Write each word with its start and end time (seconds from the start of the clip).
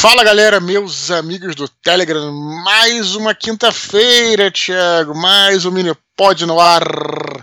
Fala 0.00 0.22
galera, 0.22 0.60
meus 0.60 1.10
amigos 1.10 1.56
do 1.56 1.68
Telegram, 1.68 2.32
mais 2.64 3.16
uma 3.16 3.34
quinta-feira, 3.34 4.48
Thiago, 4.48 5.12
mais 5.12 5.64
um 5.64 5.72
mini 5.72 5.92
Pod 6.18 6.44
no 6.44 6.58
ar. 6.58 6.82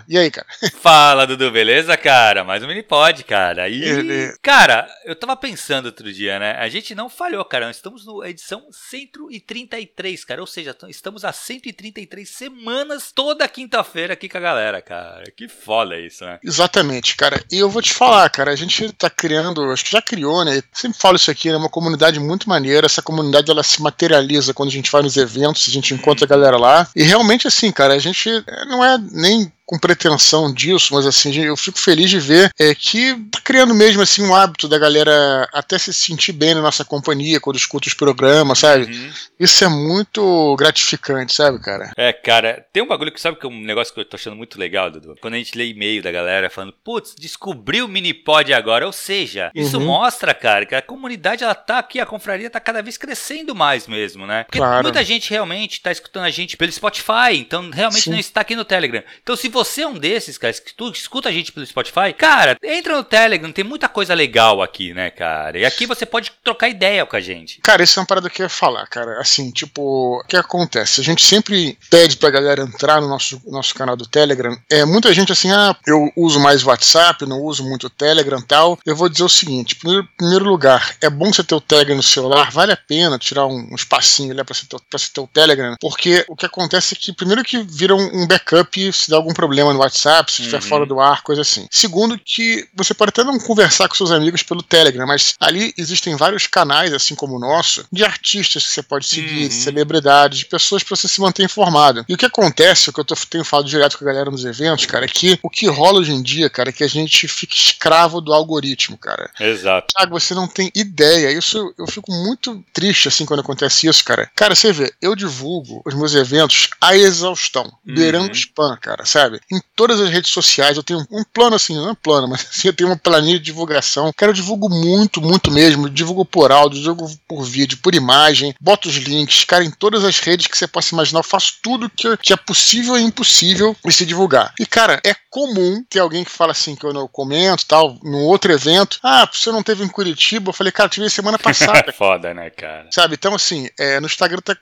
E 0.06 0.18
aí, 0.18 0.30
cara? 0.30 0.46
Fala, 0.82 1.26
Dudu, 1.26 1.50
beleza, 1.50 1.96
cara? 1.96 2.44
Mais 2.44 2.62
um 2.62 2.66
mini 2.66 2.82
pod, 2.82 3.24
cara. 3.24 3.70
E, 3.70 3.82
Ele- 3.82 4.36
cara, 4.42 4.86
eu 5.06 5.16
tava 5.16 5.34
pensando 5.34 5.86
outro 5.86 6.12
dia, 6.12 6.38
né? 6.38 6.52
A 6.58 6.68
gente 6.68 6.94
não 6.94 7.08
falhou, 7.08 7.42
cara. 7.46 7.66
Nós 7.68 7.76
estamos 7.76 8.04
na 8.04 8.28
edição 8.28 8.66
133, 8.70 10.26
cara. 10.26 10.42
Ou 10.42 10.46
seja, 10.46 10.76
estamos 10.90 11.24
há 11.24 11.32
133 11.32 12.28
semanas 12.28 13.10
toda 13.14 13.48
quinta-feira 13.48 14.12
aqui 14.12 14.28
com 14.28 14.36
a 14.36 14.42
galera, 14.42 14.82
cara. 14.82 15.24
Que 15.34 15.48
foda 15.48 15.98
isso, 15.98 16.26
né? 16.26 16.38
Exatamente, 16.44 17.16
cara. 17.16 17.42
E 17.50 17.58
eu 17.58 17.70
vou 17.70 17.80
te 17.80 17.94
falar, 17.94 18.28
cara, 18.28 18.50
a 18.50 18.56
gente 18.56 18.92
tá 18.92 19.08
criando, 19.08 19.72
acho 19.72 19.86
que 19.86 19.92
já 19.92 20.02
criou, 20.02 20.44
né? 20.44 20.62
Sempre 20.70 20.98
falo 20.98 21.16
isso 21.16 21.30
aqui, 21.30 21.48
né? 21.50 21.56
Uma 21.56 21.70
comunidade 21.70 22.20
muito 22.20 22.46
maneira. 22.46 22.84
Essa 22.84 23.00
comunidade 23.00 23.50
ela 23.50 23.62
se 23.62 23.80
materializa 23.80 24.52
quando 24.52 24.68
a 24.68 24.72
gente 24.72 24.90
vai 24.90 25.00
nos 25.00 25.16
eventos, 25.16 25.66
a 25.66 25.72
gente 25.72 25.94
encontra 25.94 26.26
a 26.26 26.28
galera 26.28 26.58
lá. 26.58 26.86
E 26.94 27.02
realmente, 27.02 27.48
assim, 27.48 27.72
cara, 27.72 27.94
a 27.94 27.98
gente 27.98 28.28
não 28.66 28.84
é 28.84 28.98
nem 28.98 29.52
com 29.66 29.78
pretensão 29.78 30.54
disso, 30.54 30.94
mas 30.94 31.04
assim, 31.06 31.34
eu 31.44 31.56
fico 31.56 31.78
feliz 31.78 32.08
de 32.08 32.20
ver 32.20 32.50
é, 32.58 32.72
que 32.74 33.14
tá 33.32 33.40
criando 33.42 33.74
mesmo 33.74 34.00
assim 34.00 34.22
um 34.22 34.32
hábito 34.34 34.68
da 34.68 34.78
galera 34.78 35.48
até 35.52 35.76
se 35.76 35.92
sentir 35.92 36.32
bem 36.32 36.54
na 36.54 36.62
nossa 36.62 36.84
companhia 36.84 37.40
quando 37.40 37.56
escuta 37.56 37.88
os 37.88 37.94
programas, 37.94 38.60
sabe? 38.60 38.84
Uhum. 38.84 39.10
Isso 39.40 39.64
é 39.64 39.68
muito 39.68 40.54
gratificante, 40.56 41.34
sabe, 41.34 41.58
cara? 41.60 41.90
É, 41.96 42.12
cara, 42.12 42.64
tem 42.72 42.82
um 42.82 42.86
bagulho 42.86 43.10
que 43.12 43.20
sabe 43.20 43.38
que 43.38 43.44
é 43.46 43.48
um 43.48 43.60
negócio 43.60 43.92
que 43.92 44.00
eu 44.00 44.04
tô 44.04 44.16
achando 44.16 44.36
muito 44.36 44.58
legal, 44.58 44.90
Dudu? 44.90 45.16
Quando 45.20 45.34
a 45.34 45.38
gente 45.38 45.56
lê 45.58 45.66
e-mail 45.68 46.02
da 46.02 46.12
galera 46.12 46.48
falando, 46.48 46.72
putz, 46.84 47.14
descobri 47.18 47.82
o 47.82 47.88
Minipod 47.88 48.52
agora. 48.54 48.86
Ou 48.86 48.92
seja, 48.92 49.50
isso 49.54 49.78
Uhum. 49.78 49.86
mostra, 49.86 50.32
cara, 50.32 50.64
que 50.64 50.74
a 50.74 50.82
comunidade 50.82 51.42
ela 51.42 51.54
tá 51.54 51.78
aqui, 51.78 51.98
a 51.98 52.06
confraria 52.06 52.48
tá 52.48 52.60
cada 52.60 52.82
vez 52.82 52.96
crescendo 52.96 53.54
mais 53.54 53.86
mesmo, 53.88 54.26
né? 54.26 54.44
Porque 54.44 54.58
Claro. 54.58 54.82
muita 54.84 55.02
gente 55.04 55.28
realmente 55.30 55.80
tá 55.80 55.90
escutando 55.90 56.24
a 56.24 56.30
gente 56.30 56.56
pelo 56.56 56.70
Spotify, 56.70 57.32
então 57.34 57.68
realmente 57.70 58.04
Sim. 58.04 58.10
não 58.10 58.18
está 58.18 58.42
aqui 58.42 58.54
no 58.54 58.64
Telegram. 58.64 59.02
Então, 59.22 59.34
se 59.36 59.48
você 59.56 59.82
é 59.82 59.88
um 59.88 59.98
desses, 59.98 60.36
cara, 60.36 60.52
que 60.52 60.74
tu 60.74 60.90
escuta 60.90 61.30
a 61.30 61.32
gente 61.32 61.50
pelo 61.50 61.64
Spotify, 61.64 62.12
cara, 62.16 62.56
entra 62.62 62.94
no 62.94 63.02
Telegram, 63.02 63.50
tem 63.50 63.64
muita 63.64 63.88
coisa 63.88 64.12
legal 64.12 64.62
aqui, 64.62 64.92
né, 64.92 65.10
cara? 65.10 65.58
E 65.58 65.64
aqui 65.64 65.86
você 65.86 66.04
pode 66.04 66.30
trocar 66.44 66.68
ideia 66.68 67.06
com 67.06 67.16
a 67.16 67.20
gente. 67.20 67.60
Cara, 67.62 67.82
isso 67.82 67.98
é 67.98 68.02
uma 68.02 68.06
parada 68.06 68.28
que 68.28 68.42
eu 68.42 68.44
ia 68.44 68.50
falar, 68.50 68.86
cara. 68.86 69.18
Assim, 69.18 69.50
tipo, 69.50 70.20
o 70.20 70.24
que 70.28 70.36
acontece? 70.36 71.00
A 71.00 71.04
gente 71.04 71.26
sempre 71.26 71.78
pede 71.90 72.18
pra 72.18 72.28
galera 72.28 72.62
entrar 72.62 73.00
no 73.00 73.08
nosso, 73.08 73.40
nosso 73.46 73.74
canal 73.74 73.96
do 73.96 74.06
Telegram. 74.06 74.54
É, 74.70 74.84
muita 74.84 75.12
gente 75.14 75.32
assim, 75.32 75.50
ah, 75.50 75.74
eu 75.86 76.12
uso 76.14 76.38
mais 76.38 76.62
WhatsApp, 76.62 77.24
não 77.24 77.40
uso 77.40 77.64
muito 77.64 77.86
o 77.86 77.90
Telegram 77.90 78.42
tal. 78.42 78.78
Eu 78.84 78.94
vou 78.94 79.08
dizer 79.08 79.24
o 79.24 79.28
seguinte: 79.28 79.76
primeiro, 79.76 80.06
primeiro 80.18 80.44
lugar, 80.44 80.96
é 81.00 81.08
bom 81.08 81.32
você 81.32 81.42
ter 81.42 81.54
o 81.54 81.60
Telegram 81.60 81.96
no 81.96 82.02
celular, 82.02 82.50
vale 82.50 82.72
a 82.72 82.76
pena 82.76 83.18
tirar 83.18 83.46
um, 83.46 83.68
um 83.70 83.74
espacinho 83.74 84.32
ali 84.32 84.44
pra 84.44 84.54
você, 84.54 84.66
ter, 84.66 84.76
pra 84.90 84.98
você 84.98 85.08
ter 85.12 85.20
o 85.20 85.26
Telegram, 85.26 85.74
porque 85.80 86.24
o 86.28 86.36
que 86.36 86.44
acontece 86.44 86.94
é 86.94 86.98
que, 86.98 87.12
primeiro, 87.12 87.42
que 87.42 87.62
vira 87.62 87.94
um, 87.94 88.22
um 88.22 88.26
backup 88.26 88.92
se 88.92 89.08
der 89.08 89.16
algum 89.16 89.32
problema 89.32 89.45
no 89.48 89.78
WhatsApp, 89.80 90.30
se 90.32 90.42
estiver 90.42 90.62
Uhum. 90.62 90.68
fora 90.68 90.86
do 90.86 91.00
ar, 91.00 91.22
coisa 91.22 91.42
assim. 91.42 91.66
Segundo, 91.70 92.18
que 92.18 92.66
você 92.74 92.92
pode 92.94 93.10
até 93.10 93.22
não 93.24 93.38
conversar 93.38 93.88
com 93.88 93.94
seus 93.94 94.10
amigos 94.10 94.42
pelo 94.42 94.62
Telegram, 94.62 95.06
mas 95.06 95.34
ali 95.40 95.72
existem 95.76 96.16
vários 96.16 96.46
canais, 96.46 96.92
assim 96.92 97.14
como 97.14 97.36
o 97.36 97.38
nosso, 97.38 97.84
de 97.92 98.04
artistas 98.04 98.64
que 98.66 98.72
você 98.72 98.82
pode 98.82 99.06
seguir, 99.06 99.42
Uhum. 99.42 99.48
de 99.48 99.54
celebridades, 99.54 100.38
de 100.40 100.46
pessoas 100.46 100.82
para 100.82 100.96
você 100.96 101.08
se 101.08 101.20
manter 101.20 101.44
informado. 101.44 102.04
E 102.08 102.14
o 102.14 102.16
que 102.18 102.26
acontece, 102.26 102.90
o 102.90 102.92
que 102.92 103.00
eu 103.00 103.04
tô- 103.04 103.14
tenho 103.28 103.44
falado 103.44 103.68
direto 103.68 103.98
com 103.98 104.04
a 104.04 104.08
galera 104.08 104.30
nos 104.30 104.44
eventos, 104.44 104.86
cara, 104.86 105.04
é 105.04 105.08
que 105.08 105.38
o 105.42 105.50
que 105.50 105.66
rola 105.68 106.00
hoje 106.00 106.12
em 106.12 106.22
dia, 106.22 106.48
cara, 106.50 106.70
é 106.70 106.72
que 106.72 106.84
a 106.84 106.88
gente 106.88 107.26
fica 107.28 107.54
escravo 107.54 108.20
do 108.20 108.32
algoritmo, 108.32 108.96
cara. 108.98 109.30
Exato. 109.38 109.88
Thiago, 109.96 110.18
você 110.18 110.34
não 110.34 110.46
tem 110.48 110.70
ideia. 110.74 111.30
Isso 111.30 111.72
eu 111.78 111.86
fico 111.86 112.10
muito 112.12 112.64
triste 112.72 113.08
assim 113.08 113.24
quando 113.26 113.40
acontece 113.40 113.86
isso, 113.86 114.04
cara. 114.04 114.30
Cara, 114.34 114.54
você 114.54 114.72
vê, 114.72 114.92
eu 115.00 115.14
divulgo 115.14 115.82
os 115.84 115.94
meus 115.94 116.14
eventos 116.14 116.68
à 116.80 116.96
exaustão, 116.96 117.72
beirando 117.84 118.26
Uhum. 118.28 118.32
spam, 118.32 118.76
cara, 118.80 119.04
sabe? 119.04 119.35
Em 119.50 119.60
todas 119.74 120.00
as 120.00 120.10
redes 120.10 120.30
sociais 120.30 120.76
eu 120.76 120.82
tenho 120.82 121.06
um 121.10 121.24
plano 121.24 121.56
assim, 121.56 121.74
não 121.74 121.90
é 121.90 121.94
plano, 121.94 122.28
mas 122.28 122.46
assim, 122.50 122.68
eu 122.68 122.74
tenho 122.74 122.90
uma 122.90 122.96
planilha 122.96 123.38
de 123.38 123.44
divulgação. 123.44 124.12
Cara, 124.16 124.30
eu 124.30 124.34
divulgo 124.34 124.68
muito, 124.68 125.20
muito 125.20 125.50
mesmo. 125.50 125.86
Eu 125.86 125.90
divulgo 125.90 126.24
por 126.24 126.52
áudio, 126.52 126.80
divulgo 126.80 127.10
por 127.28 127.44
vídeo, 127.44 127.78
por 127.78 127.94
imagem, 127.94 128.54
boto 128.60 128.88
os 128.88 128.96
links, 128.96 129.44
cara, 129.44 129.64
em 129.64 129.70
todas 129.70 130.04
as 130.04 130.18
redes 130.18 130.46
que 130.46 130.56
você 130.56 130.66
possa 130.66 130.94
imaginar. 130.94 131.20
Eu 131.20 131.24
faço 131.24 131.54
tudo 131.62 131.90
que, 131.90 132.16
que 132.18 132.32
é 132.32 132.36
possível 132.36 132.96
e 132.98 133.02
impossível 133.02 133.76
de 133.84 133.92
se 133.92 134.06
divulgar. 134.06 134.52
E, 134.58 134.66
cara, 134.66 135.00
é 135.04 135.14
comum 135.30 135.84
ter 135.88 136.00
alguém 136.00 136.24
que 136.24 136.30
fala 136.30 136.52
assim, 136.52 136.74
que 136.74 136.84
eu 136.84 136.92
não 136.92 137.06
comento 137.06 137.66
tal, 137.66 137.98
num 138.02 138.24
outro 138.24 138.52
evento. 138.52 138.98
Ah, 139.02 139.28
você 139.30 139.50
não 139.50 139.62
teve 139.62 139.84
em 139.84 139.88
Curitiba? 139.88 140.48
Eu 140.48 140.54
falei, 140.54 140.72
cara, 140.72 140.88
tive 140.88 141.08
semana 141.10 141.38
passada. 141.38 141.92
Foda, 141.96 142.32
né, 142.32 142.50
cara? 142.50 142.88
Sabe? 142.90 143.14
Então, 143.14 143.34
assim, 143.34 143.68
é, 143.78 144.00
no 144.00 144.06
Instagram 144.06 144.40
tá 144.40 144.56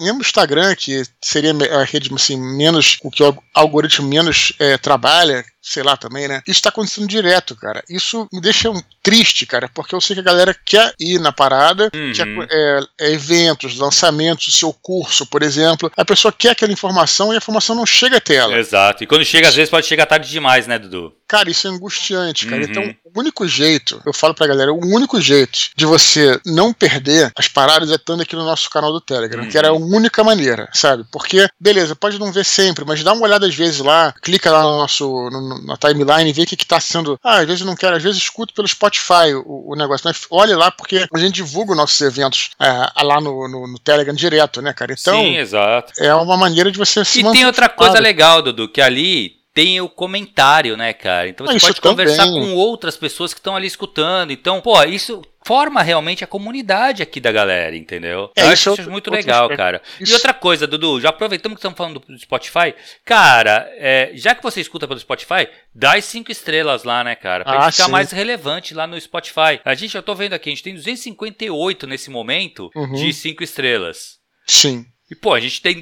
mesmo 0.00 0.18
no 0.18 0.20
Instagram, 0.20 0.74
que 0.74 1.02
seria 1.20 1.52
a 1.72 1.84
rede 1.84 2.12
assim, 2.14 2.36
menos, 2.36 2.98
o 3.02 3.10
que 3.10 3.22
o 3.22 3.36
algoritmo 3.54 4.08
menos 4.16 4.52
é, 4.58 4.78
trabalha, 4.78 5.44
sei 5.68 5.82
lá 5.82 5.96
também, 5.96 6.28
né? 6.28 6.42
Isso 6.46 6.62
tá 6.62 6.68
acontecendo 6.68 7.08
direto, 7.08 7.56
cara. 7.56 7.82
Isso 7.90 8.28
me 8.32 8.40
deixa 8.40 8.70
um, 8.70 8.80
triste, 9.02 9.46
cara, 9.46 9.68
porque 9.74 9.94
eu 9.94 10.00
sei 10.00 10.14
que 10.14 10.20
a 10.20 10.24
galera 10.24 10.54
quer 10.64 10.92
ir 10.98 11.18
na 11.20 11.32
parada, 11.32 11.90
Uhum. 11.94 12.12
quer 12.12 12.26
é, 12.50 12.80
é, 13.00 13.12
eventos, 13.12 13.76
lançamentos, 13.76 14.46
o 14.48 14.52
seu 14.52 14.72
curso, 14.72 15.26
por 15.26 15.42
exemplo. 15.42 15.90
A 15.96 16.04
pessoa 16.04 16.32
quer 16.32 16.50
aquela 16.50 16.72
informação 16.72 17.32
e 17.32 17.34
a 17.34 17.38
informação 17.38 17.74
não 17.74 17.86
chega 17.86 18.16
até 18.18 18.34
ela. 18.36 18.56
Exato. 18.58 19.02
E 19.02 19.06
quando 19.06 19.24
chega, 19.24 19.48
às 19.48 19.54
vezes 19.54 19.70
pode 19.70 19.86
chegar 19.86 20.06
tarde 20.06 20.28
demais, 20.30 20.66
né, 20.66 20.78
Dudu? 20.78 21.12
Cara, 21.28 21.50
isso 21.50 21.66
é 21.66 21.70
angustiante, 21.70 22.46
cara. 22.46 22.62
Uhum. 22.62 22.68
Então, 22.70 22.94
o 23.04 23.18
único 23.20 23.46
jeito, 23.48 24.00
eu 24.06 24.12
falo 24.12 24.34
pra 24.34 24.46
galera, 24.46 24.72
o 24.72 24.78
único 24.94 25.20
jeito 25.20 25.58
de 25.76 25.84
você 25.84 26.40
não 26.46 26.72
perder 26.72 27.32
as 27.36 27.48
paradas 27.48 27.90
é 27.90 27.96
estando 27.96 28.22
aqui 28.22 28.36
no 28.36 28.44
nosso 28.44 28.70
canal 28.70 28.92
do 28.92 29.00
Telegram, 29.00 29.42
Uhum. 29.42 29.48
que 29.48 29.58
era 29.58 29.68
a 29.70 29.72
única 29.72 30.22
maneira, 30.22 30.68
sabe? 30.72 31.04
Porque, 31.10 31.48
beleza, 31.60 31.96
pode 31.96 32.18
não 32.18 32.30
ver 32.32 32.44
sempre, 32.44 32.84
mas 32.84 33.02
dá 33.02 33.12
uma 33.12 33.22
olhada 33.24 33.46
às 33.46 33.54
vezes 33.54 33.80
lá, 33.80 34.12
clica 34.22 34.52
lá 34.52 34.62
no 34.62 34.76
nosso, 34.78 35.04
no- 35.30 35.48
no- 35.48 35.55
na 35.64 35.76
timeline 35.76 36.28
e 36.30 36.32
vê 36.32 36.42
o 36.42 36.46
que, 36.46 36.56
que 36.56 36.66
tá 36.66 36.80
sendo. 36.80 37.18
Ah, 37.22 37.38
às 37.38 37.46
vezes 37.46 37.60
eu 37.60 37.66
não 37.66 37.76
quero, 37.76 37.96
às 37.96 38.02
vezes 38.02 38.18
escuto 38.22 38.52
pelo 38.54 38.66
Spotify 38.68 39.34
o, 39.44 39.72
o 39.72 39.76
negócio, 39.76 40.02
mas 40.06 40.26
olhe 40.30 40.54
lá, 40.54 40.70
porque 40.70 41.06
a 41.12 41.18
gente 41.18 41.34
divulga 41.34 41.72
os 41.72 41.76
nossos 41.76 42.00
eventos 42.00 42.50
é, 42.60 43.02
lá 43.04 43.20
no, 43.20 43.48
no- 43.48 43.66
no 43.66 43.78
Telegram 43.78 44.14
direto, 44.14 44.60
né, 44.62 44.72
cara? 44.72 44.94
Então, 44.98 45.18
Sim, 45.20 45.36
exato. 45.36 45.92
é 45.98 46.14
uma 46.14 46.36
maneira 46.36 46.70
de 46.70 46.78
você 46.78 47.04
se 47.04 47.20
E 47.20 47.32
tem 47.32 47.46
outra 47.46 47.68
coisa 47.68 47.98
legal, 47.98 48.42
Dudu, 48.42 48.68
que 48.68 48.80
ali 48.80 49.35
tem 49.56 49.80
o 49.80 49.88
comentário, 49.88 50.76
né, 50.76 50.92
cara? 50.92 51.30
Então 51.30 51.46
você 51.46 51.56
isso 51.56 51.66
pode 51.68 51.80
conversar 51.80 52.26
também. 52.26 52.42
com 52.42 52.54
outras 52.56 52.94
pessoas 52.94 53.32
que 53.32 53.40
estão 53.40 53.56
ali 53.56 53.66
escutando. 53.66 54.30
Então, 54.30 54.60
pô, 54.60 54.82
isso 54.84 55.22
forma 55.46 55.80
realmente 55.82 56.22
a 56.22 56.26
comunidade 56.26 57.02
aqui 57.02 57.18
da 57.20 57.32
galera, 57.32 57.74
entendeu? 57.74 58.30
É, 58.36 58.42
Eu 58.42 58.48
acho 58.48 58.50
é 58.50 58.52
isso 58.52 58.70
outro- 58.72 58.90
muito 58.90 59.06
outro 59.06 59.14
legal, 59.18 59.48
cara. 59.56 59.80
Isso- 59.98 60.12
E 60.12 60.14
outra 60.14 60.34
coisa, 60.34 60.66
Dudu, 60.66 61.00
já 61.00 61.08
aproveitamos 61.08 61.56
que 61.56 61.60
estamos 61.60 61.78
falando 61.78 62.00
do 62.00 62.18
Spotify. 62.18 62.74
Cara, 63.02 63.66
é, 63.78 64.10
já 64.14 64.34
que 64.34 64.42
você 64.42 64.60
escuta 64.60 64.86
pelo 64.86 65.00
Spotify, 65.00 65.48
dá 65.74 65.94
as 65.96 66.04
cinco 66.04 66.30
estrelas 66.30 66.84
lá, 66.84 67.02
né, 67.02 67.14
cara? 67.14 67.42
Pra 67.44 67.58
Ah, 67.58 67.62
gente 67.62 67.76
ficar 67.76 67.86
sim. 67.86 67.92
mais 67.92 68.10
relevante 68.12 68.74
lá 68.74 68.86
no 68.86 69.00
Spotify. 69.00 69.58
A 69.64 69.74
gente, 69.74 69.96
eu 69.96 70.02
tô 70.02 70.14
vendo 70.14 70.34
aqui, 70.34 70.50
a 70.50 70.52
gente 70.52 70.62
tem 70.64 70.74
258 70.74 71.86
nesse 71.86 72.10
momento 72.10 72.68
Uhum. 72.76 72.92
de 72.92 73.10
cinco 73.14 73.42
estrelas. 73.42 74.16
Sim. 74.46 74.84
E, 75.08 75.14
pô, 75.14 75.32
a 75.34 75.40
gente 75.40 75.62
tem 75.62 75.78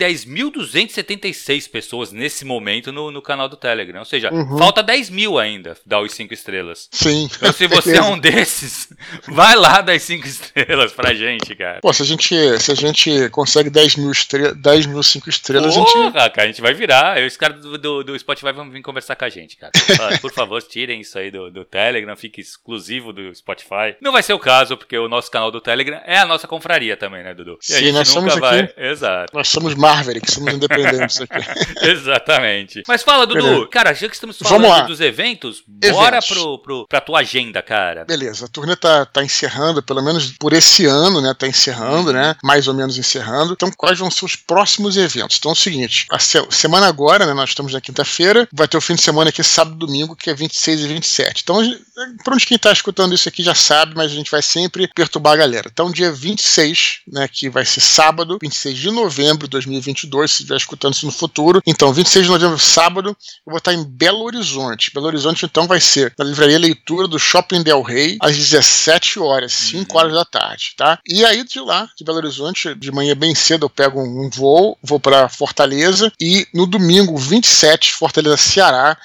10.276 0.69 1.69
pessoas 1.71 2.13
nesse 2.13 2.45
momento 2.45 2.93
no, 2.93 3.11
no 3.11 3.23
canal 3.23 3.49
do 3.49 3.57
Telegram. 3.57 4.01
Ou 4.01 4.05
seja, 4.05 4.31
Uhum. 4.33 4.59
falta 4.59 4.83
10 4.83 5.09
mil 5.11 5.39
ainda, 5.39 5.77
dar 5.87 6.01
os 6.01 6.13
5 6.13 6.35
estrelas. 6.35 6.89
Sim. 6.93 7.29
Então, 7.35 7.53
se 7.53 7.67
você 7.69 7.97
é 7.97 8.03
um 8.03 8.19
desses, 8.19 8.89
vai 9.29 9.55
lá 9.57 9.81
dar 9.81 9.95
as 9.95 10.03
5 10.03 10.27
estrelas 10.27 10.93
pra 10.93 11.15
gente, 11.15 11.55
cara. 11.55 11.81
Pô, 11.81 11.93
se 11.93 12.03
a 12.03 12.05
gente, 12.05 12.59
se 12.61 12.71
a 12.71 12.75
gente 12.75 13.29
consegue 13.31 13.71
10 13.71 13.97
mil, 13.97 14.11
estre 14.13 14.55
10 14.55 14.87
mil 14.87 15.03
5 15.03 15.29
estrelas, 15.31 15.75
a 15.75 15.79
gente. 15.81 15.93
Porra, 15.93 16.29
cara, 16.31 16.43
a 16.43 16.47
gente 16.47 16.61
vai 16.61 16.75
virar. 16.75 17.19
Os 17.23 17.37
caras 17.37 17.61
do, 17.63 17.79
do, 17.79 18.05
do 18.05 18.19
Spotify 18.19 18.53
vão 18.53 18.71
vir 18.71 18.83
conversar 18.83 19.17
com 19.17 19.25
a 19.25 19.29
gente, 19.31 19.57
cara. 19.57 19.73
Por 20.21 20.33
favor, 20.33 20.63
tirem 20.63 21.01
isso 21.01 21.19
aí 21.19 21.31
do, 21.31 21.51
do 21.51 21.65
Telegram, 21.65 22.15
fique 22.17 22.41
exclusivo 22.41 23.13
do 23.13 23.35
Spotify. 23.35 23.97
Não 24.03 24.13
vai 24.13 24.23
ser 24.23 24.35
o 24.35 24.39
caso, 24.39 24.77
porque 24.77 24.99
o 24.99 25.09
nosso 25.09 25.31
canal 25.31 25.51
do 25.51 25.61
Telegram 25.63 26.01
é 26.05 26.19
a 26.19 26.27
nossa 26.27 26.47
confraria 26.47 26.97
também, 26.97 27.23
né, 27.25 27.33
Dudu? 27.33 27.59
E 27.71 27.73
a 27.73 27.77
Sim, 27.79 27.85
gente 27.87 27.93
nós 27.95 28.15
nunca 28.15 28.31
somos 28.31 28.41
vai. 28.41 28.61
aqui- 28.61 28.75
Exato. 28.77 29.14
Nós 29.33 29.49
somos 29.49 29.75
Marvel, 29.75 30.21
que 30.21 30.31
somos 30.31 30.53
independentes 30.55 31.21
aqui. 31.21 31.45
Exatamente. 31.89 32.83
Mas 32.87 33.03
fala, 33.03 33.27
Dudu. 33.27 33.43
Beleza. 33.43 33.67
Cara, 33.69 33.93
já 33.95 34.09
que 34.09 34.15
estamos 34.15 34.37
falando 34.39 34.87
dos 34.87 35.01
eventos, 35.01 35.63
bora 35.67 36.17
Eventos. 36.19 36.29
pro, 36.29 36.59
pro, 36.59 36.87
pra 36.89 37.01
tua 37.01 37.21
agenda, 37.21 37.63
cara. 37.63 38.05
Beleza, 38.05 38.47
a 38.47 38.49
turnê 38.49 38.77
tá, 38.77 39.05
tá 39.07 39.23
encerrando, 39.25 39.83
pelo 39.83 40.03
menos 40.03 40.33
por 40.39 40.53
esse 40.53 40.87
ano, 40.87 41.21
né? 41.21 41.35
Tá 41.35 41.47
encerrando, 41.47 42.13
né? 42.13 42.35
Mais 42.43 42.69
ou 42.69 42.75
menos 42.75 42.97
encerrando. 42.99 43.53
Então, 43.53 43.71
quais 43.77 43.99
vão 43.99 44.11
ser 44.11 44.25
os 44.25 44.37
próximos 44.37 44.97
eventos? 44.97 45.37
Então 45.39 45.51
é 45.51 45.55
o 45.55 45.57
seguinte: 45.57 46.07
a 46.11 46.19
se- 46.19 46.47
semana 46.51 46.87
agora, 46.87 47.27
né? 47.27 47.33
Nós 47.35 47.51
estamos 47.51 47.73
na 47.73 47.81
quinta-feira, 47.81 48.49
vai 48.53 48.69
ter 48.69 48.77
o 48.77 48.81
fim 48.81 48.95
de 48.95 49.03
semana 49.03 49.31
aqui, 49.31 49.43
sábado 49.43 49.77
e 49.77 49.87
domingo, 49.87 50.17
que 50.17 50.31
é 50.31 50.35
26 50.35 50.81
e 50.81 50.87
27. 50.89 51.43
Então, 51.43 51.59
a 51.61 51.65
gente- 51.65 51.83
pra 52.25 52.35
onde 52.35 52.47
quem 52.47 52.59
tá 52.59 52.73
escutando 52.73 53.15
isso 53.15 53.29
aqui 53.29 53.43
já 53.43 53.55
sabe, 53.55 53.95
mas 53.97 54.11
a 54.13 54.15
gente 54.15 54.31
vai 54.31 54.43
sempre 54.43 54.89
perturbar 54.95 55.35
a 55.35 55.37
galera. 55.37 55.69
Então, 55.73 55.91
dia 55.91 56.11
26, 56.13 57.01
né? 57.09 57.29
Que 57.31 57.49
vai 57.49 57.65
ser 57.65 57.81
sábado, 57.81 58.39
26 58.41 58.77
de 58.79 58.91
novembro 58.91 59.04
de 59.09 59.49
2022, 59.49 60.31
se 60.31 60.43
estiver 60.43 60.57
escutando 60.57 60.95
isso 60.95 61.07
no 61.07 61.13
futuro. 61.13 61.63
Então, 61.67 61.93
26 61.93 62.27
de 62.27 62.31
novembro, 62.31 62.59
sábado, 62.59 63.11
eu 63.11 63.51
vou 63.51 63.59
estar 63.59 63.73
em 63.73 63.85
Belo 63.85 64.25
Horizonte. 64.25 64.93
Belo 64.93 65.07
Horizonte, 65.07 65.45
então, 65.45 65.67
vai 65.67 65.81
ser 65.81 66.15
na 66.19 66.25
livraria 66.25 66.59
Leitura 66.59 67.07
do 67.09 67.19
Shopping 67.19 67.63
Del 67.63 67.83
Rey, 67.83 68.17
às 68.21 68.37
17 68.37 69.19
horas, 69.19 69.53
5 69.53 69.99
horas 69.99 70.13
da 70.13 70.25
tarde, 70.25 70.75
tá? 70.77 70.99
E 71.07 71.25
aí, 71.25 71.45
de 71.45 71.61
lá, 71.61 71.89
de 71.97 72.05
Belo 72.05 72.19
Horizonte, 72.19 72.75
de 72.75 72.93
manhã 72.93 73.15
bem 73.15 73.35
cedo, 73.35 73.67
eu 73.67 73.71
pego 73.71 74.01
um 74.03 74.31
voo, 74.31 74.79
vou 74.83 75.01
para 75.01 75.29
Fortaleza, 75.29 76.13
e 76.21 76.47
no 76.55 76.67
domingo, 76.67 77.17
27, 77.17 77.93
Fortaleza, 77.93 78.37
Ceará, 78.37 78.97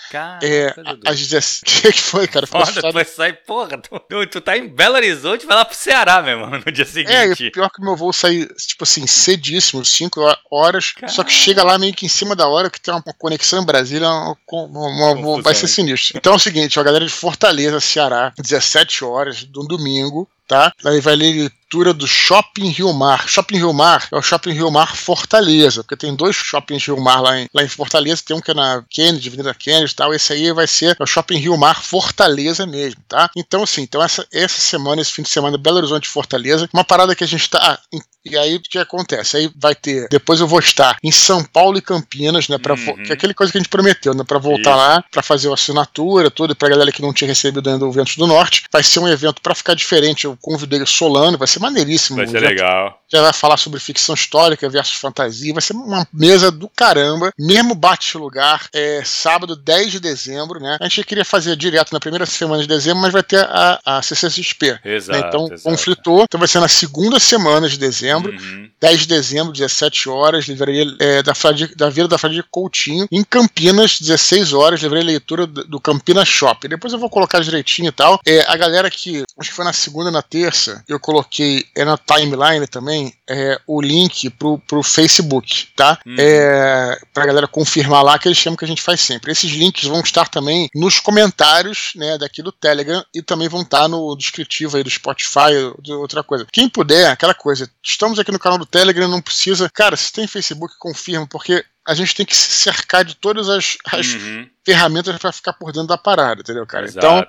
é, 0.41 0.73
às 1.05 1.19
17. 1.19 1.79
O 1.89 1.91
que 1.91 2.01
foi, 2.01 2.27
cara? 2.27 2.45
Foda, 2.45 2.81
tu 2.81 2.91
vai 2.91 3.05
sair, 3.05 3.33
porra. 3.47 3.77
Tu, 3.77 4.27
tu 4.27 4.41
tá 4.41 4.55
em 4.55 4.67
Belo 4.67 4.95
Horizonte 4.95 5.45
vai 5.45 5.55
lá 5.55 5.65
pro 5.65 5.75
Ceará, 5.75 6.21
meu 6.21 6.33
irmão, 6.33 6.49
no 6.65 6.71
dia 6.71 6.85
seguinte. 6.85 7.47
É, 7.47 7.51
pior 7.51 7.69
que 7.69 7.81
meu 7.81 7.95
voo 7.95 8.13
sai, 8.13 8.45
tipo 8.45 8.83
assim, 8.83 9.05
cedíssimo, 9.07 9.83
5 9.89 10.21
horas. 10.51 10.91
Cara. 10.91 11.11
Só 11.11 11.23
que 11.23 11.31
chega 11.31 11.63
lá 11.63 11.77
meio 11.77 11.93
que 11.93 12.05
em 12.05 12.09
cima 12.09 12.35
da 12.35 12.47
hora, 12.47 12.69
que 12.69 12.79
tem 12.79 12.93
uma 12.93 13.13
conexão 13.17 13.61
em 13.61 13.65
Brasília, 13.65 14.07
uma, 14.07 14.37
uma, 14.51 15.11
uma, 15.11 15.41
vai 15.41 15.55
ser 15.55 15.67
sinistro. 15.67 16.17
Então 16.17 16.33
é 16.33 16.35
o 16.35 16.39
seguinte, 16.39 16.79
a 16.79 16.83
galera 16.83 17.05
de 17.05 17.11
Fortaleza, 17.11 17.79
Ceará, 17.79 18.33
17 18.37 19.03
horas, 19.03 19.43
do 19.43 19.63
domingo, 19.63 20.27
tá? 20.49 20.73
Aí 20.83 20.99
vai 20.99 21.15
ler 21.15 21.49
leitura 21.69 21.93
do 21.93 22.07
Shopping 22.07 22.69
Rio 22.69 22.91
Mar. 22.91 23.29
Shopping 23.29 23.57
Rio 23.57 23.71
Mar 23.71 24.07
é 24.11 24.17
o 24.17 24.21
Shopping 24.21 24.53
Rio 24.53 24.71
Mar 24.71 24.95
Fortaleza, 24.95 25.83
porque 25.83 25.95
tem 25.95 26.15
dois 26.15 26.35
shoppings 26.35 26.83
Rio 26.83 26.99
Mar 26.99 27.21
lá 27.21 27.39
em, 27.39 27.47
lá 27.53 27.63
em 27.63 27.67
Fortaleza, 27.67 28.23
tem 28.25 28.35
um 28.35 28.41
que 28.41 28.49
é 28.49 28.55
na 28.55 28.83
Kennedy, 28.89 29.27
Avenida 29.27 29.53
Kennedy 29.53 29.91
e 29.91 29.95
tal, 29.95 30.13
esse 30.13 30.33
aí 30.33 30.51
vai 30.51 30.65
ser 30.65 30.97
o 30.99 31.05
Shopping 31.05 31.37
Rio 31.37 31.55
Mar 31.57 31.83
Fortaleza 31.83 32.65
mesmo, 32.65 33.01
tá? 33.07 33.29
Então, 33.37 33.63
assim, 33.63 33.83
então 33.83 34.01
essa, 34.01 34.25
essa 34.33 34.59
semana, 34.59 35.01
esse 35.01 35.11
fim 35.11 35.21
de 35.21 35.29
semana, 35.29 35.57
Belo 35.57 35.77
Horizonte 35.77 36.09
Fortaleza, 36.09 36.67
uma 36.73 36.83
parada 36.83 37.15
que 37.15 37.23
a 37.23 37.27
gente 37.27 37.47
tá... 37.47 37.79
E 38.25 38.37
aí 38.37 38.57
o 38.57 38.61
que 38.61 38.77
acontece? 38.77 39.37
Aí 39.37 39.49
vai 39.55 39.73
ter. 39.73 40.09
Depois 40.09 40.41
eu 40.41 40.47
vou 40.47 40.59
estar 40.59 40.97
em 41.01 41.09
São 41.09 41.41
Paulo 41.41 41.77
e 41.77 41.81
Campinas, 41.81 42.49
né? 42.49 42.57
Pra, 42.57 42.73
uhum. 42.73 43.03
Que 43.03 43.11
é 43.11 43.13
aquele 43.13 43.33
coisa 43.33 43.49
que 43.49 43.57
a 43.57 43.61
gente 43.61 43.69
prometeu, 43.69 44.13
né? 44.13 44.25
Pra 44.25 44.37
voltar 44.37 44.71
Isso. 44.71 44.77
lá, 44.77 45.03
pra 45.09 45.23
fazer 45.23 45.49
a 45.49 45.53
assinatura, 45.53 46.29
tudo, 46.29 46.51
e 46.51 46.55
pra 46.55 46.67
galera 46.67 46.91
que 46.91 47.01
não 47.01 47.13
tinha 47.13 47.27
recebido 47.29 47.69
ainda 47.69 47.85
o 47.85 47.91
Ventos 47.91 48.17
do 48.17 48.27
Norte. 48.27 48.65
Vai 48.71 48.83
ser 48.83 48.99
um 48.99 49.07
evento 49.07 49.41
pra 49.41 49.55
ficar 49.55 49.73
diferente. 49.73 50.25
Eu 50.25 50.37
convidei 50.41 50.81
o 50.81 50.87
Solano, 50.87 51.37
vai 51.37 51.47
ser 51.47 51.59
maneiríssimo. 51.59 52.17
Vai 52.17 52.27
ser 52.27 52.39
legal. 52.39 52.99
Já 53.11 53.21
vai 53.21 53.33
falar 53.33 53.57
sobre 53.57 53.79
ficção 53.79 54.15
histórica 54.15 54.69
versus 54.69 54.95
fantasia. 54.95 55.53
Vai 55.53 55.61
ser 55.61 55.73
uma 55.73 56.07
mesa 56.13 56.51
do 56.51 56.69
caramba. 56.69 57.31
Mesmo 57.37 57.75
bate-lugar. 57.75 58.69
É 58.73 59.03
sábado, 59.03 59.55
10 59.55 59.91
de 59.91 59.99
dezembro, 59.99 60.59
né? 60.59 60.77
A 60.79 60.87
gente 60.87 61.03
queria 61.03 61.25
fazer 61.25 61.55
direto 61.55 61.91
na 61.91 61.99
primeira 61.99 62.25
semana 62.25 62.61
de 62.61 62.67
dezembro, 62.67 63.01
mas 63.01 63.13
vai 63.13 63.23
ter 63.23 63.39
a, 63.39 63.79
a 63.85 64.01
CCXP. 64.01 64.79
Exato. 64.83 65.19
Né? 65.19 65.27
Então, 65.27 65.45
exato. 65.45 65.63
conflitou. 65.63 66.23
Então 66.23 66.39
vai 66.39 66.47
ser 66.47 66.59
na 66.59 66.67
segunda 66.67 67.19
semana 67.19 67.67
de 67.67 67.77
dezembro. 67.77 68.31
Uhum. 68.31 68.69
10 68.79 69.01
de 69.01 69.07
dezembro, 69.07 69.51
17 69.51 70.09
horas, 70.09 70.45
livraria 70.45 70.85
é, 70.99 71.21
da, 71.21 71.35
Frade, 71.35 71.75
da 71.75 71.89
Vila 71.89 72.07
da 72.07 72.17
Frade 72.17 72.41
Coutinho. 72.49 73.07
Em 73.11 73.23
Campinas, 73.23 73.99
16 73.99 74.53
horas, 74.53 74.81
livraria 74.81 75.05
leitura 75.05 75.45
do, 75.45 75.65
do 75.65 75.79
Campinas 75.79 76.27
Shopping. 76.27 76.69
Depois 76.69 76.93
eu 76.93 76.99
vou 76.99 77.09
colocar 77.09 77.39
direitinho 77.39 77.89
e 77.89 77.91
tal. 77.91 78.19
É, 78.25 78.41
a 78.47 78.55
galera 78.55 78.89
que, 78.89 79.23
acho 79.37 79.49
que 79.49 79.55
foi 79.55 79.65
na 79.65 79.73
segunda 79.73 80.11
na 80.11 80.21
terça, 80.29 80.83
eu 80.87 80.99
coloquei, 80.99 81.65
é 81.75 81.83
na 81.83 81.97
timeline 81.97 82.67
também, 82.67 83.13
é, 83.27 83.59
o 83.65 83.81
link 83.81 84.29
pro, 84.31 84.59
pro 84.59 84.83
Facebook, 84.83 85.67
tá? 85.75 85.99
Uhum. 86.05 86.15
É, 86.17 86.99
pra 87.13 87.25
galera 87.25 87.47
confirmar 87.47 88.03
lá 88.03 88.19
que 88.19 88.27
eles 88.27 88.37
chamam 88.37 88.55
que 88.57 88.65
a 88.65 88.67
gente 88.67 88.81
faz 88.81 89.01
sempre. 89.01 89.31
Esses 89.31 89.51
links 89.51 89.85
vão 89.85 90.01
estar 90.01 90.27
também 90.27 90.69
nos 90.75 90.99
comentários, 90.99 91.91
né, 91.95 92.17
daqui 92.17 92.41
do 92.41 92.51
Telegram 92.51 93.03
e 93.13 93.21
também 93.21 93.47
vão 93.47 93.61
estar 93.61 93.87
no 93.87 94.15
descritivo 94.15 94.77
aí 94.77 94.83
do 94.83 94.89
Spotify, 94.89 95.51
de 95.81 95.91
outra 95.93 96.23
coisa. 96.23 96.45
Quem 96.51 96.69
puder, 96.69 97.09
aquela 97.09 97.33
coisa, 97.33 97.69
estamos 97.83 98.19
aqui 98.19 98.31
no 98.31 98.39
canal 98.39 98.57
do 98.57 98.65
Telegram, 98.65 99.07
não 99.07 99.21
precisa. 99.21 99.69
Cara, 99.69 99.95
se 99.95 100.11
tem 100.11 100.27
Facebook, 100.27 100.73
confirma, 100.77 101.27
porque 101.27 101.63
a 101.89 101.95
gente 101.95 102.13
tem 102.13 102.25
que 102.25 102.35
se 102.35 102.51
cercar 102.51 103.03
de 103.03 103.15
todas 103.15 103.49
as, 103.49 103.75
as 103.91 104.05
uhum. 104.13 104.47
ferramentas 104.63 105.17
para 105.17 105.31
ficar 105.31 105.53
por 105.53 105.71
dentro 105.71 105.87
da 105.87 105.97
parada, 105.97 106.41
entendeu, 106.41 106.65
cara? 106.67 106.87
Então, 106.87 107.25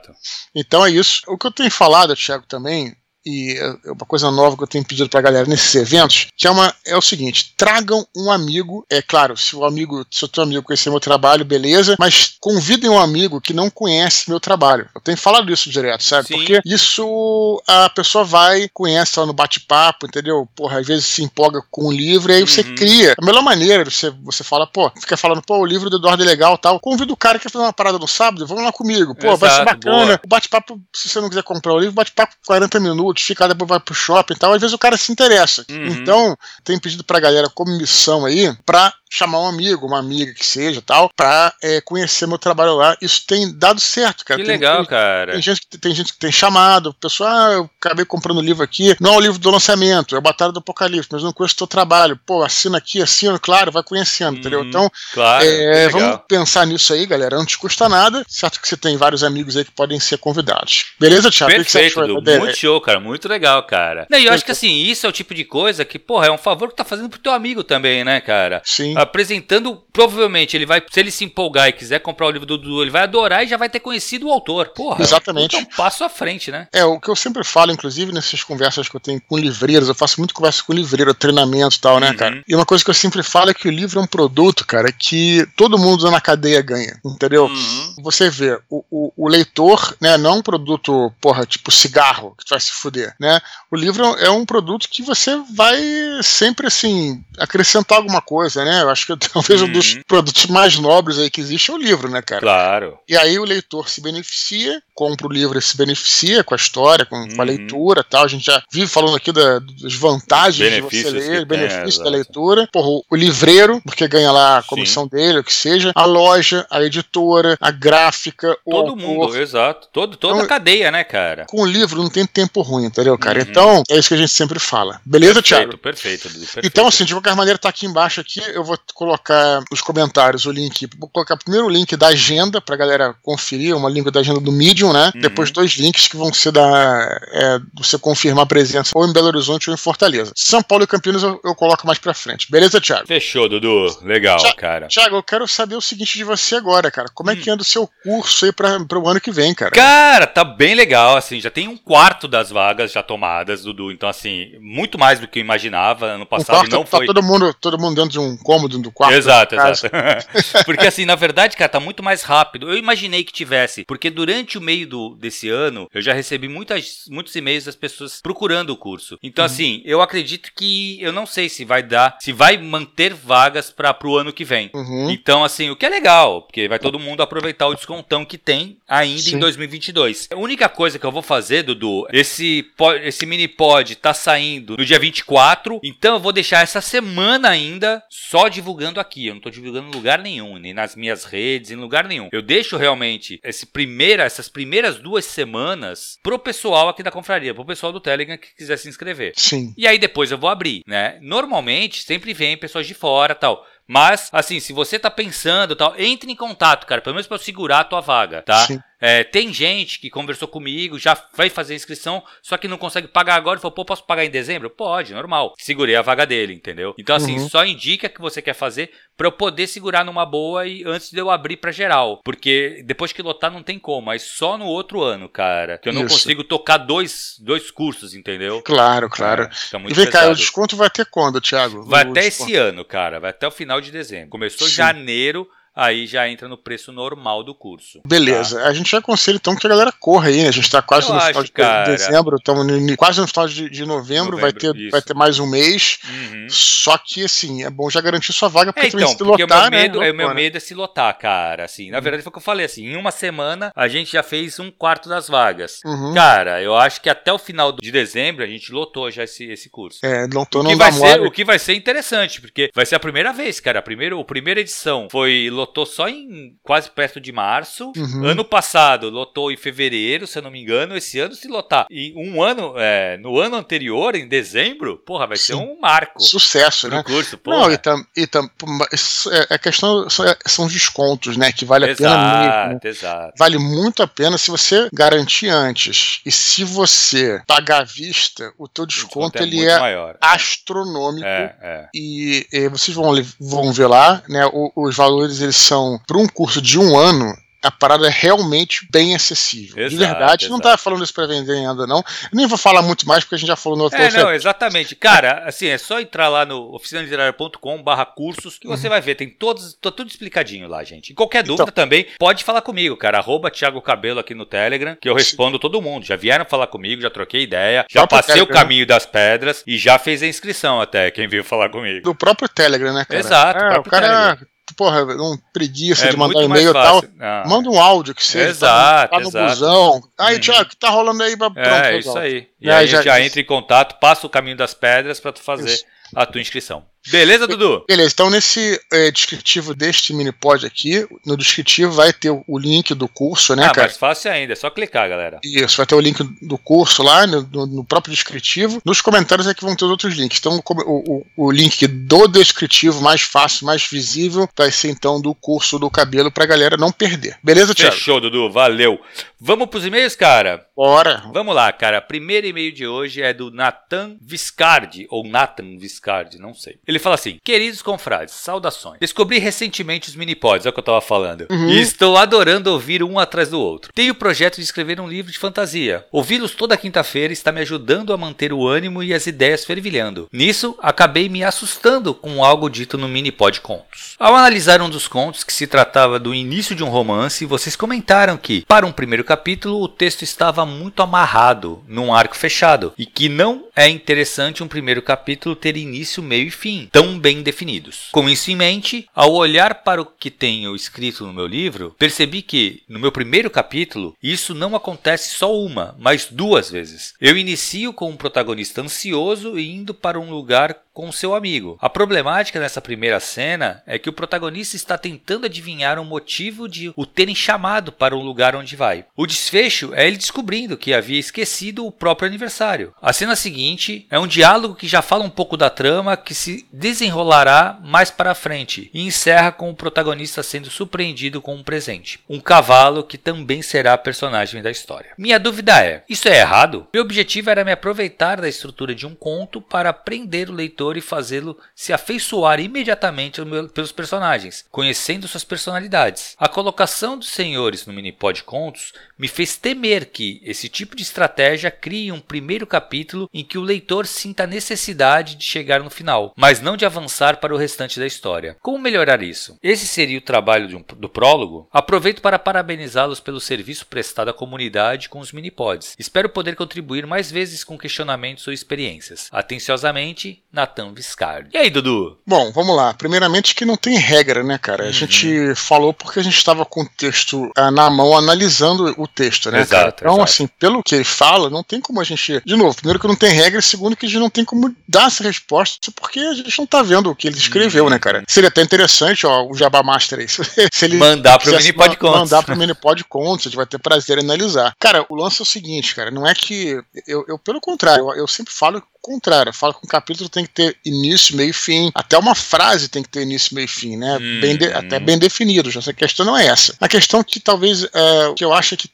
então 0.55 0.85
é 0.85 0.91
isso. 0.91 1.23
O 1.29 1.39
que 1.39 1.47
eu 1.47 1.51
tenho 1.51 1.71
falado, 1.71 2.15
Thiago, 2.15 2.45
também, 2.47 2.95
e 3.25 3.59
é 3.59 3.93
uma 3.93 4.07
coisa 4.07 4.31
nova 4.31 4.57
que 4.57 4.63
eu 4.63 4.67
tenho 4.67 4.85
pedido 4.85 5.09
pra 5.09 5.21
galera 5.21 5.47
nesses 5.47 5.75
eventos, 5.75 6.29
que 6.37 6.47
é, 6.47 6.51
uma, 6.51 6.75
é 6.87 6.97
o 6.97 7.03
seguinte: 7.03 7.55
tragam 7.57 8.07
um 8.17 8.31
amigo. 8.31 8.85
É 8.89 9.03
claro, 9.03 9.37
se 9.37 9.55
o 9.55 9.65
amigo, 9.65 10.05
se 10.11 10.25
o 10.25 10.29
teu 10.29 10.43
amigo 10.43 10.63
conhecer 10.63 10.91
meu 10.91 11.01
trabalho, 11.01 11.45
beleza, 11.45 11.97
mas 11.99 12.37
convidem 12.41 12.89
um 12.89 12.99
amigo 12.99 13.41
que 13.41 13.53
não 13.53 13.69
conhece 13.69 14.29
meu 14.29 14.41
trabalho. 14.41 14.89
Eu 14.95 15.01
tenho 15.01 15.17
falado 15.17 15.53
isso 15.53 15.71
direto, 15.71 16.03
sabe? 16.03 16.29
Sim. 16.29 16.35
Porque 16.35 16.61
isso 16.65 17.63
a 17.67 17.91
pessoa 17.91 18.25
vai, 18.25 18.69
conhece 18.73 19.19
lá 19.19 19.27
no 19.27 19.33
bate-papo, 19.33 20.07
entendeu? 20.07 20.49
Porra, 20.55 20.81
às 20.81 20.87
vezes 20.87 21.05
se 21.05 21.23
empolga 21.23 21.63
com 21.71 21.89
um 21.89 21.93
livro 21.93 22.33
e 22.33 22.37
aí 22.37 22.41
uhum. 22.41 22.47
você 22.47 22.65
cria. 22.65 23.15
A 23.21 23.25
melhor 23.25 23.43
maneira, 23.43 23.85
você, 23.85 24.11
você 24.23 24.43
fala, 24.43 24.67
pô, 24.67 24.91
fica 24.99 25.17
falando, 25.17 25.43
pô, 25.43 25.59
o 25.59 25.67
livro 25.67 25.91
do 25.91 25.97
Eduardo 25.97 26.23
é 26.23 26.27
legal 26.27 26.57
tal. 26.57 26.81
Convida 26.81 27.13
o 27.13 27.17
cara 27.17 27.39
que 27.39 27.45
quer 27.45 27.51
fazer 27.51 27.65
uma 27.65 27.73
parada 27.73 27.99
no 27.99 28.09
sábado, 28.09 28.47
vamos 28.47 28.65
lá 28.65 28.73
comigo. 28.73 29.15
Pô, 29.15 29.29
Exato, 29.29 29.39
vai 29.39 29.51
ser 29.51 29.65
bacana. 29.65 30.07
Boa. 30.07 30.21
O 30.25 30.29
bate-papo, 30.29 30.81
se 30.95 31.09
você 31.09 31.21
não 31.21 31.29
quiser 31.29 31.43
comprar 31.43 31.75
o 31.75 31.79
livro, 31.79 31.95
bate-papo 31.95 32.35
40 32.47 32.81
minutos 32.81 33.10
ficar 33.19 33.49
depois 33.49 33.69
vai 33.69 33.81
pro 33.81 33.95
shopping 33.95 34.35
e 34.35 34.37
tal, 34.37 34.53
às 34.53 34.61
vezes 34.61 34.75
o 34.75 34.79
cara 34.79 34.97
se 34.97 35.13
interessa. 35.13 35.65
Uhum. 35.71 35.87
Então, 35.87 36.37
tem 36.65 36.79
pedido 36.79 37.05
pra 37.05 37.21
galera 37.21 37.49
como 37.49 37.77
missão 37.77 38.25
aí, 38.25 38.55
pra 38.65 38.93
chamar 39.11 39.41
um 39.41 39.49
amigo, 39.49 39.87
uma 39.87 39.99
amiga 39.99 40.33
que 40.33 40.47
seja 40.47 40.81
tal, 40.81 41.11
pra 41.17 41.53
é, 41.61 41.81
conhecer 41.81 42.27
meu 42.27 42.39
trabalho 42.39 42.77
lá. 42.77 42.97
Isso 43.03 43.25
tem 43.27 43.53
dado 43.53 43.81
certo, 43.81 44.25
cara. 44.25 44.41
Que 44.41 44.47
tem, 44.47 44.57
legal, 44.57 44.79
tem, 44.79 44.87
cara. 44.87 45.33
Tem 45.33 45.43
gente, 45.43 45.67
tem 45.81 45.95
gente 45.95 46.13
que 46.13 46.19
tem 46.19 46.31
chamado, 46.31 46.95
pessoal, 46.95 47.31
ah, 47.31 47.53
eu 47.55 47.71
acabei 47.81 48.05
comprando 48.05 48.39
o 48.39 48.43
livro 48.43 48.63
aqui, 48.63 48.95
não 49.01 49.15
é 49.15 49.17
o 49.17 49.21
livro 49.21 49.39
do 49.39 49.51
lançamento, 49.51 50.15
é 50.15 50.19
o 50.19 50.23
Batalha 50.23 50.53
do 50.53 50.61
Apocalipse, 50.61 51.09
mas 51.11 51.25
não 51.25 51.33
conheço 51.33 51.55
o 51.55 51.59
teu 51.59 51.67
trabalho. 51.67 52.19
Pô, 52.25 52.45
assina 52.45 52.79
aqui, 52.79 53.03
assina, 53.03 53.39
claro, 53.39 53.73
vai 53.73 53.83
conhecendo, 53.83 54.39
entendeu? 54.39 54.65
Então, 54.65 54.91
claro, 55.13 55.45
é, 55.45 55.89
vamos 55.89 56.21
pensar 56.29 56.65
nisso 56.67 56.93
aí, 56.93 57.05
galera. 57.05 57.37
Não 57.37 57.45
te 57.47 57.59
custa 57.59 57.89
nada, 57.89 58.25
certo 58.29 58.61
que 58.61 58.69
você 58.69 58.77
tem 58.77 58.97
vários 58.97 59.25
amigos 59.25 59.57
aí 59.57 59.65
que 59.65 59.73
podem 59.73 59.99
ser 59.99 60.19
convidados. 60.19 60.93
Beleza, 61.01 61.31
Thiago? 61.31 61.53
Perfeito, 61.53 62.01
que 62.01 62.07
que 62.07 62.39
muito 62.39 62.57
show, 62.57 62.81
cara, 62.81 63.00
muito 63.01 63.29
legal, 63.29 63.63
cara. 63.65 64.07
E 64.11 64.25
eu 64.25 64.33
acho 64.33 64.45
que 64.45 64.53
assim, 64.53 64.83
isso 64.83 65.07
é 65.07 65.09
o 65.09 65.13
tipo 65.13 65.35
de 65.35 65.45
coisa 65.45 65.85
que, 65.85 65.99
porra, 65.99 66.27
é 66.27 66.31
um 66.31 66.39
favor 66.39 66.69
que 66.69 66.77
tá 66.77 66.85
fazendo 66.85 67.09
pro 67.09 67.19
teu 67.19 67.33
amigo 67.33 67.65
também, 67.65 68.05
né, 68.05 68.21
cara? 68.21 68.63
Sim. 68.65 68.95
Apresentando 68.97 69.83
provavelmente 69.93 70.57
ele 70.57 70.67
vai, 70.67 70.83
se 70.91 71.01
ele 71.01 71.11
se 71.11 71.25
empolgar 71.25 71.69
e 71.69 71.73
quiser 71.73 72.01
comprar 72.01 72.27
o 72.27 72.31
livro 72.31 72.47
do 72.47 72.59
Dudu, 72.59 72.83
ele 72.83 72.91
vai 72.91 73.03
adorar 73.03 73.45
e 73.45 73.49
já 73.49 73.57
vai 73.57 73.69
ter 73.69 73.81
conhecido 73.81 74.29
o 74.29 74.33
autor. 74.33 74.69
Porra, 74.69 75.03
exatamente. 75.03 75.57
É 75.57 75.59
um 75.59 75.65
passo 75.65 76.05
à 76.05 76.09
frente, 76.09 76.51
né? 76.51 76.69
É, 76.73 76.85
o 76.85 77.01
que 77.01 77.09
eu 77.09 77.17
sempre 77.17 77.45
falo, 77.45 77.73
inclusive, 77.73 78.13
nessas 78.13 78.43
conversas 78.43 78.89
que 78.89 78.97
eu 78.97 79.01
tenho 79.01 79.21
com 79.21 79.39
livreiros, 79.39 79.89
eu 79.89 79.95
faço 79.95 80.21
muito 80.21 80.35
conversa 80.35 80.63
com 80.63 80.73
livreiro, 80.73 81.15
treinamento 81.15 81.77
e 81.77 81.81
tal, 81.81 81.99
né, 81.99 82.11
uhum. 82.11 82.17
cara? 82.17 82.45
E 82.47 82.55
uma 82.55 82.67
coisa 82.67 82.85
que 82.85 82.91
eu 82.91 82.95
sempre 82.95 83.23
falo 83.23 83.51
é 83.51 83.55
que 83.55 83.69
o 83.69 83.71
livro 83.71 84.01
é 84.01 84.03
um 84.03 84.07
produto, 84.07 84.67
cara, 84.67 84.93
que 84.93 85.47
todo 85.57 85.79
mundo 85.79 86.11
na 86.11 86.21
cadeia 86.21 86.63
ganha, 86.63 86.99
entendeu? 87.05 87.47
Uhum. 87.47 87.95
Você 88.03 88.31
vê, 88.31 88.59
o, 88.69 88.85
o, 88.91 89.13
o, 89.17 89.29
leitor, 89.29 89.97
né, 90.01 90.17
não 90.17 90.31
é 90.31 90.35
um 90.35 90.43
produto, 90.43 91.13
porra, 91.21 91.47
tipo 91.47 91.71
cigarro, 91.71 92.35
que 92.39 92.45
tu 92.45 92.51
vai 92.51 92.61
se 92.61 92.73
fuder, 92.73 92.90
né? 93.19 93.41
O 93.71 93.77
livro 93.77 94.05
é 94.19 94.31
um 94.31 94.45
produto 94.45 94.89
que 94.89 95.03
você 95.03 95.41
vai 95.55 95.79
sempre, 96.23 96.67
assim, 96.67 97.23
acrescentar 97.39 97.99
alguma 97.99 98.21
coisa, 98.21 98.65
né? 98.65 98.83
Eu 98.83 98.91
acho 98.91 99.07
que 99.07 99.17
talvez 99.29 99.61
uhum. 99.61 99.69
um 99.69 99.73
dos 99.73 99.99
produtos 100.07 100.47
mais 100.47 100.79
nobres 100.79 101.19
aí 101.19 101.31
que 101.31 101.41
existe 101.41 101.71
é 101.71 101.75
o 101.75 101.79
livro, 101.79 102.09
né, 102.09 102.23
cara? 102.23 102.41
Claro. 102.41 102.99
E 103.09 103.17
aí 103.17 103.39
o 103.39 103.45
leitor 103.45 103.89
se 103.89 104.01
beneficia, 104.01 104.83
compra 105.01 105.27
o 105.27 105.33
livro 105.33 105.59
e 105.59 105.63
se 105.63 105.79
beneficia 105.79 106.45
com 106.45 106.53
a 106.53 106.57
história, 106.57 107.07
com, 107.07 107.17
uhum. 107.17 107.41
a 107.41 107.43
leitura 107.43 108.05
tal. 108.05 108.25
A 108.25 108.29
gente 108.29 108.45
já 108.45 108.63
vive 108.71 108.87
falando 108.87 109.17
aqui 109.17 109.33
da, 109.33 109.59
das 109.59 109.95
vantagens 109.95 110.75
de 110.75 110.81
você 110.83 111.11
ler, 111.11 111.47
benefícios 111.47 112.05
da 112.05 112.11
leitura. 112.11 112.69
Porra, 112.71 113.03
o 113.11 113.17
livreiro, 113.17 113.81
porque 113.83 114.07
ganha 114.07 114.31
lá 114.31 114.59
a 114.59 114.63
comissão 114.63 115.05
Sim. 115.05 115.11
dele, 115.11 115.39
o 115.39 115.45
que 115.45 115.55
seja, 115.55 115.93
a 115.95 116.05
loja, 116.05 116.67
a 116.71 116.83
editora, 116.83 117.57
a 117.59 117.71
gráfica, 117.71 118.55
Todo 118.63 118.95
mundo, 118.95 119.37
exato. 119.37 119.89
Todo, 119.93 120.17
toda 120.19 120.35
então, 120.35 120.45
a 120.45 120.49
cadeia, 120.49 120.91
né, 120.91 121.03
cara? 121.03 121.47
Com 121.47 121.63
o 121.63 121.67
livro 121.67 122.03
não 122.03 122.11
tem 122.11 122.27
tempo 122.27 122.61
ruim, 122.61 122.85
entendeu, 122.85 123.17
cara? 123.19 123.41
Uhum. 123.41 123.47
Então, 123.49 123.83
é 123.89 123.97
isso 123.97 124.09
que 124.09 124.15
a 124.15 124.19
gente 124.19 124.33
sempre 124.33 124.59
fala. 124.59 125.01
Beleza, 125.05 125.35
perfeito, 125.35 125.49
Thiago? 125.49 125.79
Perfeito, 125.79 126.29
perfeito. 126.29 126.67
Então, 126.67 126.87
assim, 126.87 127.05
de 127.05 127.15
qualquer 127.15 127.35
maneira, 127.35 127.59
tá 127.59 127.69
aqui 127.69 127.87
embaixo 127.87 128.21
aqui, 128.21 128.41
eu 128.53 128.63
vou 128.63 128.79
colocar 128.95 129.63
os 129.73 129.81
comentários 129.81 130.45
o 130.45 130.53
link. 130.53 130.89
Vou 130.99 131.09
colocar 131.09 131.37
primeiro 131.37 131.67
o 131.67 131.71
link 131.71 131.97
da 131.97 132.09
agenda 132.09 132.61
pra 132.61 132.77
galera 132.77 133.15
conferir, 133.23 133.77
uma 133.77 133.89
link 133.89 134.11
da 134.11 134.21
agenda 134.21 134.41
do 134.41 134.53
Medium, 134.53 134.90
né? 134.93 135.11
Uhum. 135.15 135.21
Depois 135.21 135.51
dois 135.51 135.73
links 135.73 136.07
que 136.07 136.17
vão 136.17 136.33
ser 136.33 136.53
da. 136.53 137.21
É, 137.33 137.59
você 137.75 137.99
confirmar 137.99 138.45
a 138.45 138.47
presença 138.47 138.93
ou 138.95 139.07
em 139.07 139.13
Belo 139.13 139.29
Horizonte 139.29 139.69
ou 139.69 139.75
em 139.75 139.79
Fortaleza. 139.79 140.33
São 140.35 140.63
Paulo 140.63 140.85
e 140.85 140.87
Campinas 140.87 141.23
eu, 141.23 141.41
eu 141.45 141.55
coloco 141.55 141.87
mais 141.87 141.99
pra 141.99 142.15
frente. 142.15 142.51
Beleza, 142.51 142.81
Thiago? 142.81 143.07
Fechou, 143.07 143.49
Dudu. 143.49 143.99
Legal, 144.03 144.39
cara. 144.57 144.89
Thiago, 144.89 145.17
eu 145.17 145.23
quero 145.23 145.47
saber 145.49 145.75
o 145.75 145.81
seguinte 145.81 146.17
de 146.17 146.25
você 146.25 146.57
agora, 146.57 146.91
cara. 146.91 147.09
Como 147.13 147.31
é 147.31 147.37
que 147.37 147.51
hum. 147.51 147.55
anda 147.55 147.63
o 147.63 147.67
seu 147.67 147.89
curso 148.03 148.45
aí 148.45 148.53
pra, 148.53 148.79
pro 148.85 149.07
ano 149.09 149.21
que 149.21 149.31
vem, 149.31 149.55
cara? 149.55 149.71
Cara, 149.71 150.27
tá 150.27 150.45
bem 150.45 150.75
legal, 150.75 151.17
assim. 151.17 151.41
Já 151.41 151.51
tem 151.51 151.69
um 151.69 151.77
quarto 151.77 152.29
das 152.29 152.51
vagas 152.51 152.93
já 152.93 153.03
tomadas, 153.03 153.63
Dudu. 153.63 153.91
Então, 153.91 154.09
assim, 154.09 154.53
muito 154.61 154.99
mais 154.99 155.19
do 155.19 155.29
que 155.29 155.39
eu 155.39 155.43
imaginava. 155.43 156.07
Ano 156.07 156.27
passado 156.27 156.61
quarto, 156.61 156.71
não 156.71 156.85
tá 156.85 156.97
foi. 156.97 157.07
todo 157.07 157.23
mundo, 157.23 157.55
todo 157.61 157.79
mundo 157.79 157.95
dentro 157.95 158.11
de 158.11 158.19
um 158.19 158.37
cômodo 158.37 158.79
do 158.79 158.93
quarto. 158.93 159.15
Exato, 159.15 159.55
exato. 159.55 159.91
porque 160.65 160.87
assim, 160.87 161.05
na 161.05 161.15
verdade, 161.15 161.57
cara, 161.57 161.69
tá 161.69 161.81
muito 161.81 162.03
mais 162.03 162.23
rápido. 162.23 162.71
Eu 162.71 162.77
imaginei 162.77 163.25
que 163.25 163.33
tivesse, 163.33 163.85
porque 163.85 164.11
durante 164.11 164.59
o 164.59 164.61
meio 164.61 164.80
do, 164.87 165.15
desse 165.17 165.49
ano, 165.49 165.89
eu 165.93 166.03
já 166.03 166.13
recebi 166.13 166.49
muitas, 166.49 167.05
muitos 167.09 167.35
e-mails 167.35 167.65
das 167.65 167.77
pessoas 167.77 168.21
procurando 168.21 168.71
o 168.71 168.77
curso. 168.77 169.19
Então, 169.23 169.45
Uhum. 169.45 169.47
assim, 169.47 169.83
eu 169.85 170.01
acredito 170.01 170.51
que 170.55 171.01
eu 171.01 171.13
não 171.13 171.27
sei 171.27 171.49
se 171.49 171.65
vai 171.65 171.83
dar, 171.83 172.17
se 172.21 172.33
vai 172.33 172.57
manter 172.59 173.15
vagas 173.15 173.71
para 173.71 173.93
pro 173.95 174.17
ano 174.17 174.33
que 174.33 174.45
vem. 174.45 174.71
Uhum. 174.75 175.11
Então, 175.11 175.43
assim, 175.45 175.71
o 175.71 175.77
que 175.77 175.87
é 175.87 175.89
legal, 175.89 176.43
porque 176.43 176.69
vai 176.69 176.79
todo 176.79 176.99
mundo 176.99 177.23
aproveitar 177.23 177.67
o 177.67 177.75
descontão 177.75 178.25
que 178.25 178.39
tem 178.39 178.79
ainda 178.89 179.21
Sim. 179.23 179.37
em 179.37 179.39
2022. 179.39 180.29
A 180.33 180.37
única 180.37 180.69
coisa 180.69 180.99
que 180.99 181.07
eu 181.07 181.13
vou 181.13 181.23
fazer, 181.23 181.63
Dudu, 181.63 182.07
esse, 182.13 182.67
esse 183.03 183.27
mini 183.27 183.49
pod 183.49 183.97
tá 183.97 184.13
saindo 184.15 184.77
no 184.77 184.85
dia 184.85 184.99
24, 184.99 185.81
então 185.83 186.15
eu 186.15 186.21
vou 186.21 186.33
deixar 186.33 186.63
essa 186.63 186.81
semana 186.81 187.49
ainda 187.49 188.03
só 188.11 188.49
divulgando 188.49 189.01
aqui. 189.01 189.27
Eu 189.27 189.35
não 189.35 189.41
tô 189.41 189.51
divulgando 189.51 189.89
em 189.89 189.95
lugar 189.95 190.19
nenhum, 190.21 190.59
nem 190.59 190.73
nas 190.75 190.95
minhas 190.97 191.25
redes, 191.25 191.71
em 191.71 191.77
lugar 191.77 192.07
nenhum. 192.07 192.29
Eu 192.33 192.43
deixo 192.43 192.77
realmente 192.77 193.41
esse 193.45 193.67
primeira, 193.67 194.23
essas 194.25 194.49
primeiras 194.49 194.60
duas 194.99 195.25
semanas 195.25 196.19
pro 196.23 196.39
pessoal 196.39 196.89
aqui 196.89 197.03
da 197.03 197.11
confraria, 197.11 197.55
pro 197.55 197.65
pessoal 197.65 197.93
do 197.93 198.01
Telegram 198.01 198.37
que 198.37 198.55
quiser 198.55 198.77
se 198.77 198.89
inscrever. 198.89 199.33
Sim. 199.37 199.75
E 199.77 199.87
aí 199.87 199.99
depois 199.99 200.31
eu 200.31 200.39
vou 200.39 200.51
abrir, 200.51 200.83
né? 200.87 201.19
Normalmente 201.21 202.03
sempre 202.03 202.33
vem 202.33 202.57
pessoas 202.57 202.87
de 202.87 202.95
fora 202.95 203.35
tal. 203.35 203.67
Mas, 203.93 204.29
assim, 204.33 204.61
se 204.61 204.73
você 204.73 205.01
tá 205.01 205.11
pensando 205.11 205.75
tal, 205.75 205.95
entre 205.99 206.31
em 206.31 206.37
contato, 206.37 206.87
cara, 206.87 207.01
pelo 207.01 207.15
menos 207.15 207.27
pra 207.27 207.35
eu 207.35 207.41
segurar 207.43 207.81
a 207.81 207.85
tua 207.85 208.01
vaga, 208.01 208.41
tá? 208.43 208.59
Sim. 208.67 208.81
É, 209.03 209.25
tem 209.25 209.51
gente 209.51 209.99
que 209.99 210.11
conversou 210.11 210.47
comigo, 210.47 210.99
já 210.99 211.17
vai 211.35 211.49
fazer 211.49 211.73
a 211.73 211.77
inscrição, 211.77 212.23
só 212.43 212.59
que 212.59 212.69
não 212.69 212.77
consegue 212.77 213.09
pagar 213.09 213.35
agora 213.37 213.59
e 213.59 213.63
falou, 213.63 213.75
pô, 213.75 213.83
posso 213.83 214.05
pagar 214.05 214.27
em 214.27 214.31
dezembro? 214.31 214.69
Pode, 214.69 215.15
normal. 215.15 215.55
Segurei 215.59 215.97
a 215.97 216.03
vaga 216.03 216.27
dele, 216.27 216.53
entendeu? 216.53 216.95
Então, 216.99 217.17
assim, 217.17 217.39
Uhum. 217.39 217.49
só 217.49 217.65
indica 217.65 218.11
que 218.11 218.21
você 218.21 218.43
quer 218.43 218.53
fazer 218.53 218.91
pra 219.17 219.27
eu 219.27 219.33
poder 219.33 219.67
segurar 219.69 220.05
numa 220.05 220.27
boa 220.27 220.67
e 220.67 220.85
antes 220.87 221.11
de 221.11 221.19
eu 221.19 221.31
abrir 221.31 221.57
pra 221.57 221.73
geral. 221.73 222.21
Porque 222.23 222.83
depois 222.85 223.11
que 223.11 223.23
lotar 223.23 223.51
não 223.51 223.63
tem 223.63 223.79
como, 223.79 224.03
mas 224.07 224.21
só 224.23 224.59
no 224.59 224.67
outro 224.67 225.03
ano, 225.03 225.31
cara, 225.31 225.79
que 225.79 225.89
eu 225.89 225.95
não 225.95 226.05
Isso. 226.05 226.17
consigo 226.17 226.45
tocar 226.45 226.77
dois, 226.77 227.37
dois 227.41 227.71
cursos, 227.71 228.15
entendeu? 228.15 228.61
Claro, 228.63 229.09
claro. 229.09 229.45
É, 229.45 229.51
fica 229.51 229.79
E 229.89 229.95
vem 229.95 230.05
cá, 230.05 230.11
pesado. 230.21 230.33
o 230.33 230.37
desconto 230.37 230.77
vai 230.77 230.91
ter 230.91 231.07
quando, 231.07 231.41
Thiago? 231.41 231.85
Vai 231.87 232.03
até 232.03 232.21
desconto. 232.21 232.51
esse 232.51 232.55
ano, 232.57 232.85
cara. 232.85 233.19
Vai 233.19 233.31
até 233.31 233.49
o 233.49 233.51
final 233.51 233.80
de 233.81 233.91
dezembro. 233.91 234.31
Começou 234.31 234.67
Sim. 234.67 234.75
janeiro, 234.75 235.49
aí 235.81 236.07
já 236.07 236.29
entra 236.29 236.47
no 236.47 236.59
preço 236.59 236.93
normal 236.93 237.43
do 237.43 237.55
curso. 237.55 238.01
Beleza. 238.07 238.63
A 238.65 238.73
gente 238.75 238.95
aconselha 238.95 239.37
então 239.37 239.57
que 239.57 239.67
a 239.67 239.71
galera 239.71 239.91
corra 239.93 240.29
aí, 240.29 240.43
né? 240.43 240.49
A 240.49 240.53
gente 240.53 240.71
tá 240.71 240.83
quase 240.83 241.09
Eu 241.09 241.15
no 241.15 241.19
acho, 241.19 241.29
final 241.29 241.43
de 241.45 241.53
cara. 241.53 241.91
dezembro, 241.91 242.37
estamos 242.37 242.97
quase 242.97 243.21
no 243.21 243.27
final 243.27 243.49
de, 243.49 243.71
de 243.71 243.87
novembro, 243.87 244.37
vai, 244.37 244.53
ter, 244.53 244.69
Novembro, 244.69 244.91
vai 244.91 245.03
ter 245.03 245.15
mais 245.15 245.39
um 245.39 245.47
mês. 245.47 245.99
Uhum. 246.09 246.47
Só 246.51 246.99
que, 246.99 247.25
assim, 247.25 247.65
é 247.65 247.71
bom 247.71 247.89
já 247.89 248.01
garantir 248.01 248.33
sua 248.33 248.49
vaga, 248.49 248.73
porque 248.73 248.87
É, 248.87 248.91
então, 248.91 249.09
se 249.09 249.23
lotar, 249.23 249.69
o 249.69 249.71
meu 249.71 249.71
medo, 249.71 250.01
né? 250.01 250.09
é, 250.09 250.11
o 250.11 250.15
meu 250.15 250.27
lotou, 250.27 250.35
né? 250.37 250.43
medo 250.43 250.57
é 250.57 250.61
se 250.61 250.75
lotar, 250.75 251.19
cara. 251.19 251.65
Assim, 251.65 251.91
na 251.91 252.01
verdade 252.01 252.23
foi 252.23 252.31
o 252.31 252.33
que 252.33 252.39
eu 252.39 252.43
falei, 252.43 252.67
assim, 252.67 252.87
em 252.87 252.97
uma 252.97 253.11
semana 253.11 253.73
a 253.75 253.89
gente 253.89 254.13
já 254.13 254.23
fez 254.23 254.59
um 254.61 254.71
quarto 254.71 255.09
das 255.09 255.29
vagas. 255.29 255.81
Uhum. 255.85 256.13
Cara, 256.15 256.63
eu 256.63 256.77
acho 256.77 257.01
que 257.01 257.09
até 257.09 257.33
o 257.33 257.39
final 257.39 257.73
de 257.73 257.91
dezembro 257.91 258.45
a 258.45 258.47
gente 258.47 258.71
lotou 258.73 259.11
já 259.11 259.25
esse, 259.25 259.45
esse 259.51 259.71
curso. 259.71 260.01
É, 260.05 260.27
não 260.29 260.45
tô 260.45 260.61
O 260.61 260.63
não 260.63 260.73
que, 260.73 260.77
dá 260.77 260.85
vai 260.91 260.93
ser, 260.93 261.19
mole. 261.19 261.29
o 261.29 261.31
que 261.31 261.45
vai 261.45 261.59
ser 261.59 261.75
interessante, 261.75 262.41
porque 262.41 262.71
vai 262.75 262.85
ser 262.85 262.97
a 262.97 263.01
primeira 263.01 263.33
vez, 263.33 263.61
cara. 263.61 263.79
A 263.79 263.83
primeira, 263.83 264.19
a 264.19 264.25
primeira 264.25 264.61
edição 264.61 265.09
foi 265.11 265.49
lotou 265.71 265.87
só 265.87 266.09
em 266.09 266.57
quase 266.63 266.91
perto 266.91 267.21
de 267.21 267.33
março. 267.33 267.93
Uhum. 267.97 268.25
Ano 268.25 268.45
passado 268.45 269.09
lotou 269.09 269.51
em 269.53 269.57
fevereiro, 269.57 270.27
se 270.27 270.39
eu 270.39 270.43
não 270.43 270.51
me 270.51 270.61
engano. 270.61 270.97
Esse 270.97 271.21
ano 271.21 271.35
se 271.35 271.49
lotar. 271.49 271.87
E 271.91 272.13
um 272.17 272.43
ano, 272.43 272.75
é, 272.77 273.17
no 273.19 273.39
ano 273.39 273.57
anterior, 273.57 274.15
em 274.17 274.27
dezembro, 274.29 274.99
porra, 274.99 275.27
vai 275.27 275.37
ser 275.37 275.55
Sim. 275.55 275.61
um 275.61 275.81
marco 275.81 276.21
Sucesso, 276.21 276.89
né? 276.89 277.03
curso, 277.05 277.39
Não, 277.47 277.61
porra. 277.61 277.73
e, 277.73 277.79
tam, 277.79 278.05
e 278.17 278.27
tam, 278.27 278.51
isso 278.93 279.31
é, 279.33 279.47
a 279.51 279.59
questão 279.59 280.11
são, 280.11 280.27
são 280.47 280.67
os 280.67 280.73
descontos, 280.73 281.37
né? 281.37 281.53
Que 281.53 281.65
vale 281.65 281.91
a 281.91 281.95
pena 281.95 282.17
mesmo. 282.19 282.73
exato, 282.73 282.89
exato. 282.89 283.33
Vale 283.39 283.59
muito 283.59 284.03
a 284.03 284.07
pena 284.07 284.37
se 284.37 284.51
você 284.51 284.89
garantir 284.93 285.49
antes. 285.49 286.21
E 286.27 286.33
se 286.33 286.65
você 286.65 287.41
pagar 287.47 287.81
à 287.83 287.85
vista, 287.85 288.53
o 288.59 288.67
teu 288.67 288.85
O 288.85 288.87
desconto, 288.87 289.39
é 289.39 289.43
ele 289.43 289.65
é 289.65 289.79
maior. 289.79 290.17
astronômico. 290.21 291.27
É, 291.27 291.57
é. 291.63 291.89
E, 291.95 292.47
eh, 292.53 292.69
vocês 292.69 292.95
vão, 292.97 293.15
vão 293.39 293.73
ver 293.73 293.87
lá, 293.87 294.23
né? 294.29 294.43
os 294.77 294.97
valores 294.97 295.41
são 295.57 295.99
para 296.07 296.19
um 296.19 296.27
curso 296.27 296.61
de 296.63 296.79
um 296.79 296.97
ano. 296.99 297.33
A 297.63 297.71
parada 297.71 298.07
é 298.07 298.11
realmente 298.11 298.89
bem 298.91 299.15
acessível. 299.15 299.87
de 299.87 299.95
Exato, 299.95 299.99
verdade. 300.19 300.49
Não 300.49 300.57
exato. 300.57 300.71
tá 300.71 300.79
falando 300.79 301.05
isso 301.05 301.13
pra 301.13 301.27
vender 301.27 301.53
ainda, 301.59 301.87
não. 301.87 302.03
Nem 302.33 302.47
vou 302.47 302.57
falar 302.57 302.81
muito 302.81 303.07
mais, 303.07 303.23
porque 303.23 303.35
a 303.35 303.39
gente 303.39 303.49
já 303.49 303.55
falou 303.57 303.77
no 303.77 303.85
outro 303.85 303.99
É, 304.01 304.05
episódio. 304.05 304.25
não, 304.29 304.33
exatamente. 304.33 304.97
Cara, 304.97 305.43
assim, 305.47 305.67
é 305.67 305.77
só 305.77 306.01
entrar 306.01 306.29
lá 306.31 306.47
no 306.47 306.75
oficinaliterária.com 306.75 307.83
barra 307.83 308.07
cursos 308.07 308.59
que 308.59 308.67
você 308.67 308.89
vai 308.89 309.03
ver, 309.03 309.15
tem 309.15 309.29
todos, 309.29 309.75
tá 309.75 309.91
tudo 309.91 310.09
explicadinho 310.09 310.69
lá, 310.69 310.83
gente. 310.85 311.11
E 311.11 311.15
qualquer 311.15 311.43
Então- 311.45 311.55
dúvida 311.57 311.71
também, 311.71 312.07
pode 312.19 312.45
falar 312.45 312.63
comigo, 312.63 312.97
cara, 312.97 313.19
arroba 313.19 313.51
Thiago 313.51 313.83
Cabelo 313.83 314.21
aqui 314.21 314.35
no 314.35 314.47
Telegram, 314.47 314.97
que 314.99 315.07
eu 315.07 315.15
respondo 315.15 315.59
todo 315.59 315.83
mundo. 315.83 316.07
Já 316.07 316.17
vieram 316.17 316.47
falar 316.47 316.67
comigo, 316.69 317.03
já 317.03 317.11
troquei 317.11 317.43
ideia, 317.43 317.85
já 317.91 318.07
passei 318.07 318.37
o 318.37 318.47
Telegram, 318.47 318.55
né? 318.55 318.61
caminho 318.63 318.87
das 318.87 319.05
pedras 319.05 319.63
e 319.67 319.77
já 319.77 319.99
fez 319.99 320.23
a 320.23 320.27
inscrição 320.27 320.81
até, 320.81 321.11
quem 321.11 321.29
veio 321.29 321.45
falar 321.45 321.69
comigo. 321.69 322.03
Do 322.05 322.15
próprio 322.15 322.49
Telegram, 322.49 322.95
né, 322.95 323.05
cara? 323.07 323.21
Exato, 323.21 323.61
É, 323.65 323.79
o 323.79 323.83
cara, 323.83 324.39
porra, 324.75 325.05
não 325.15 325.37
preguiça 325.53 326.07
É 326.07 326.11
de 326.11 326.17
mandar 326.17 326.43
e-mail 326.43 326.71
e 326.71 326.73
tal. 326.73 327.03
Ah, 327.21 327.45
Manda 327.47 327.69
um 327.71 327.81
áudio 327.81 328.15
que 328.15 328.25
seja. 328.25 328.51
Exato, 328.51 329.11
tá 329.11 329.21
no, 329.21 329.31
tá 329.31 329.41
no 329.43 329.49
busão. 329.49 330.03
Aí, 330.19 330.35
Uhum. 330.37 330.41
Thiago, 330.41 330.63
o 330.63 330.67
que 330.69 330.77
tá 330.77 330.91
rolando 330.91 331.23
aí? 331.23 331.37
Pronto, 331.37 331.59
É, 331.59 331.99
isso 331.99 332.17
aí. 332.19 332.49
E 332.61 332.69
É, 332.71 332.75
aí 332.75 332.87
já- 332.87 333.03
já, 333.03 333.21
entra 333.21 333.41
em 333.41 333.45
contato, 333.45 333.99
passa 334.01 334.27
o 334.27 334.31
caminho 334.31 334.57
das 334.57 334.75
pedras 334.75 335.19
pra 335.21 335.33
tu 335.33 335.41
fazer 335.43 335.71
Isso. 335.75 335.85
a 336.15 336.25
tua 336.27 336.41
inscrição. 336.41 336.85
Beleza, 337.09 337.47
Dudu? 337.47 337.85
Beleza, 337.89 338.11
então 338.13 338.29
nesse 338.29 338.79
eh, 338.93 339.11
descritivo 339.11 339.75
deste 339.75 340.13
mini 340.13 340.31
pod 340.33 340.67
aqui, 340.67 341.07
no 341.25 341.35
descritivo 341.37 341.91
vai 341.93 342.13
ter 342.13 342.31
o 342.31 342.59
link 342.59 342.93
do 342.95 343.09
curso, 343.09 343.57
né, 343.57 343.65
ah, 343.65 343.71
cara? 343.73 343.87
mais 343.87 343.97
fácil 343.97 344.31
ainda, 344.31 344.53
é 344.53 344.57
só 344.57 344.69
clicar, 344.71 345.09
galera. 345.09 345.41
Isso, 345.43 345.79
vai 345.79 345.87
ter 345.87 345.95
o 345.95 346.01
link 346.01 346.23
do 346.43 346.59
curso 346.59 347.03
lá 347.03 347.27
no, 347.27 347.43
no- 347.67 347.85
próprio 347.85 348.13
descritivo. 348.15 348.83
Nos 348.85 349.01
comentários 349.01 349.47
é 349.49 349.55
que 349.55 349.65
vão 349.65 349.75
ter 349.75 349.87
os 349.87 349.91
outros 349.91 350.15
links. 350.15 350.39
Então, 350.39 350.63
o, 350.87 351.17
o- 351.17 351.27
o 351.47 351.51
link 351.51 351.87
do 351.87 352.29
descritivo, 352.29 353.01
mais 353.01 353.23
fácil, 353.23 353.67
mais 353.67 353.83
visível, 353.87 354.47
vai 354.57 354.71
ser 354.71 354.91
então 354.91 355.21
do 355.21 355.35
curso 355.35 355.79
do 355.79 355.91
cabelo 355.91 356.31
pra 356.31 356.45
galera 356.47 356.77
não 356.77 356.93
perder. 356.93 357.39
Beleza, 357.43 357.75
Thiago? 357.75 357.95
Fechou, 357.95 358.21
Dudu, 358.21 358.51
valeu. 358.53 359.01
Vamos 359.43 359.69
pros 359.69 359.87
e-mails, 359.87 360.15
cara? 360.15 360.67
Bora. 360.77 361.23
Vamos 361.33 361.55
lá, 361.55 361.73
cara. 361.73 361.99
Primeiro 361.99 362.47
e-mail 362.47 362.71
de 362.71 362.87
hoje 362.87 363.23
é 363.23 363.33
do 363.33 363.51
Nathan 363.51 364.19
Viscardi, 364.21 365.07
ou 365.09 365.27
Nathan 365.27 365.79
Viscardi, 365.79 366.39
não 366.39 366.53
sei. 366.53 366.79
Ele 366.87 366.99
fala 366.99 367.15
assim: 367.15 367.39
Queridos 367.43 367.81
confrades, 367.81 368.35
saudações. 368.35 368.99
Descobri 369.01 369.39
recentemente 369.39 370.11
os 370.11 370.15
minipods, 370.15 370.67
é 370.67 370.69
o 370.69 370.73
que 370.73 370.79
eu 370.79 370.85
tava 370.85 371.01
falando. 371.01 371.47
Uhum. 371.51 371.71
E 371.71 371.81
estou 371.81 372.19
adorando 372.19 372.71
ouvir 372.71 373.03
um 373.03 373.19
atrás 373.19 373.49
do 373.49 373.59
outro. 373.59 373.91
Tenho 373.95 374.13
o 374.13 374.17
projeto 374.17 374.57
de 374.57 374.63
escrever 374.63 375.01
um 375.01 375.09
livro 375.09 375.33
de 375.33 375.39
fantasia. 375.39 376.05
Ouvi-los 376.13 376.55
toda 376.55 376.77
quinta-feira 376.77 377.33
está 377.33 377.51
me 377.51 377.63
ajudando 377.63 378.13
a 378.13 378.19
manter 378.19 378.53
o 378.53 378.69
ânimo 378.69 379.03
e 379.03 379.15
as 379.15 379.27
ideias 379.27 379.65
fervilhando. 379.65 380.29
Nisso, 380.31 380.77
acabei 380.83 381.31
me 381.31 381.43
assustando 381.43 382.13
com 382.13 382.45
algo 382.45 382.69
dito 382.69 382.99
no 382.99 383.09
Minipod 383.09 383.63
Contos. 383.63 384.17
Ao 384.19 384.35
analisar 384.35 384.83
um 384.83 384.91
dos 384.91 385.09
contos 385.09 385.45
que 385.45 385.53
se 385.53 385.67
tratava 385.67 386.19
do 386.19 386.35
início 386.35 386.75
de 386.75 386.85
um 386.85 386.91
romance, 386.91 387.47
vocês 387.47 387.75
comentaram 387.75 388.37
que, 388.37 388.67
para 388.67 388.85
um 388.85 388.93
primeiro 388.93 389.30
capítulo, 389.31 389.81
o 389.81 389.87
texto 389.87 390.23
estava 390.23 390.67
muito 390.67 391.05
amarrado, 391.05 391.85
num 391.87 392.13
arco 392.13 392.37
fechado, 392.37 392.93
e 392.99 393.07
que 393.07 393.29
não 393.29 393.67
é 393.77 393.89
interessante 393.89 394.61
um 394.61 394.67
primeiro 394.67 395.01
capítulo 395.01 395.55
ter 395.55 395.77
início, 395.77 396.21
meio 396.21 396.49
e 396.49 396.51
fim, 396.51 396.89
tão 396.91 397.17
bem 397.17 397.41
definidos. 397.41 398.09
Com 398.11 398.29
isso 398.29 398.51
em 398.51 398.57
mente, 398.57 399.09
ao 399.15 399.33
olhar 399.33 399.85
para 399.85 400.03
o 400.03 400.05
que 400.05 400.33
tenho 400.33 400.75
escrito 400.75 401.25
no 401.25 401.33
meu 401.33 401.47
livro, 401.47 401.95
percebi 401.97 402.43
que, 402.43 402.83
no 402.89 402.99
meu 402.99 403.13
primeiro 403.13 403.49
capítulo, 403.49 404.17
isso 404.21 404.53
não 404.53 404.75
acontece 404.75 405.37
só 405.37 405.57
uma, 405.57 405.95
mas 405.97 406.27
duas 406.29 406.69
vezes. 406.69 407.15
Eu 407.21 407.37
inicio 407.37 407.93
com 407.93 408.11
um 408.11 408.17
protagonista 408.17 408.83
ansioso 408.83 409.57
e 409.57 409.71
indo 409.71 409.95
para 409.95 410.19
um 410.19 410.29
lugar 410.29 410.77
com 411.01 411.11
seu 411.11 411.35
amigo. 411.35 411.79
A 411.81 411.89
problemática 411.89 412.61
nessa 412.61 412.81
primeira 412.81 413.19
cena 413.19 413.83
é 413.87 413.99
que 413.99 414.11
o 414.11 414.13
protagonista 414.13 414.77
está 414.77 414.99
tentando 414.99 415.47
adivinhar 415.47 415.99
o 415.99 416.05
motivo 416.05 416.69
de 416.69 416.93
o 416.95 417.07
terem 417.07 417.35
chamado 417.35 417.91
para 417.91 418.15
o 418.15 418.23
lugar 418.23 418.55
onde 418.55 418.77
vai. 418.77 419.07
O 419.17 419.27
desfecho 419.27 419.95
é 419.95 420.07
ele 420.07 420.19
descobrindo 420.19 420.77
que 420.77 420.93
havia 420.93 421.19
esquecido 421.19 421.87
o 421.87 421.91
próprio 421.91 422.29
aniversário. 422.29 422.93
A 423.01 423.15
cena 423.15 423.35
seguinte 423.35 424.07
é 424.11 424.19
um 424.19 424.27
diálogo 424.27 424.75
que 424.75 424.87
já 424.87 425.01
fala 425.01 425.25
um 425.25 425.31
pouco 425.31 425.57
da 425.57 425.71
trama 425.71 426.19
que 426.19 426.35
se 426.35 426.67
desenrolará 426.71 427.79
mais 427.83 428.11
para 428.11 428.35
frente 428.35 428.91
e 428.93 429.01
encerra 429.01 429.53
com 429.53 429.71
o 429.71 429.75
protagonista 429.75 430.43
sendo 430.43 430.69
surpreendido 430.69 431.41
com 431.41 431.55
um 431.55 431.63
presente, 431.63 432.21
um 432.29 432.39
cavalo 432.39 433.05
que 433.05 433.17
também 433.17 433.63
será 433.63 433.97
personagem 433.97 434.63
da 434.63 434.71
história. 434.71 435.13
Minha 435.17 435.41
dúvida 435.41 435.83
é: 435.83 436.05
isso 436.07 436.29
é 436.29 436.41
errado? 436.41 436.87
Meu 436.93 437.03
objetivo 437.03 437.49
era 437.49 437.65
me 437.65 437.73
aproveitar 437.73 438.39
da 438.39 438.49
estrutura 438.49 438.95
de 438.95 439.07
um 439.07 439.15
conto 439.15 439.63
para 439.63 439.95
prender 439.95 440.51
o 440.51 440.55
leitor 440.55 440.90
e 440.97 441.01
fazê-lo 441.01 441.59
se 441.75 441.93
afeiçoar 441.93 442.61
imediatamente 442.61 443.41
pelos 443.75 443.93
personagens, 443.93 444.65
conhecendo 444.71 445.29
suas 445.29 445.45
personalidades. 445.45 446.35
A 446.39 446.49
colocação 446.49 447.19
dos 447.19 447.29
senhores 447.29 447.87
no 447.87 447.93
Minipod 447.93 448.43
Contos 448.45 448.93
me 449.19 449.29
fez 449.29 449.57
temer 449.57 450.07
que 450.07 450.41
esse 450.45 450.69
tipo 450.69 450.97
de 450.97 451.03
estratégia 451.03 451.71
crie 451.71 452.13
um 452.13 452.21
primeiro 452.21 452.67
capítulo 452.67 453.29
em 453.33 453.45
que 453.45 453.59
o 453.59 453.63
leitor 453.63 454.07
sinta 454.07 454.45
a 454.45 454.47
necessidade 454.47 455.37
de 455.37 455.45
chegar 455.45 455.83
no 455.83 455.91
final, 455.91 456.33
mas 456.37 456.61
não 456.61 456.77
de 456.77 456.87
avançar 456.87 457.39
para 457.39 457.55
o 457.55 457.59
restante 457.59 457.99
da 457.99 458.07
história. 458.07 458.57
Como 458.61 458.79
melhorar 458.79 459.23
isso? 459.23 459.59
Esse 459.63 459.87
seria 459.87 460.19
o 460.19 460.23
trabalho 460.23 460.79
um, 460.79 460.85
do 460.97 461.09
prólogo? 461.09 461.69
Aproveito 461.73 462.23
para 462.23 462.39
parabenizá-los 462.39 463.21
pelo 463.21 463.41
serviço 463.41 463.87
prestado 463.87 464.31
à 464.31 464.33
comunidade 464.33 465.09
com 465.09 465.21
os 465.21 465.33
minipods. 465.33 465.95
Espero 465.99 466.29
poder 466.29 466.57
contribuir 466.57 467.07
mais 467.07 467.31
vezes 467.31 467.65
com 467.65 467.79
questionamentos 467.79 468.47
ou 468.47 468.53
experiências. 468.53 469.29
Atenciosamente, 469.31 470.43
Natan 470.71 470.95
Viscardi. 470.95 471.51
E 471.53 471.59
aí, 471.59 471.69
Dudu? 471.69 472.17
Bom, 472.27 472.53
vamos 472.53 472.77
lá. 472.77 472.95
Primeiramente 472.95 473.55
que 473.55 473.65
não 473.65 473.77
tem 473.77 473.99
regra, 473.99 474.43
né, 474.43 474.57
cara? 474.57 474.85
A 474.85 474.87
uhum. 474.87 474.93
gente 474.93 475.55
falou 475.57 475.93
porque 475.93 476.21
a 476.21 476.23
gente 476.23 476.37
estava 476.37 476.65
com 476.65 476.83
o 476.83 476.89
texto 476.89 477.51
uh, 477.59 477.71
na 477.73 477.91
mão 477.91 478.17
analisando 478.17 478.95
o 478.97 479.07
texto, 479.07 479.51
né? 479.51 479.61
Exato, 479.61 480.05
Então, 480.05 480.15
exato. 480.15 480.23
assim, 480.23 480.47
pelo 480.47 480.83
que 480.83 480.95
ele 480.95 481.05
fala, 481.05 481.51
não 481.51 481.63
tem 481.63 481.81
como 481.81 482.01
a 482.01 482.05
gente. 482.05 482.41
De 482.45 482.57
novo, 482.57 482.75
primeiro 482.77 483.01
que 483.01 483.09
não 483.09 483.17
tem 483.17 483.33
regra, 483.33 483.61
segundo 483.61 483.97
que 483.97 484.07
a 484.07 484.09
gente 484.09 484.21
não 484.21 484.31
tem 484.31 484.45
como 484.45 484.75
dar 484.89 485.09
essa 485.09 485.25
resposta, 485.25 485.91
porque 485.93 486.21
a 486.21 486.35
gente 486.35 486.59
não 486.59 486.67
tá 486.67 486.83
vendo 486.83 487.11
o 487.11 487.17
que 487.17 487.27
ele 487.27 487.37
escreveu, 487.37 487.85
uhum. 487.85 487.91
né, 487.91 487.99
cara? 487.99 488.23
Seria 488.29 488.49
até 488.49 488.63
interessante, 488.63 489.27
ó, 489.27 489.47
o 489.47 489.55
Jabba 489.55 489.83
Master 489.83 490.21
aí. 490.21 490.29
Se 490.73 490.85
ele 490.85 490.97
mandar 490.97 491.39
pro 491.39 491.57
mini 491.57 491.73
pod 491.73 491.97
contos. 491.97 492.21
Mandar 492.21 492.43
pro 492.43 492.57
mini 492.57 492.75
pod 492.75 493.05
contos, 493.05 493.47
a 493.47 493.49
gente 493.51 493.57
vai 493.57 493.67
ter 493.67 493.79
prazer 493.79 494.19
em 494.19 494.23
analisar. 494.23 494.75
Cara, 494.79 495.05
o 495.09 495.17
lance 495.17 495.41
é 495.41 495.43
o 495.43 495.47
seguinte, 495.47 495.95
cara, 495.95 496.11
não 496.11 496.27
é 496.27 496.35
que. 496.35 496.81
Eu, 497.07 497.25
eu 497.29 497.39
pelo 497.39 497.61
contrário, 497.61 498.11
eu, 498.11 498.21
eu 498.21 498.29
sempre 498.29 498.53
falo 498.53 498.83
contrário. 499.01 499.53
Fala 499.53 499.75
que 499.75 499.81
um 499.85 499.89
capítulo 499.89 500.29
tem 500.29 500.45
que 500.45 500.51
ter 500.51 500.77
início, 500.85 501.37
meio 501.37 501.51
e 501.51 501.55
fim. 501.55 501.91
Até 501.95 502.17
uma 502.19 502.35
frase 502.35 502.89
tem 502.89 503.03
que 503.03 503.09
ter 503.09 503.23
início, 503.23 503.55
meio 503.55 503.65
e 503.65 503.69
fim, 503.69 503.97
né? 503.97 504.17
Hum, 504.17 504.41
bem 504.41 504.57
de, 504.57 504.69
hum. 504.69 504.77
Até 504.77 504.99
bem 504.99 505.19
definido. 505.19 505.69
Essa 505.69 505.93
questão 505.93 506.27
não 506.27 506.37
é 506.37 506.47
essa. 506.47 506.75
A 506.81 506.89
questão 506.89 507.23
que 507.23 507.41
talvez 507.41 507.85
é, 507.85 508.35
que 508.37 508.45
eu 508.45 508.53
acho 508.53 508.77
que 508.77 508.89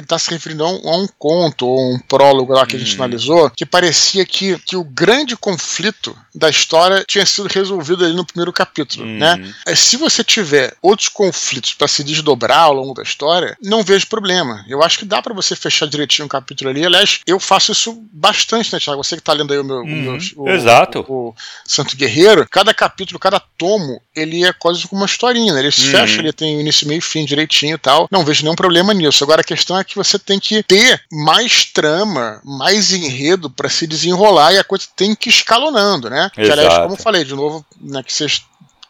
ele 0.00 0.06
está 0.06 0.18
se 0.18 0.30
referindo 0.30 0.64
a 0.64 0.70
um, 0.70 0.88
a 0.88 0.96
um, 0.96 1.06
conto 1.18 1.66
ou 1.66 1.94
um 1.94 1.98
prólogo 1.98 2.52
lá 2.52 2.66
que 2.66 2.76
a 2.76 2.78
gente 2.78 2.96
uhum. 2.96 3.04
analisou, 3.04 3.50
que 3.50 3.64
parecia 3.64 4.24
que, 4.24 4.58
que 4.60 4.76
o 4.76 4.84
grande 4.84 5.36
conflito 5.36 6.16
da 6.34 6.48
história 6.48 7.04
tinha 7.06 7.24
sido 7.26 7.48
resolvido 7.48 8.04
ali 8.04 8.14
no 8.14 8.24
primeiro 8.24 8.52
capítulo, 8.52 9.04
uhum. 9.04 9.18
né? 9.18 9.54
É, 9.66 9.74
se 9.74 9.96
você 9.96 10.24
tiver 10.24 10.74
outros 10.80 11.08
conflitos 11.08 11.74
para 11.74 11.88
se 11.88 12.02
desdobrar 12.02 12.64
ao 12.64 12.72
longo 12.72 12.94
da 12.94 13.02
história, 13.02 13.56
não 13.62 13.82
vejo 13.82 14.06
problema. 14.06 14.64
Eu 14.68 14.82
acho 14.82 14.98
que 14.98 15.04
dá 15.04 15.20
para 15.20 15.34
você 15.34 15.54
fechar 15.54 15.86
direitinho 15.86 16.26
um 16.26 16.28
capítulo 16.28 16.70
ali. 16.70 16.84
Aliás, 16.84 17.20
eu 17.26 17.38
faço 17.38 17.72
isso 17.72 18.02
bastante, 18.12 18.72
né, 18.72 18.78
Thiago? 18.78 19.02
Você 19.02 19.16
que 19.16 19.20
está 19.20 19.32
lendo 19.32 19.52
aí 19.52 19.58
o 19.58 19.64
meu, 19.64 19.78
uhum. 19.78 20.18
o, 20.36 20.48
Exato. 20.48 21.04
O, 21.08 21.28
o, 21.28 21.34
Santo 21.64 21.96
Guerreiro, 21.96 22.46
cada 22.50 22.72
capítulo, 22.72 23.18
cada 23.18 23.40
tomo, 23.40 24.00
ele 24.14 24.44
é 24.44 24.52
quase 24.52 24.86
como 24.86 25.02
uma 25.02 25.06
historinha, 25.06 25.52
né? 25.52 25.60
Ele 25.60 25.70
se 25.70 25.84
fecha, 25.84 26.14
uhum. 26.14 26.20
ele 26.20 26.32
tem 26.32 26.60
início, 26.60 26.86
meio 26.86 26.98
e 26.98 27.02
fim 27.02 27.24
direitinho 27.24 27.74
e 27.74 27.78
tal. 27.78 28.08
Não 28.10 28.24
vejo 28.24 28.42
nenhum 28.42 28.54
problema 28.54 28.94
nisso. 28.94 29.24
Agora 29.24 29.40
a 29.40 29.44
questão 29.44 29.78
é 29.78 29.84
que 29.90 29.96
você 29.96 30.18
tem 30.18 30.38
que 30.38 30.62
ter 30.62 31.02
mais 31.12 31.64
trama, 31.64 32.40
mais 32.44 32.92
enredo 32.92 33.50
para 33.50 33.68
se 33.68 33.86
desenrolar 33.86 34.52
e 34.52 34.58
a 34.58 34.64
coisa 34.64 34.86
tem 34.96 35.14
que 35.14 35.28
ir 35.28 35.32
escalonando, 35.32 36.08
né? 36.08 36.30
Exato. 36.36 36.40
Que, 36.40 36.50
aliás, 36.50 36.78
como 36.78 36.94
eu 36.94 36.96
falei, 36.96 37.24
de 37.24 37.34
novo, 37.34 37.64
né, 37.80 38.02
que 38.02 38.12
vocês 38.12 38.42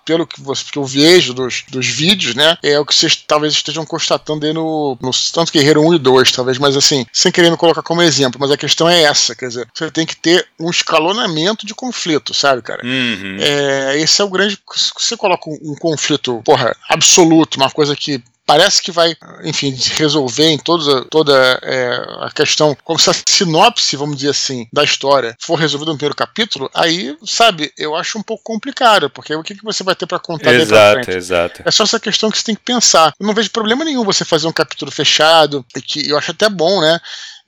pelo 0.05 0.27
que, 0.27 0.41
você, 0.41 0.65
que 0.73 0.79
eu 0.79 0.85
vejo 0.85 1.33
dos, 1.33 1.63
dos 1.69 1.87
vídeos, 1.87 2.35
né? 2.35 2.57
É 2.65 2.79
o 2.81 2.85
que 2.85 2.95
vocês 2.95 3.15
talvez 3.15 3.53
estejam 3.53 3.87
constatando 3.87 4.45
aí 4.45 4.53
no, 4.53 4.99
no 5.01 5.11
Tanto 5.33 5.53
Guerreiro 5.53 5.87
1 5.87 5.95
e 5.95 5.99
2, 5.99 6.33
talvez, 6.33 6.59
mas 6.59 6.77
assim, 6.77 7.07
sem 7.13 7.31
querer 7.31 7.51
me 7.51 7.57
colocar 7.57 7.83
como 7.83 8.03
exemplo, 8.03 8.41
mas 8.41 8.51
a 8.51 8.57
questão 8.57 8.89
é 8.89 9.03
essa, 9.03 9.37
quer 9.37 9.49
dizer, 9.49 9.69
você 9.73 9.91
tem 9.91 10.05
que 10.05 10.17
ter 10.17 10.49
um 10.59 10.69
escalonamento 10.69 11.65
de 11.65 11.75
conflito, 11.75 12.35
sabe, 12.35 12.61
cara? 12.61 12.85
Uhum. 12.85 13.37
É, 13.39 13.99
esse 14.01 14.21
é 14.21 14.25
o 14.25 14.31
grande. 14.31 14.59
Você 14.99 15.17
coloca 15.17 15.49
um, 15.49 15.59
um 15.63 15.75
conflito, 15.77 16.43
porra, 16.45 16.75
absoluto, 16.89 17.57
uma 17.57 17.71
coisa 17.71 17.95
que 17.95 18.21
parece 18.51 18.83
que 18.83 18.91
vai, 18.91 19.17
enfim, 19.45 19.73
resolver 19.93 20.49
em 20.49 20.59
toda, 20.59 21.05
toda 21.05 21.33
é, 21.63 21.87
a 22.19 22.33
questão, 22.35 22.77
como 22.83 22.99
se 22.99 23.09
a 23.09 23.15
sinopse, 23.29 23.95
vamos 23.95 24.17
dizer 24.17 24.31
assim, 24.31 24.67
da 24.73 24.83
história 24.83 25.37
for 25.41 25.55
resolvida 25.55 25.93
no 25.93 25.97
primeiro 25.97 26.17
capítulo, 26.17 26.69
aí, 26.75 27.17
sabe, 27.25 27.73
eu 27.79 27.95
acho 27.95 28.19
um 28.19 28.23
pouco 28.25 28.43
complicado, 28.43 29.09
porque 29.09 29.33
o 29.37 29.43
que, 29.45 29.55
que 29.55 29.63
você 29.63 29.85
vai 29.85 29.95
ter 29.95 30.05
para 30.07 30.19
contar 30.19 30.53
Exato, 30.53 31.13
exato. 31.13 31.63
É 31.65 31.71
só 31.71 31.85
essa 31.85 32.01
questão 32.01 32.29
que 32.29 32.39
você 32.39 32.45
tem 32.45 32.57
que 32.57 32.63
pensar. 32.63 33.15
Eu 33.21 33.25
não 33.25 33.35
vejo 33.35 33.53
problema 33.53 33.85
nenhum 33.85 34.03
você 34.03 34.25
fazer 34.25 34.49
um 34.49 34.53
capítulo 34.53 34.91
fechado, 34.91 35.65
e 35.77 35.81
que 35.81 36.11
eu 36.11 36.19
acho 36.19 36.33
até 36.33 36.49
bom, 36.49 36.81
né? 36.81 36.99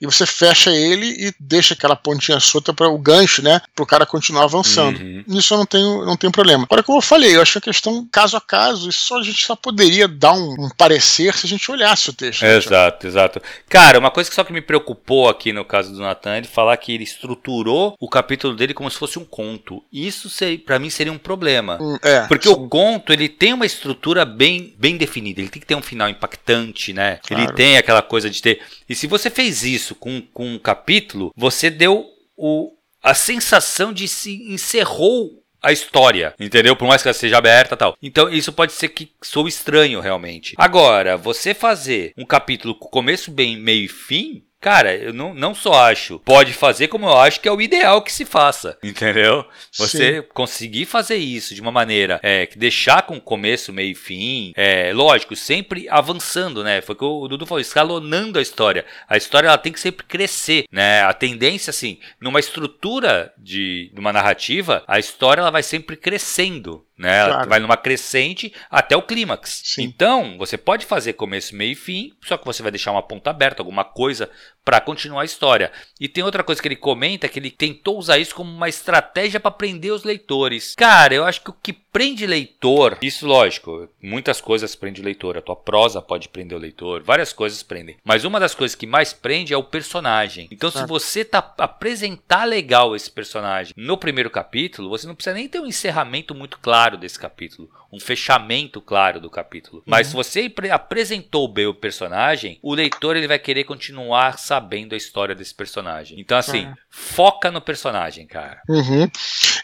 E 0.03 0.05
você 0.05 0.25
fecha 0.25 0.69
ele 0.69 1.15
e 1.17 1.33
deixa 1.39 1.73
aquela 1.73 1.95
pontinha 1.95 2.37
solta 2.37 2.73
para 2.73 2.89
o 2.89 2.97
gancho, 2.97 3.41
né? 3.41 3.61
Para 3.73 3.83
o 3.83 3.85
cara 3.85 4.05
continuar 4.05 4.43
avançando. 4.43 4.99
Uhum. 4.99 5.23
Nisso 5.25 5.53
eu 5.53 5.59
não 5.59 5.65
tenho, 5.65 6.05
não 6.05 6.17
tenho 6.17 6.29
problema. 6.29 6.65
Agora, 6.65 6.83
como 6.83 6.97
eu 6.97 7.01
falei, 7.01 7.37
eu 7.37 7.41
acho 7.41 7.53
que 7.53 7.57
a 7.59 7.73
questão 7.73 8.05
caso 8.11 8.35
a 8.35 8.41
caso, 8.41 8.89
isso 8.89 9.15
a 9.15 9.23
gente 9.23 9.45
só 9.45 9.55
poderia 9.55 10.05
dar 10.05 10.33
um, 10.33 10.65
um 10.65 10.69
parecer 10.77 11.33
se 11.33 11.45
a 11.45 11.49
gente 11.49 11.71
olhasse 11.71 12.09
o 12.09 12.13
texto. 12.13 12.41
Né, 12.41 12.57
exato, 12.57 13.07
exato. 13.07 13.41
Cara, 13.69 13.97
uma 13.97 14.11
coisa 14.11 14.29
que 14.29 14.35
só 14.35 14.43
que 14.43 14.51
me 14.51 14.59
preocupou 14.59 15.29
aqui 15.29 15.53
no 15.53 15.63
caso 15.63 15.93
do 15.93 16.01
Nathan, 16.01 16.35
ele 16.35 16.47
falar 16.47 16.75
que 16.75 16.91
ele 16.91 17.05
estruturou 17.05 17.95
o 17.97 18.09
capítulo 18.09 18.57
dele 18.57 18.73
como 18.73 18.91
se 18.91 18.97
fosse 18.97 19.17
um 19.17 19.23
conto. 19.23 19.81
Isso 19.89 20.29
para 20.65 20.79
mim 20.79 20.89
seria 20.89 21.13
um 21.13 21.17
problema. 21.17 21.77
Hum, 21.81 21.97
é, 22.03 22.27
porque 22.27 22.49
sim. 22.49 22.53
o 22.53 22.67
conto, 22.67 23.13
ele 23.13 23.29
tem 23.29 23.53
uma 23.53 23.65
estrutura 23.65 24.25
bem, 24.25 24.73
bem 24.77 24.97
definida. 24.97 25.39
Ele 25.39 25.49
tem 25.49 25.61
que 25.61 25.67
ter 25.67 25.75
um 25.75 25.81
final 25.81 26.09
impactante, 26.09 26.91
né? 26.91 27.21
Claro. 27.25 27.43
Ele 27.43 27.53
tem 27.53 27.77
aquela 27.77 28.01
coisa 28.01 28.29
de 28.29 28.41
ter. 28.41 28.59
E 28.89 28.93
se 28.93 29.07
você 29.07 29.29
fez 29.29 29.63
isso 29.63 29.92
com, 29.95 30.21
com 30.33 30.45
um 30.47 30.59
capítulo, 30.59 31.31
você 31.35 31.69
deu 31.69 32.05
o, 32.35 32.71
a 33.01 33.13
sensação 33.13 33.93
de 33.93 34.07
se 34.07 34.51
encerrou 34.51 35.43
a 35.63 35.71
história, 35.71 36.35
entendeu? 36.37 36.75
Por 36.75 36.87
mais 36.87 37.01
que 37.01 37.07
ela 37.07 37.13
seja 37.13 37.37
aberta 37.37 37.77
tal. 37.77 37.95
Então 38.01 38.29
isso 38.29 38.51
pode 38.51 38.73
ser 38.73 38.89
que 38.89 39.11
sou 39.23 39.47
estranho 39.47 40.01
realmente. 40.01 40.53
Agora, 40.57 41.15
você 41.15 41.53
fazer 41.53 42.13
um 42.17 42.25
capítulo 42.25 42.75
com 42.75 42.89
começo, 42.89 43.31
bem, 43.31 43.57
meio 43.57 43.85
e 43.85 43.87
fim, 43.87 44.43
Cara, 44.63 44.95
eu 44.95 45.11
não, 45.11 45.33
não 45.33 45.53
só 45.53 45.73
acho, 45.73 46.19
pode 46.19 46.53
fazer 46.53 46.87
como 46.87 47.05
eu 47.05 47.17
acho 47.17 47.41
que 47.41 47.49
é 47.49 47.51
o 47.51 47.59
ideal 47.59 48.01
que 48.01 48.13
se 48.13 48.23
faça, 48.23 48.77
entendeu? 48.81 49.45
Você 49.73 50.21
Sim. 50.21 50.27
conseguir 50.33 50.85
fazer 50.85 51.17
isso 51.17 51.53
de 51.53 51.59
uma 51.59 51.69
maneira 51.69 52.17
é, 52.23 52.45
que 52.45 52.57
deixar 52.57 53.01
com 53.01 53.19
começo, 53.19 53.73
meio 53.73 53.91
e 53.91 53.93
fim, 53.95 54.53
é, 54.55 54.93
lógico, 54.93 55.35
sempre 55.35 55.89
avançando, 55.89 56.63
né? 56.63 56.79
Foi 56.79 56.95
o 56.95 56.97
que 56.97 57.03
o 57.03 57.27
Dudu 57.27 57.45
falou, 57.45 57.59
escalonando 57.59 58.39
a 58.39 58.41
história. 58.41 58.85
A 59.05 59.17
história 59.17 59.49
ela 59.49 59.57
tem 59.57 59.73
que 59.73 59.81
sempre 59.81 60.05
crescer, 60.05 60.63
né? 60.71 61.01
A 61.01 61.11
tendência, 61.11 61.69
assim, 61.69 61.99
numa 62.21 62.39
estrutura 62.39 63.33
de, 63.37 63.91
de 63.93 63.99
uma 63.99 64.13
narrativa, 64.13 64.81
a 64.87 64.97
história 64.97 65.41
ela 65.41 65.51
vai 65.51 65.61
sempre 65.61 65.97
crescendo, 65.97 66.85
né? 66.97 67.25
Claro. 67.25 67.49
Vai 67.49 67.59
numa 67.59 67.77
crescente 67.77 68.53
até 68.69 68.95
o 68.95 69.01
clímax. 69.01 69.77
Então, 69.79 70.37
você 70.37 70.57
pode 70.57 70.85
fazer 70.85 71.13
começo, 71.13 71.55
meio 71.55 71.71
e 71.71 71.75
fim, 71.75 72.13
só 72.23 72.37
que 72.37 72.45
você 72.45 72.61
vai 72.61 72.71
deixar 72.71 72.91
uma 72.91 73.03
ponta 73.03 73.29
aberta, 73.29 73.61
alguma 73.61 73.83
coisa 73.83 74.29
para 74.63 74.81
continuar 74.81 75.21
a 75.21 75.25
história. 75.25 75.71
E 75.99 76.07
tem 76.07 76.23
outra 76.23 76.43
coisa 76.43 76.61
que 76.61 76.67
ele 76.67 76.75
comenta 76.75 77.27
que 77.27 77.39
ele 77.39 77.51
tentou 77.51 77.97
usar 77.97 78.17
isso 78.17 78.35
como 78.35 78.51
uma 78.51 78.69
estratégia 78.69 79.39
para 79.39 79.51
prender 79.51 79.91
os 79.91 80.03
leitores. 80.03 80.75
Cara, 80.75 81.13
eu 81.13 81.25
acho 81.25 81.41
que 81.41 81.49
o 81.49 81.55
que 81.61 81.73
prende 81.73 82.25
leitor, 82.25 82.97
isso 83.01 83.27
lógico, 83.27 83.87
muitas 84.01 84.41
coisas 84.41 84.75
prende 84.75 84.99
o 84.99 85.03
leitor, 85.03 85.37
a 85.37 85.41
tua 85.41 85.55
prosa 85.55 86.01
pode 86.01 86.27
prender 86.27 86.57
o 86.57 86.61
leitor, 86.61 87.03
várias 87.03 87.31
coisas 87.31 87.61
prendem. 87.61 87.97
Mas 88.03 88.23
uma 88.23 88.39
das 88.39 88.55
coisas 88.55 88.73
que 88.73 88.87
mais 88.87 89.13
prende 89.13 89.53
é 89.53 89.57
o 89.57 89.63
personagem. 89.63 90.47
Então, 90.51 90.71
se 90.71 90.85
você 90.87 91.23
tá 91.23 91.53
apresentar 91.57 92.45
legal 92.45 92.95
esse 92.95 93.11
personagem 93.11 93.73
no 93.77 93.97
primeiro 93.97 94.29
capítulo, 94.29 94.89
você 94.89 95.05
não 95.05 95.13
precisa 95.13 95.35
nem 95.35 95.47
ter 95.47 95.59
um 95.59 95.67
encerramento 95.67 96.33
muito 96.33 96.57
claro 96.59 96.97
desse 96.97 97.19
capítulo, 97.19 97.69
um 97.93 97.99
fechamento 97.99 98.81
claro 98.81 99.21
do 99.21 99.29
capítulo. 99.29 99.83
Mas 99.85 100.07
uhum. 100.07 100.23
se 100.23 100.31
você 100.31 100.53
apresentou 100.71 101.47
bem 101.47 101.67
o 101.67 101.75
personagem, 101.75 102.57
o 102.63 102.73
leitor 102.73 103.15
ele 103.15 103.27
vai 103.27 103.37
querer 103.37 103.65
continuar 103.65 104.39
sabendo 104.39 104.93
a 104.93 104.97
história 104.97 105.35
desse 105.35 105.53
personagem. 105.53 106.19
Então, 106.19 106.37
assim, 106.37 106.65
é. 106.65 106.73
foca 106.89 107.51
no 107.51 107.61
personagem, 107.61 108.25
cara. 108.25 108.61
Uhum. 108.67 109.03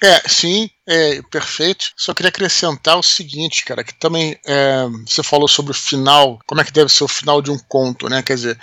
É, 0.04 0.30
sim, 0.30 0.70
é 0.90 1.22
perfeito. 1.30 1.92
Só 1.96 2.14
queria 2.14 2.30
acrescentar 2.30 2.98
o 2.98 3.04
seguinte, 3.04 3.64
cara, 3.64 3.84
que 3.84 3.94
também 3.94 4.38
é, 4.46 4.86
você 5.06 5.22
falou 5.22 5.48
sobre 5.48 5.72
o 5.72 5.76
final, 5.76 6.40
como 6.48 6.60
é 6.60 6.64
que 6.64 6.74
deve 6.74 6.92
ser 6.92 7.04
o 7.04 7.08
final 7.08 7.42
de 7.42 7.52
um 7.52 7.60
conto, 7.70 8.10
né? 8.10 8.24
Quer 8.24 8.36
dizer, 8.36 8.60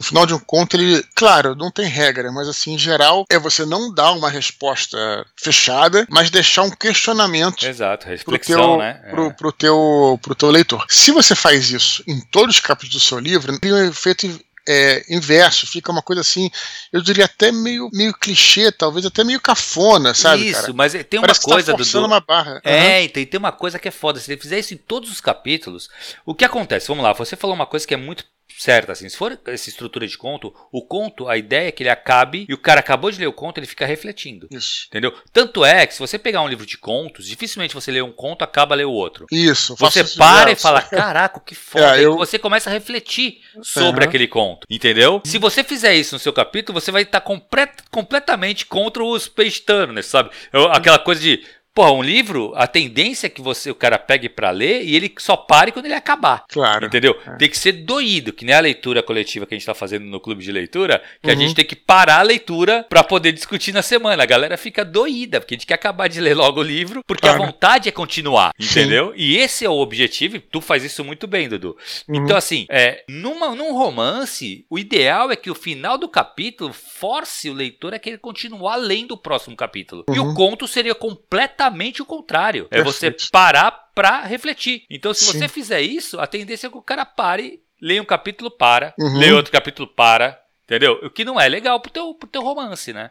o 0.00 0.02
final 0.02 0.24
de 0.24 0.32
um 0.32 0.38
conto, 0.38 0.76
ele, 0.76 1.04
claro, 1.14 1.54
não 1.54 1.70
tem 1.70 1.86
regra, 1.86 2.32
mas 2.32 2.48
assim, 2.48 2.74
em 2.74 2.78
geral, 2.78 3.26
é 3.30 3.38
você 3.38 3.66
não 3.66 3.92
dar 3.92 4.12
uma 4.12 4.30
resposta 4.30 4.98
fechada, 5.36 6.06
mas 6.10 6.30
deixar 6.30 6.62
um 6.62 6.70
questionamento. 6.70 7.66
Exato, 7.66 8.06
reflexão, 8.06 8.56
pro 8.56 8.66
teu, 8.66 8.78
né? 8.78 9.00
É. 9.04 9.10
Pro, 9.10 9.34
pro, 9.34 9.52
teu, 9.52 10.18
pro 10.22 10.34
teu 10.34 10.50
leitor. 10.50 10.86
Se 10.88 11.12
você 11.12 11.34
faz 11.34 11.70
isso 11.70 12.02
em 12.06 12.18
todos 12.30 12.56
os 12.56 12.60
capítulos 12.60 13.02
do 13.02 13.06
seu 13.06 13.18
livro, 13.18 13.58
tem 13.58 13.72
um 13.72 13.88
efeito 13.88 14.26
é, 14.68 15.04
inverso, 15.14 15.66
fica 15.66 15.90
uma 15.90 16.02
coisa 16.02 16.20
assim, 16.20 16.50
eu 16.92 17.00
diria 17.00 17.24
até 17.24 17.50
meio, 17.50 17.88
meio 17.92 18.12
clichê, 18.14 18.70
talvez 18.70 19.04
até 19.04 19.24
meio 19.24 19.40
cafona, 19.40 20.14
sabe? 20.14 20.48
Isso, 20.48 20.60
cara? 20.60 20.72
mas 20.74 20.92
tem 20.92 21.18
uma 21.18 21.26
Parece 21.26 21.40
tá 21.40 21.52
coisa 21.52 21.72
tá 21.76 21.82
do. 21.82 22.06
uma 22.06 22.20
barra. 22.20 22.60
É, 22.64 22.98
uhum. 22.98 23.04
então, 23.04 23.24
tem 23.24 23.38
uma 23.38 23.52
coisa 23.52 23.78
que 23.78 23.88
é 23.88 23.90
foda. 23.90 24.20
Se 24.20 24.30
ele 24.30 24.40
fizer 24.40 24.58
isso 24.58 24.74
em 24.74 24.76
todos 24.76 25.10
os 25.10 25.20
capítulos, 25.20 25.88
o 26.24 26.34
que 26.34 26.44
acontece? 26.44 26.88
Vamos 26.88 27.04
lá, 27.04 27.12
você 27.12 27.36
falou 27.36 27.54
uma 27.54 27.66
coisa 27.66 27.86
que 27.86 27.94
é 27.94 27.96
muito 27.96 28.24
certa, 28.58 28.92
assim. 28.92 29.08
Se 29.08 29.16
for 29.16 29.38
essa 29.46 29.68
estrutura 29.68 30.06
de 30.06 30.16
conto, 30.16 30.54
o 30.72 30.82
conto, 30.82 31.28
a 31.28 31.36
ideia 31.36 31.68
é 31.68 31.72
que 31.72 31.82
ele 31.82 31.90
acabe 31.90 32.46
e 32.48 32.54
o 32.54 32.58
cara 32.58 32.80
acabou 32.80 33.10
de 33.10 33.18
ler 33.18 33.26
o 33.26 33.32
conto, 33.32 33.58
ele 33.58 33.66
fica 33.66 33.86
refletindo. 33.86 34.48
Isso. 34.50 34.86
Entendeu? 34.88 35.14
Tanto 35.32 35.64
é 35.64 35.86
que 35.86 35.94
se 35.94 36.00
você 36.00 36.18
pegar 36.18 36.42
um 36.42 36.48
livro 36.48 36.66
de 36.66 36.78
contos, 36.78 37.26
dificilmente 37.26 37.74
você 37.74 37.90
lê 37.90 38.02
um 38.02 38.12
conto, 38.12 38.42
acaba 38.42 38.74
ler 38.74 38.86
o 38.86 38.92
outro. 38.92 39.26
Isso. 39.30 39.74
Você 39.76 40.04
para 40.16 40.52
e 40.52 40.56
fala, 40.56 40.82
caraca, 40.82 41.40
que 41.40 41.54
foda. 41.54 41.98
É, 41.98 42.04
eu... 42.04 42.16
Você 42.16 42.38
começa 42.38 42.70
a 42.70 42.72
refletir 42.72 43.40
sobre 43.62 44.04
uhum. 44.04 44.08
aquele 44.08 44.28
conto. 44.28 44.66
Entendeu? 44.68 45.22
Se 45.24 45.38
você 45.38 45.64
fizer 45.64 45.94
isso 45.94 46.14
no 46.14 46.18
seu 46.18 46.32
capítulo, 46.32 46.80
você 46.80 46.90
vai 46.90 47.02
estar 47.02 47.20
complet 47.20 47.70
completamente 47.90 48.66
contra 48.66 49.04
os 49.04 49.28
page 49.28 49.60
turners, 49.62 50.06
sabe? 50.06 50.30
Aquela 50.72 50.98
coisa 50.98 51.20
de 51.20 51.44
Porra, 51.72 51.92
um 51.92 52.02
livro, 52.02 52.52
a 52.56 52.66
tendência 52.66 53.28
é 53.28 53.30
que 53.30 53.40
você 53.40 53.70
o 53.70 53.74
cara 53.74 53.96
pegue 53.96 54.28
para 54.28 54.50
ler 54.50 54.82
e 54.82 54.96
ele 54.96 55.12
só 55.18 55.36
pare 55.36 55.70
quando 55.70 55.86
ele 55.86 55.94
acabar. 55.94 56.44
Claro. 56.48 56.86
Entendeu? 56.86 57.16
É. 57.24 57.36
Tem 57.36 57.48
que 57.48 57.56
ser 57.56 57.72
doído, 57.72 58.32
que 58.32 58.44
nem 58.44 58.54
a 58.54 58.60
leitura 58.60 59.02
coletiva 59.04 59.46
que 59.46 59.54
a 59.54 59.58
gente 59.58 59.66
tá 59.66 59.74
fazendo 59.74 60.04
no 60.04 60.18
clube 60.18 60.42
de 60.42 60.50
leitura, 60.50 61.00
que 61.22 61.30
uhum. 61.30 61.36
a 61.36 61.40
gente 61.40 61.54
tem 61.54 61.64
que 61.64 61.76
parar 61.76 62.18
a 62.18 62.22
leitura 62.22 62.84
para 62.88 63.04
poder 63.04 63.30
discutir 63.30 63.72
na 63.72 63.82
semana. 63.82 64.20
A 64.20 64.26
galera 64.26 64.56
fica 64.56 64.84
doída, 64.84 65.40
porque 65.40 65.54
a 65.54 65.56
gente 65.56 65.66
quer 65.66 65.74
acabar 65.74 66.08
de 66.08 66.20
ler 66.20 66.34
logo 66.34 66.58
o 66.58 66.62
livro, 66.62 67.04
porque 67.06 67.22
claro. 67.22 67.42
a 67.42 67.46
vontade 67.46 67.88
é 67.88 67.92
continuar, 67.92 68.52
entendeu? 68.58 69.10
Sim. 69.10 69.14
E 69.16 69.36
esse 69.36 69.64
é 69.64 69.70
o 69.70 69.78
objetivo, 69.78 70.36
e 70.36 70.40
tu 70.40 70.60
faz 70.60 70.82
isso 70.82 71.04
muito 71.04 71.28
bem, 71.28 71.48
Dudu. 71.48 71.76
Uhum. 72.08 72.16
Então, 72.16 72.36
assim, 72.36 72.66
é, 72.68 73.04
numa, 73.08 73.54
num 73.54 73.74
romance, 73.74 74.66
o 74.68 74.76
ideal 74.76 75.30
é 75.30 75.36
que 75.36 75.50
o 75.50 75.54
final 75.54 75.96
do 75.96 76.08
capítulo 76.08 76.72
force 76.72 77.48
o 77.48 77.54
leitor 77.54 77.94
a 77.94 77.98
querer 77.98 78.18
continuar 78.18 78.74
lendo 78.74 79.12
o 79.12 79.16
próximo 79.16 79.54
capítulo. 79.54 80.04
Uhum. 80.08 80.16
E 80.16 80.18
o 80.18 80.24
uhum. 80.24 80.34
conto 80.34 80.66
seria 80.66 80.96
completamente 80.96 81.59
exatamente 81.60 82.00
o 82.00 82.06
contrário. 82.06 82.66
É 82.70 82.82
você 82.82 83.14
parar 83.30 83.70
para 83.94 84.22
refletir. 84.22 84.84
Então, 84.88 85.12
se 85.12 85.24
Sim. 85.24 85.38
você 85.38 85.48
fizer 85.48 85.82
isso, 85.82 86.18
a 86.18 86.26
tendência 86.26 86.66
é 86.66 86.70
que 86.70 86.78
o 86.78 86.82
cara 86.82 87.04
pare, 87.04 87.60
leia 87.80 88.00
um 88.00 88.06
capítulo, 88.06 88.50
para, 88.50 88.94
uhum. 88.98 89.18
leia 89.18 89.36
outro 89.36 89.52
capítulo, 89.52 89.86
para. 89.86 90.39
Entendeu? 90.70 91.00
O 91.02 91.10
que 91.10 91.24
não 91.24 91.40
é 91.40 91.48
legal 91.48 91.80
pro 91.80 91.90
teu, 91.90 92.14
pro 92.14 92.28
teu 92.28 92.42
romance, 92.42 92.92
né? 92.92 93.10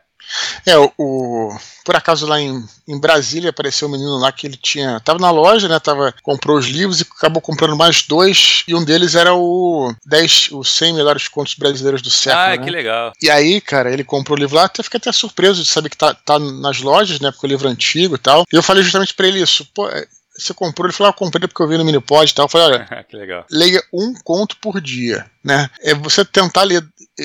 É, 0.66 0.78
o, 0.78 0.94
o, 0.98 1.58
por 1.84 1.94
acaso 1.94 2.26
lá 2.26 2.40
em, 2.40 2.64
em 2.88 2.98
Brasília 2.98 3.50
apareceu 3.50 3.90
um 3.90 3.92
menino 3.92 4.18
lá 4.18 4.32
que 4.32 4.48
ele 4.48 4.56
tinha. 4.56 5.02
Tava 5.02 5.20
na 5.20 5.30
loja, 5.30 5.68
né? 5.68 5.78
Tava, 5.78 6.16
comprou 6.24 6.58
os 6.58 6.68
livros 6.68 7.02
e 7.02 7.06
acabou 7.18 7.42
comprando 7.42 7.76
mais 7.76 8.04
dois. 8.04 8.64
E 8.66 8.74
um 8.74 8.86
deles 8.86 9.14
era 9.14 9.34
o 9.34 9.94
10, 10.06 10.52
os 10.54 10.70
100 10.70 10.94
melhores 10.94 11.28
contos 11.28 11.56
brasileiros 11.56 12.02
do 12.02 12.10
século. 12.10 12.42
Ah, 12.42 12.50
né? 12.56 12.58
que 12.60 12.70
legal. 12.70 13.12
E 13.22 13.30
aí, 13.30 13.60
cara, 13.60 13.92
ele 13.92 14.06
comprou 14.06 14.38
o 14.38 14.40
livro 14.40 14.56
lá, 14.56 14.64
até 14.64 14.82
fiquei 14.82 14.98
até 14.98 15.12
surpreso 15.12 15.62
de 15.62 15.68
saber 15.68 15.90
que 15.90 15.98
tá, 15.98 16.14
tá 16.14 16.40
nas 16.40 16.80
lojas, 16.80 17.20
né? 17.20 17.30
Porque 17.30 17.46
o 17.46 17.50
livro 17.50 17.68
é 17.68 17.72
antigo 17.72 18.16
e 18.16 18.20
tal. 18.20 18.46
E 18.54 18.56
eu 18.56 18.64
falei 18.64 18.84
justamente 18.84 19.14
para 19.14 19.28
ele 19.28 19.42
isso. 19.42 19.68
Pô, 19.74 19.90
é, 19.90 20.08
você 20.40 20.54
comprou? 20.54 20.88
Ele 20.88 20.94
falou, 20.94 21.12
ah, 21.12 21.14
comprei 21.14 21.48
porque 21.48 21.62
eu 21.62 21.68
vi 21.68 21.78
no 21.78 21.86
Minipod 21.86 22.30
e 22.30 22.34
tal. 22.34 22.46
Eu 22.46 22.50
falei, 22.50 22.68
olha, 22.68 23.04
que 23.08 23.16
legal. 23.16 23.46
leia 23.52 23.82
um 23.94 24.14
conto 24.24 24.58
por 24.58 24.80
dia, 24.82 25.30
né? 25.44 25.70
É 25.82 25.94
você 25.94 26.24
tentar 26.24 26.64
ler. 26.64 26.84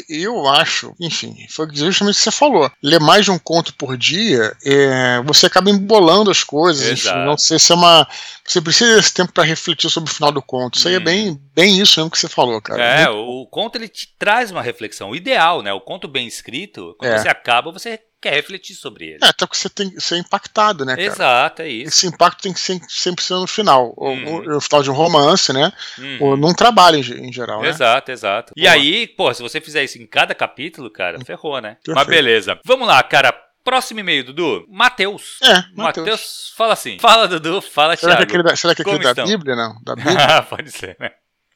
Eu 0.09 0.49
acho, 0.49 0.93
enfim, 1.01 1.37
foi 1.49 1.69
justamente 1.73 2.17
o 2.17 2.19
que 2.19 2.25
você 2.25 2.31
falou. 2.31 2.71
Ler 2.83 2.99
mais 2.99 3.25
de 3.25 3.31
um 3.31 3.39
conto 3.39 3.73
por 3.75 3.97
dia, 3.97 4.57
é, 4.65 5.23
você 5.25 5.47
acaba 5.47 5.71
embolando 5.71 6.31
as 6.31 6.43
coisas. 6.43 6.91
Enfim, 6.91 7.17
não 7.25 7.39
sei 7.39 7.59
se 7.59 7.71
é 7.71 7.75
uma. 7.77 8.07
Você 8.45 8.61
precisa 8.61 8.97
desse 8.97 9.15
tempo 9.15 9.33
para 9.33 9.45
refletir 9.45 9.89
sobre 9.89 10.11
o 10.11 10.15
final 10.15 10.33
do 10.33 10.43
conto. 10.43 10.77
Isso 10.77 10.89
hum. 10.89 10.91
aí 10.91 10.97
é 10.97 11.01
bem, 11.01 11.41
bem 11.55 11.81
isso 11.81 12.01
mesmo 12.01 12.11
que 12.11 12.19
você 12.19 12.29
falou, 12.29 12.61
cara. 12.61 12.83
É, 12.83 13.09
Muito... 13.09 13.21
o 13.21 13.47
conto 13.47 13.77
ele 13.77 13.89
te 13.89 14.09
traz 14.19 14.51
uma 14.51 14.63
reflexão. 14.63 15.11
O 15.11 15.17
ideal, 15.17 15.63
né? 15.63 15.73
O 15.73 15.81
conto 15.81 16.09
bem 16.09 16.27
escrito, 16.27 16.97
quando 16.99 17.13
é. 17.13 17.19
você 17.19 17.29
acaba, 17.29 17.71
você 17.71 18.01
quer 18.25 18.33
refletir 18.33 18.75
sobre 18.75 19.07
ele. 19.07 19.19
É, 19.23 19.29
até 19.29 19.47
porque 19.47 19.57
você 19.57 19.69
tem 19.69 19.91
que 19.91 20.01
ser 20.01 20.17
impactado, 20.17 20.85
né, 20.85 20.97
cara? 20.97 21.07
Exato, 21.07 21.63
é 21.63 21.69
isso. 21.69 21.89
Esse 21.89 22.07
impacto 22.07 22.43
tem 22.43 22.53
que 22.53 22.61
ser, 22.61 22.81
sempre 22.89 23.23
ser 23.23 23.35
no 23.35 23.47
final. 23.47 23.95
Uhum. 23.99 24.35
Ou, 24.35 24.43
no 24.43 24.61
final 24.61 24.83
de 24.83 24.91
um 24.91 24.95
romance, 24.95 25.53
né? 25.53 25.73
Uhum. 25.99 26.19
Ou 26.21 26.37
num 26.37 26.55
trabalho 26.55 26.99
em, 26.99 27.33
geral, 27.33 27.61
né? 27.61 27.69
Exato, 27.69 28.11
exato. 28.11 28.53
E 28.57 28.67
aí, 28.67 29.07
pô, 29.07 29.33
se 29.35 29.43
você 29.43 29.61
fizer 29.61 29.85
isso 29.85 29.99
em 29.99 30.07
cada 30.07 30.35
capítulo, 30.35 30.91
cara, 30.91 31.23
ferrou, 31.25 31.61
né? 31.61 31.77
Perfeito. 31.85 31.95
Mas 31.95 32.07
beleza. 32.07 32.59
Vamos 32.65 32.89
lá, 32.89 33.03
cara. 33.03 33.33
Próximo 33.63 34.01
e-mail, 34.01 34.25
Dudu. 34.25 34.67
Matheus. 34.69 35.39
É, 35.43 35.65
Matheus. 35.75 36.53
fala 36.55 36.75
assim. 36.75 36.99
Fala, 36.99 37.27
Dudu. 37.27 37.63
Fala, 37.63 37.97
será 37.97 38.17
Thiago. 38.17 38.31
Que 38.31 38.37
aquele, 38.37 38.57
será 38.57 38.75
que 38.75 38.83
é 38.83 38.85
aquele 38.85 39.15
da? 39.15 39.25
Bíblia, 39.25 39.57
não? 39.57 39.81
Da 39.83 39.95
Bíblia? 39.97 40.43
Pode 40.43 40.71
ser, 40.71 40.97
né? 41.01 41.13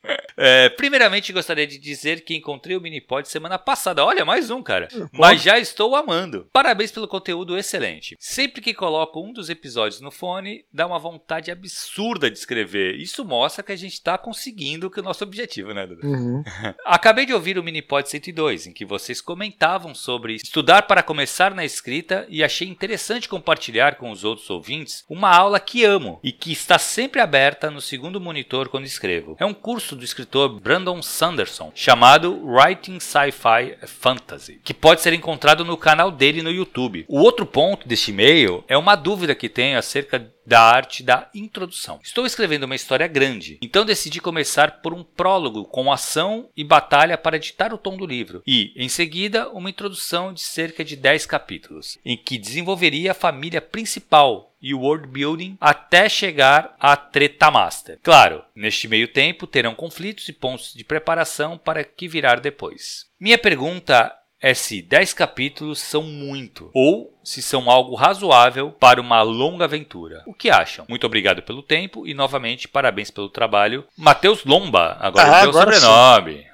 É, 0.41 0.69
primeiramente, 0.69 1.33
gostaria 1.33 1.67
de 1.67 1.79
dizer 1.79 2.21
que 2.21 2.37
encontrei 2.37 2.77
o 2.77 2.81
Minipod 2.81 3.29
semana 3.29 3.59
passada. 3.59 4.05
Olha, 4.05 4.25
mais 4.25 4.53
um, 4.53 4.63
cara. 4.63 4.87
Mas 5.13 5.43
já 5.43 5.59
estou 5.59 5.97
amando. 5.97 6.49
Parabéns 6.53 6.93
pelo 6.93 7.09
conteúdo 7.09 7.59
excelente. 7.59 8.17
Sempre 8.21 8.63
que 8.63 8.73
coloco 8.73 9.21
um 9.21 9.33
dos 9.33 9.51
episódios 9.51 10.01
no 10.01 10.13
fone, 10.13 10.65
dá 10.73 10.87
uma 10.87 10.99
vontade 11.01 11.51
absurda 11.51 12.31
de 12.31 12.39
escrever. 12.39 12.95
Isso 12.95 13.25
mostra 13.25 13.65
que 13.65 13.73
a 13.73 13.77
gente 13.77 13.95
está 13.95 14.17
conseguindo 14.17 14.89
o 14.97 15.03
nosso 15.03 15.25
objetivo, 15.25 15.75
né, 15.75 15.89
Dudu? 15.89 16.07
Uhum. 16.07 16.45
Acabei 16.87 17.27
de 17.27 17.35
ouvir 17.35 17.59
o 17.59 17.65
Minipod 17.65 18.09
102, 18.09 18.69
em 18.69 18.73
que 18.73 18.85
vocês 18.85 19.21
comentavam 19.21 19.93
sobre 19.93 20.35
estudar 20.35 20.83
para 20.83 21.03
começar 21.03 21.53
na 21.53 21.65
escrita 21.65 22.25
e 22.29 22.45
achei 22.45 22.69
interessante 22.69 23.29
compartilhar 23.29 23.97
com 23.97 24.13
os 24.13 24.23
outros 24.23 24.49
ouvintes 24.51 25.05
uma 25.09 25.35
aula 25.35 25.59
que 25.59 25.85
amo 25.85 26.21
e 26.23 26.31
que 26.31 26.53
está 26.53 26.79
sempre 26.79 27.21
aberta 27.21 27.73
no 27.73 27.81
segundo 27.81 28.21
monitor 28.21 28.69
quando 28.69 28.87
escrevo. 28.87 29.37
É 29.41 29.45
um 29.45 29.55
curso 29.55 29.97
do 29.99 30.05
escritor 30.05 30.49
Brandon 30.61 31.03
Sanderson, 31.03 31.71
chamado 31.75 32.41
Writing 32.45 32.99
Sci-Fi 33.01 33.77
Fantasy, 33.87 34.61
que 34.65 34.73
pode 34.73 35.03
ser 35.03 35.13
encontrado 35.13 35.65
no 35.65 35.77
canal 35.77 36.11
dele 36.11 36.43
no 36.43 36.51
YouTube. 36.51 37.05
O 37.09 37.21
outro 37.21 37.45
ponto 37.45 37.87
deste 37.87 38.11
e-mail 38.11 38.65
é 38.69 38.79
uma 38.79 38.95
dúvida 38.95 39.35
que 39.35 39.49
tenho 39.49 39.79
acerca 39.79 40.33
da 40.49 40.63
arte 40.63 41.03
da 41.03 41.29
introdução. 41.35 42.01
Estou 42.03 42.25
escrevendo 42.25 42.65
uma 42.65 42.75
história 42.75 43.07
grande, 43.07 43.59
então 43.61 43.85
decidi 43.85 44.19
começar 44.19 44.81
por 44.81 44.95
um 44.95 45.05
prólogo 45.05 45.67
com 45.67 45.93
ação 45.93 46.49
e 46.57 46.65
batalha 46.65 47.19
para 47.19 47.37
editar 47.37 47.75
o 47.75 47.79
tom 47.79 47.99
do 47.99 48.07
livro, 48.07 48.43
e, 48.47 48.73
em 48.75 48.89
seguida, 48.89 49.51
uma 49.51 49.69
introdução 49.69 50.33
de 50.33 50.41
cerca 50.41 50.83
de 50.83 50.97
10 50.97 51.27
capítulos, 51.27 51.99
em 52.03 52.17
que 52.17 52.39
desenvolveria 52.39 53.11
a 53.11 53.15
família 53.15 53.61
principal 53.61 54.57
e 54.61 54.73
o 54.73 54.81
world 54.81 55.07
building 55.07 55.59
até 55.61 56.09
chegar 56.09 56.75
à 56.81 56.97
treta 56.97 57.51
master. 57.51 57.99
Claro, 58.03 58.43
neste 58.57 58.89
meio 58.89 59.07
tempo 59.07 59.47
terão 59.47 59.75
conflitos 59.75 60.27
e 60.31 60.33
pontos 60.33 60.73
de 60.73 60.83
preparação 60.83 61.59
para 61.59 61.85
que 61.85 62.09
virar 62.09 62.41
depois. 62.41 63.07
Minha 63.21 63.37
pergunta 63.37 64.15
é 64.41 64.55
se 64.55 64.81
10 64.81 65.13
capítulos 65.15 65.79
são 65.79 66.03
muito 66.03 66.71
ou 66.73 67.13
se 67.23 67.43
são 67.43 67.71
algo 67.71 67.95
razoável 67.95 68.71
para 68.73 69.01
uma 69.01 69.21
longa 69.23 69.65
aventura. 69.65 70.23
O 70.27 70.33
que 70.33 70.49
acham? 70.49 70.85
Muito 70.89 71.05
obrigado 71.07 71.43
pelo 71.43 71.63
tempo 71.63 72.07
e 72.07 72.15
novamente 72.15 72.69
parabéns 72.69 73.11
pelo 73.11 73.29
trabalho. 73.29 73.85
Matheus 73.97 74.45
Lomba, 74.45 74.97
agora 75.01 75.39
ah, 75.39 75.43
deu 75.43 75.53
sobrenome. 75.53 76.48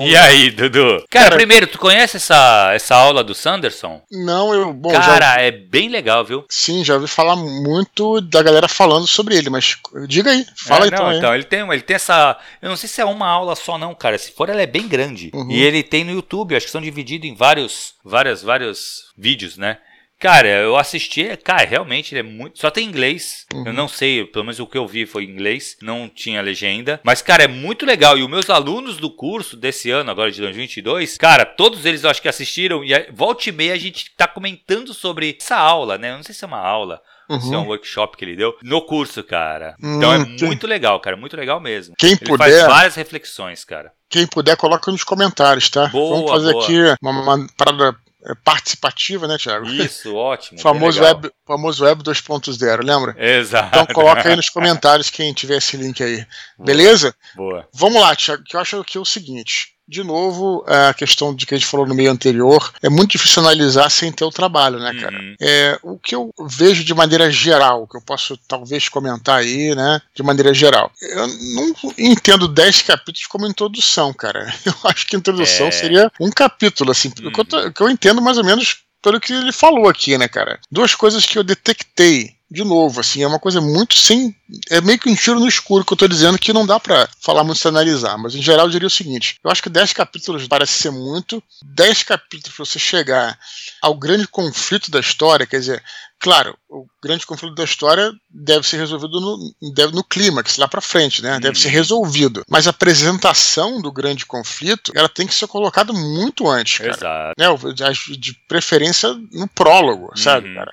E 0.00 0.16
aí, 0.16 0.50
Dudu? 0.50 1.04
Cara, 1.10 1.24
Cara, 1.24 1.36
primeiro, 1.36 1.66
tu 1.66 1.78
conhece 1.78 2.16
essa, 2.16 2.72
essa 2.74 2.94
aula 2.94 3.24
do 3.24 3.34
Sanderson? 3.34 4.02
Não, 4.10 4.52
eu. 4.52 4.72
Bom, 4.72 4.90
Cara, 4.90 5.36
já... 5.36 5.40
é 5.40 5.50
bem 5.50 5.88
legal, 5.88 6.24
viu? 6.24 6.44
Sim, 6.48 6.84
já 6.84 6.94
ouvi 6.94 7.06
falar 7.06 7.36
muito 7.36 8.20
da 8.20 8.42
galera 8.42 8.68
falando 8.68 9.06
sobre 9.06 9.36
ele, 9.36 9.50
mas 9.50 9.76
diga 10.06 10.30
aí, 10.30 10.44
fala 10.56 10.84
é, 10.84 10.88
então. 10.88 11.04
Não, 11.04 11.12
então, 11.12 11.34
ele 11.34 11.44
tem, 11.44 11.60
ele 11.60 11.82
tem 11.82 11.96
essa. 11.96 12.38
Eu 12.60 12.68
não 12.68 12.76
sei 12.76 12.88
se 12.88 13.00
é 13.00 13.04
uma 13.04 13.28
aula 13.28 13.56
só, 13.56 13.78
não, 13.78 13.94
cara. 13.94 14.18
Se 14.18 14.32
for, 14.32 14.48
ela 14.48 14.62
é 14.62 14.66
bem 14.66 14.86
grande. 14.86 15.30
Uhum. 15.34 15.50
E 15.50 15.62
ele 15.62 15.82
tem 15.82 16.04
no 16.04 16.12
YouTube, 16.12 16.54
acho 16.54 16.66
que 16.66 16.72
são 16.72 16.80
divididos 16.80 17.28
em 17.28 17.34
vários, 17.34 17.94
vários, 18.04 18.42
vários 18.42 19.12
vídeos, 19.16 19.56
né? 19.56 19.78
Cara, 20.22 20.46
eu 20.46 20.76
assisti, 20.76 21.36
cara, 21.38 21.66
realmente 21.66 22.14
ele 22.14 22.20
é 22.20 22.22
muito. 22.22 22.56
Só 22.56 22.70
tem 22.70 22.86
inglês. 22.86 23.44
Uhum. 23.52 23.66
Eu 23.66 23.72
não 23.72 23.88
sei, 23.88 24.24
pelo 24.24 24.44
menos 24.44 24.60
o 24.60 24.66
que 24.68 24.78
eu 24.78 24.86
vi 24.86 25.04
foi 25.04 25.24
inglês, 25.24 25.76
não 25.82 26.08
tinha 26.08 26.40
legenda. 26.40 27.00
Mas, 27.02 27.20
cara, 27.20 27.42
é 27.42 27.48
muito 27.48 27.84
legal. 27.84 28.16
E 28.16 28.22
os 28.22 28.30
meus 28.30 28.48
alunos 28.48 28.98
do 28.98 29.10
curso 29.10 29.56
desse 29.56 29.90
ano, 29.90 30.12
agora 30.12 30.30
de 30.30 30.40
2022, 30.40 31.18
cara, 31.18 31.44
todos 31.44 31.84
eles 31.84 32.04
eu 32.04 32.10
acho 32.10 32.22
que 32.22 32.28
assistiram. 32.28 32.84
E 32.84 32.92
volta 33.12 33.48
e 33.48 33.52
meia 33.52 33.74
a 33.74 33.78
gente 33.78 34.14
tá 34.16 34.28
comentando 34.28 34.94
sobre 34.94 35.36
essa 35.36 35.56
aula, 35.56 35.98
né? 35.98 36.12
Eu 36.12 36.18
não 36.18 36.22
sei 36.22 36.36
se 36.36 36.44
é 36.44 36.46
uma 36.46 36.64
aula. 36.64 37.02
Uhum. 37.28 37.40
Se 37.40 37.54
é 37.54 37.58
um 37.58 37.66
workshop 37.66 38.16
que 38.16 38.24
ele 38.24 38.36
deu 38.36 38.56
no 38.62 38.80
curso, 38.82 39.24
cara. 39.24 39.74
Então 39.80 40.12
é 40.12 40.18
hum, 40.18 40.36
é 40.40 40.44
muito 40.44 40.68
legal, 40.68 41.00
cara. 41.00 41.16
Muito 41.16 41.36
legal 41.36 41.58
mesmo. 41.58 41.96
Quem 41.98 42.10
ele 42.10 42.20
puder. 42.20 42.38
Faz 42.38 42.62
várias 42.62 42.94
reflexões, 42.94 43.64
cara. 43.64 43.92
Quem 44.08 44.26
puder, 44.26 44.56
coloca 44.56 44.92
nos 44.92 45.02
comentários, 45.02 45.70
tá? 45.70 45.86
Boa, 45.86 46.16
Vamos 46.16 46.30
fazer 46.30 46.52
boa. 46.52 46.64
aqui 46.64 46.78
uma, 47.00 47.10
uma 47.10 47.46
parada 47.56 47.96
participativa, 48.44 49.26
né, 49.26 49.36
Thiago? 49.38 49.66
Isso, 49.66 50.14
ótimo. 50.16 50.60
famoso, 50.60 51.02
web, 51.02 51.30
famoso 51.46 51.84
Web 51.84 52.02
2.0, 52.02 52.84
lembra? 52.84 53.14
Exato. 53.18 53.68
Então 53.68 53.86
coloca 53.86 54.28
aí 54.28 54.36
nos 54.36 54.48
comentários 54.48 55.10
quem 55.10 55.32
tiver 55.32 55.56
esse 55.56 55.76
link 55.76 56.02
aí. 56.02 56.26
Boa, 56.56 56.66
Beleza? 56.66 57.14
Boa. 57.34 57.68
Vamos 57.72 58.00
lá, 58.00 58.14
Thiago, 58.14 58.44
que 58.44 58.56
eu 58.56 58.60
acho 58.60 58.84
que 58.84 58.98
é 58.98 59.00
o 59.00 59.04
seguinte 59.04 59.72
de 59.92 60.02
novo, 60.02 60.64
a 60.66 60.94
questão 60.94 61.34
de 61.34 61.44
que 61.44 61.54
a 61.54 61.58
gente 61.58 61.66
falou 61.66 61.86
no 61.86 61.94
meio 61.94 62.10
anterior, 62.10 62.72
é 62.82 62.88
muito 62.88 63.10
difícil 63.10 63.42
analisar 63.42 63.90
sem 63.90 64.10
ter 64.10 64.24
o 64.24 64.30
trabalho, 64.30 64.78
né, 64.78 64.94
cara? 64.98 65.14
Uhum. 65.14 65.36
É, 65.38 65.78
o 65.82 65.98
que 65.98 66.14
eu 66.14 66.32
vejo 66.48 66.82
de 66.82 66.94
maneira 66.94 67.30
geral, 67.30 67.86
que 67.86 67.98
eu 67.98 68.00
posso 68.00 68.38
talvez 68.48 68.88
comentar 68.88 69.40
aí, 69.40 69.74
né, 69.74 70.00
de 70.14 70.22
maneira 70.22 70.54
geral. 70.54 70.90
Eu 71.02 71.28
não 71.28 71.74
entendo 71.98 72.48
10 72.48 72.82
capítulos 72.82 73.26
como 73.26 73.46
introdução, 73.46 74.14
cara. 74.14 74.52
Eu 74.64 74.74
acho 74.84 75.06
que 75.06 75.14
introdução 75.14 75.66
é... 75.66 75.70
seria 75.70 76.10
um 76.18 76.30
capítulo, 76.30 76.90
assim, 76.90 77.12
uhum. 77.22 77.30
que, 77.30 77.40
eu, 77.40 77.72
que 77.72 77.80
eu 77.82 77.90
entendo 77.90 78.22
mais 78.22 78.38
ou 78.38 78.44
menos 78.44 78.78
pelo 79.02 79.20
que 79.20 79.32
ele 79.32 79.52
falou 79.52 79.88
aqui, 79.88 80.16
né, 80.16 80.26
cara? 80.26 80.58
Duas 80.70 80.94
coisas 80.94 81.26
que 81.26 81.36
eu 81.36 81.44
detectei 81.44 82.34
de 82.50 82.64
novo, 82.64 83.00
assim, 83.00 83.22
é 83.22 83.26
uma 83.26 83.38
coisa 83.38 83.60
muito 83.60 83.96
sem 83.96 84.34
é 84.70 84.80
meio 84.80 84.98
que 84.98 85.08
um 85.08 85.14
tiro 85.14 85.40
no 85.40 85.48
escuro 85.48 85.84
que 85.84 85.92
eu 85.92 85.96
tô 85.96 86.08
dizendo 86.08 86.38
que 86.38 86.52
não 86.52 86.66
dá 86.66 86.78
para 86.78 87.08
falar 87.20 87.44
muito 87.44 87.58
se 87.58 87.68
analisar, 87.68 88.16
mas 88.18 88.34
em 88.34 88.42
geral 88.42 88.66
eu 88.66 88.70
diria 88.70 88.86
o 88.86 88.90
seguinte: 88.90 89.38
eu 89.42 89.50
acho 89.50 89.62
que 89.62 89.70
10 89.70 89.92
capítulos 89.92 90.46
parece 90.46 90.72
ser 90.74 90.90
muito, 90.90 91.42
10 91.64 92.02
capítulos 92.02 92.56
pra 92.56 92.64
você 92.64 92.78
chegar 92.78 93.38
ao 93.80 93.94
grande 93.94 94.26
conflito 94.26 94.90
da 94.90 95.00
história, 95.00 95.46
quer 95.46 95.60
dizer, 95.60 95.82
Claro, 96.22 96.56
o 96.70 96.86
grande 97.02 97.26
conflito 97.26 97.56
da 97.56 97.64
história 97.64 98.12
deve 98.30 98.64
ser 98.64 98.76
resolvido 98.76 99.20
no, 99.20 99.72
deve, 99.74 99.92
no 99.92 100.04
clímax, 100.04 100.56
lá 100.56 100.68
para 100.68 100.80
frente, 100.80 101.20
né? 101.20 101.40
Deve 101.40 101.58
ser 101.58 101.66
uhum. 101.66 101.74
resolvido. 101.74 102.44
Mas 102.48 102.68
a 102.68 102.70
apresentação 102.70 103.82
do 103.82 103.90
grande 103.90 104.24
conflito, 104.24 104.92
ela 104.94 105.08
tem 105.08 105.26
que 105.26 105.34
ser 105.34 105.48
colocada 105.48 105.92
muito 105.92 106.48
antes, 106.48 106.78
cara. 106.78 106.92
Exato. 106.92 107.34
Né? 107.36 108.16
De 108.16 108.34
preferência 108.46 109.12
no 109.32 109.48
prólogo, 109.48 110.12
sabe, 110.14 110.50
uhum. 110.50 110.54
cara? 110.54 110.72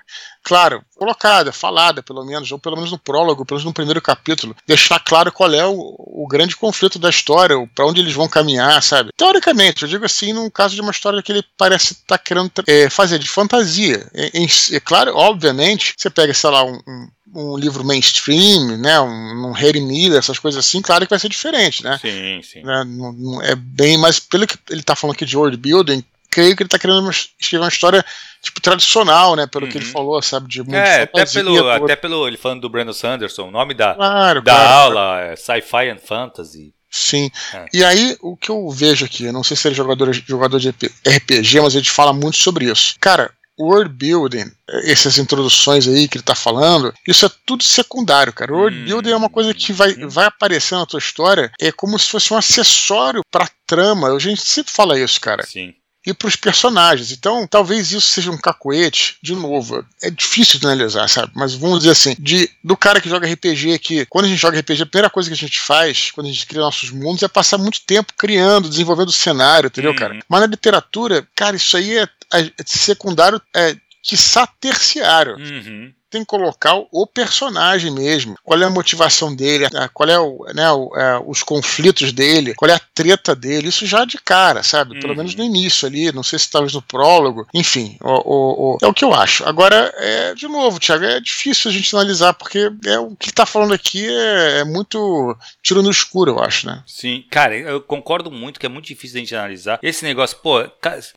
claro, 0.49 0.83
colocada, 0.95 1.51
falada, 1.51 2.01
pelo 2.01 2.25
menos, 2.25 2.51
ou 2.51 2.57
pelo 2.57 2.75
menos 2.75 2.91
no 2.91 2.97
prólogo, 2.97 3.45
pelo 3.45 3.59
menos 3.59 3.68
no 3.69 3.73
primeiro 3.73 4.01
capítulo, 4.01 4.55
deixar 4.67 4.99
claro 4.99 5.32
qual 5.32 5.53
é 5.53 5.65
o, 5.65 5.95
o 5.97 6.27
grande 6.27 6.55
conflito 6.55 6.99
da 6.99 7.10
história, 7.10 7.55
para 7.73 7.86
onde 7.86 8.01
eles 8.01 8.13
vão 8.13 8.27
caminhar, 8.27 8.82
sabe? 8.84 9.12
Teoricamente, 9.15 9.84
eu 9.84 9.89
digo 9.89 10.05
assim, 10.05 10.34
no 10.34 10.49
caso 10.51 10.75
de 10.75 10.82
uma 10.82 10.91
história 10.91 11.21
que 11.21 11.32
ele 11.32 11.43
parece 11.58 11.93
estar 11.93 12.17
tá 12.17 12.23
querendo 12.23 12.51
é, 12.67 12.89
fazer 12.89 13.19
de 13.19 13.29
fantasia. 13.29 14.08
É, 14.13 14.32
é, 14.43 14.79
claro, 14.79 15.15
obviamente, 15.15 15.93
você 15.97 16.10
pega, 16.10 16.34
sei 16.34 16.49
lá, 16.49 16.63
um, 16.63 16.79
um 16.88 17.08
um 17.36 17.58
livro 17.58 17.86
mainstream, 17.86 18.77
né, 18.77 18.99
um, 18.99 19.49
um 19.49 19.51
Harry 19.51 19.82
Miller, 19.82 20.17
essas 20.17 20.39
coisas 20.39 20.65
assim, 20.65 20.82
claro 20.82 21.05
que 21.05 21.12
vai 21.12 21.19
ser 21.19 21.29
diferente, 21.29 21.84
né? 21.84 21.99
Sim, 22.01 22.41
sim. 22.41 22.63
Não 22.63 23.41
é 23.41 23.55
bem, 23.55 23.97
mas 23.97 24.19
pelo 24.19 24.47
que 24.47 24.58
ele 24.69 24.79
está 24.79 24.95
falando 24.95 25.15
aqui 25.15 25.25
de 25.25 25.38
world 25.38 25.55
building, 25.55 26.03
creio 26.29 26.55
que 26.55 26.63
ele 26.63 26.67
está 26.67 26.79
querendo 26.79 27.09
escrever 27.09 27.63
uma 27.63 27.69
história 27.69 28.05
tipo 28.41 28.61
tradicional, 28.61 29.35
né? 29.35 29.47
Pelo 29.47 29.65
uhum. 29.65 29.71
que 29.71 29.77
ele 29.77 29.85
uhum. 29.85 29.91
falou, 29.91 30.21
sabe? 30.21 30.47
De 30.47 30.61
é, 30.75 31.03
até 31.03 31.25
pelo, 31.25 31.69
até 31.69 31.95
pelo. 31.95 32.27
Ele 32.27 32.37
falando 32.37 32.61
do 32.61 32.69
Brandon 32.69 32.93
Sanderson, 32.93 33.47
o 33.47 33.51
nome 33.51 33.73
da, 33.73 33.95
claro, 33.95 34.41
da 34.41 34.55
claro, 34.55 34.97
aula 34.97 35.21
é 35.21 35.35
Sci-Fi 35.35 35.89
and 35.89 35.99
Fantasy. 35.99 36.73
Sim. 36.89 37.29
É. 37.53 37.65
E 37.73 37.83
aí, 37.83 38.17
o 38.21 38.35
que 38.35 38.49
eu 38.49 38.69
vejo 38.69 39.05
aqui, 39.05 39.25
eu 39.25 39.33
não 39.33 39.43
sei 39.43 39.55
se 39.55 39.67
ele 39.67 39.75
é 39.75 39.77
jogador, 39.77 40.11
jogador 40.11 40.59
de 40.59 40.69
RPG, 40.69 41.61
mas 41.61 41.75
ele 41.75 41.85
fala 41.85 42.11
muito 42.11 42.37
sobre 42.37 42.65
isso. 42.65 42.95
Cara, 42.99 43.31
world 43.59 43.93
building, 43.93 44.45
essas 44.85 45.19
introduções 45.19 45.87
aí 45.87 46.07
que 46.07 46.17
ele 46.17 46.23
tá 46.23 46.33
falando, 46.33 46.91
isso 47.07 47.25
é 47.25 47.29
tudo 47.45 47.63
secundário, 47.63 48.33
cara. 48.33 48.51
World 48.51 48.75
hum. 48.75 48.85
building 48.85 49.11
é 49.11 49.15
uma 49.15 49.29
coisa 49.29 49.53
que 49.53 49.71
vai, 49.71 49.91
hum. 49.91 50.09
vai 50.09 50.25
aparecer 50.25 50.75
na 50.75 50.85
tua 50.85 50.97
história, 50.97 51.51
é 51.59 51.71
como 51.71 51.99
se 51.99 52.09
fosse 52.09 52.33
um 52.33 52.37
acessório 52.37 53.21
pra 53.29 53.47
trama. 53.67 54.15
A 54.15 54.17
gente 54.19 54.41
sempre 54.41 54.71
fala 54.71 54.99
isso, 54.99 55.21
cara. 55.21 55.45
Sim 55.45 55.73
e 56.05 56.13
para 56.13 56.27
os 56.27 56.35
personagens. 56.35 57.12
Então, 57.12 57.45
talvez 57.47 57.91
isso 57.91 58.07
seja 58.07 58.31
um 58.31 58.38
cacoete, 58.38 59.17
de 59.21 59.35
novo, 59.35 59.85
é 60.01 60.09
difícil 60.09 60.59
de 60.59 60.65
analisar, 60.65 61.07
sabe? 61.07 61.31
Mas 61.35 61.53
vamos 61.53 61.79
dizer 61.79 61.91
assim, 61.91 62.15
de, 62.17 62.49
do 62.63 62.77
cara 62.77 63.01
que 63.01 63.09
joga 63.09 63.31
RPG, 63.31 63.79
que 63.79 64.05
quando 64.05 64.25
a 64.25 64.27
gente 64.27 64.39
joga 64.39 64.59
RPG, 64.59 64.83
a 64.83 64.85
primeira 64.85 65.09
coisa 65.09 65.29
que 65.29 65.33
a 65.33 65.38
gente 65.38 65.59
faz, 65.59 66.12
quando 66.12 66.27
a 66.27 66.31
gente 66.31 66.45
cria 66.45 66.62
nossos 66.62 66.89
mundos, 66.89 67.23
é 67.23 67.27
passar 67.27 67.57
muito 67.57 67.81
tempo 67.85 68.13
criando, 68.17 68.69
desenvolvendo 68.69 69.09
o 69.09 69.13
cenário, 69.13 69.67
entendeu, 69.67 69.91
uhum. 69.91 69.97
cara? 69.97 70.19
Mas 70.27 70.41
na 70.41 70.47
literatura, 70.47 71.27
cara, 71.35 71.55
isso 71.55 71.75
aí 71.75 71.97
é, 71.97 72.07
é 72.33 72.51
secundário, 72.65 73.41
é, 73.55 73.75
quiçá 74.01 74.47
terciário. 74.47 75.35
Uhum 75.35 75.93
tem 76.09 76.21
que 76.21 76.27
colocar 76.27 76.75
o 76.91 77.07
personagem 77.07 77.91
mesmo. 77.91 78.35
Qual 78.43 78.59
é 78.59 78.65
a 78.65 78.69
motivação 78.69 79.35
dele, 79.35 79.67
qual 79.93 80.09
é, 80.09 80.19
o, 80.19 80.45
né, 80.53 80.71
o, 80.71 80.95
é, 80.95 81.21
os 81.25 81.43
conflitos 81.43 82.11
dele, 82.11 82.53
qual 82.55 82.69
é 82.69 82.75
a 82.75 82.81
treta 82.99 83.35
dele. 83.35 83.69
Isso 83.69 83.85
já 83.85 84.05
de 84.05 84.17
cara, 84.17 84.63
sabe? 84.63 84.95
Uhum. 84.95 84.99
Pelo 84.99 85.15
menos 85.15 85.35
no 85.35 85.43
início 85.43 85.87
ali, 85.87 86.11
não 86.11 86.23
sei 86.23 86.39
se 86.39 86.49
talvez 86.49 86.73
no 86.73 86.81
prólogo. 86.81 87.47
Enfim, 87.53 87.97
o, 88.01 88.73
o, 88.73 88.77
é 88.81 88.87
o 88.87 88.93
que 88.93 89.03
eu 89.03 89.13
acho. 89.13 89.45
Agora, 89.47 89.93
é, 89.97 90.33
de 90.33 90.47
novo, 90.47 90.79
Thiago, 90.79 91.05
é 91.05 91.19
difícil 91.19 91.69
a 91.69 91.73
gente 91.73 91.95
analisar, 91.95 92.33
porque 92.33 92.71
é, 92.85 92.99
o 92.99 93.15
que 93.15 93.29
está 93.29 93.45
falando 93.45 93.73
aqui 93.73 94.07
é, 94.07 94.59
é, 94.59 94.63
muito 94.63 95.37
tiro 95.61 95.81
no 95.81 95.91
escuro, 95.91 96.31
eu 96.31 96.39
acho, 96.39 96.67
né? 96.67 96.83
Sim, 96.85 97.23
cara, 97.29 97.57
eu 97.57 97.81
concordo 97.81 98.31
muito 98.31 98.59
que 98.59 98.65
é 98.65 98.69
muito 98.69 98.85
difícil 98.85 99.17
a 99.17 99.19
gente 99.19 99.35
analisar. 99.35 99.79
Esse 99.81 100.03
negócio, 100.05 100.37
pô, 100.37 100.59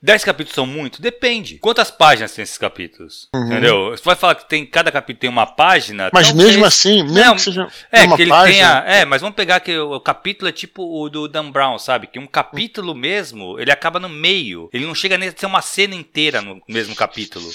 10 0.03 0.25
capítulos 0.25 0.55
são 0.55 0.67
muito? 0.67 1.01
Depende. 1.01 1.59
Quantas 1.59 1.91
páginas 1.91 2.33
tem 2.33 2.43
esses 2.43 2.59
capítulos? 2.59 3.29
Uhum. 3.35 3.47
Entendeu? 3.47 3.91
Você 3.91 4.03
vai 4.03 4.17
falar 4.17 4.35
que 4.35 4.49
tem 4.49 4.65
cada 4.67 4.82
capítulo 4.91 5.21
tem 5.21 5.31
uma 5.31 5.47
página. 5.47 6.11
Mas 6.13 6.33
mesmo 6.33 6.65
assim, 6.65 7.03
mesmo 7.03 7.21
não, 7.21 7.35
que 7.37 7.43
seja 7.43 7.69
é, 7.91 8.05
uma 8.05 8.17
que 8.17 8.23
ele 8.23 8.31
página. 8.31 8.83
Tenha, 8.83 8.85
é, 8.87 9.05
mas 9.05 9.21
vamos 9.21 9.37
pegar 9.37 9.61
que 9.61 9.77
o, 9.79 9.93
o, 9.93 10.01
capítulo 10.01 10.49
é 10.49 10.53
tipo 10.53 10.83
o 10.83 11.09
do 11.09 11.29
Dan 11.29 11.51
Brown, 11.51 11.79
sabe? 11.79 12.07
Que 12.07 12.19
um 12.19 12.27
capítulo 12.27 12.95
mesmo, 12.95 13.59
ele 13.61 13.71
acaba 13.71 14.01
no 14.01 14.09
meio. 14.09 14.69
Ele 14.73 14.87
não 14.87 14.95
chega 14.95 15.17
a 15.17 15.39
ser 15.39 15.47
uma 15.47 15.63
cena 15.63 15.95
inteira 15.95 16.41
no 16.41 16.61
mesmo 16.67 16.95
capítulo. 16.95 17.49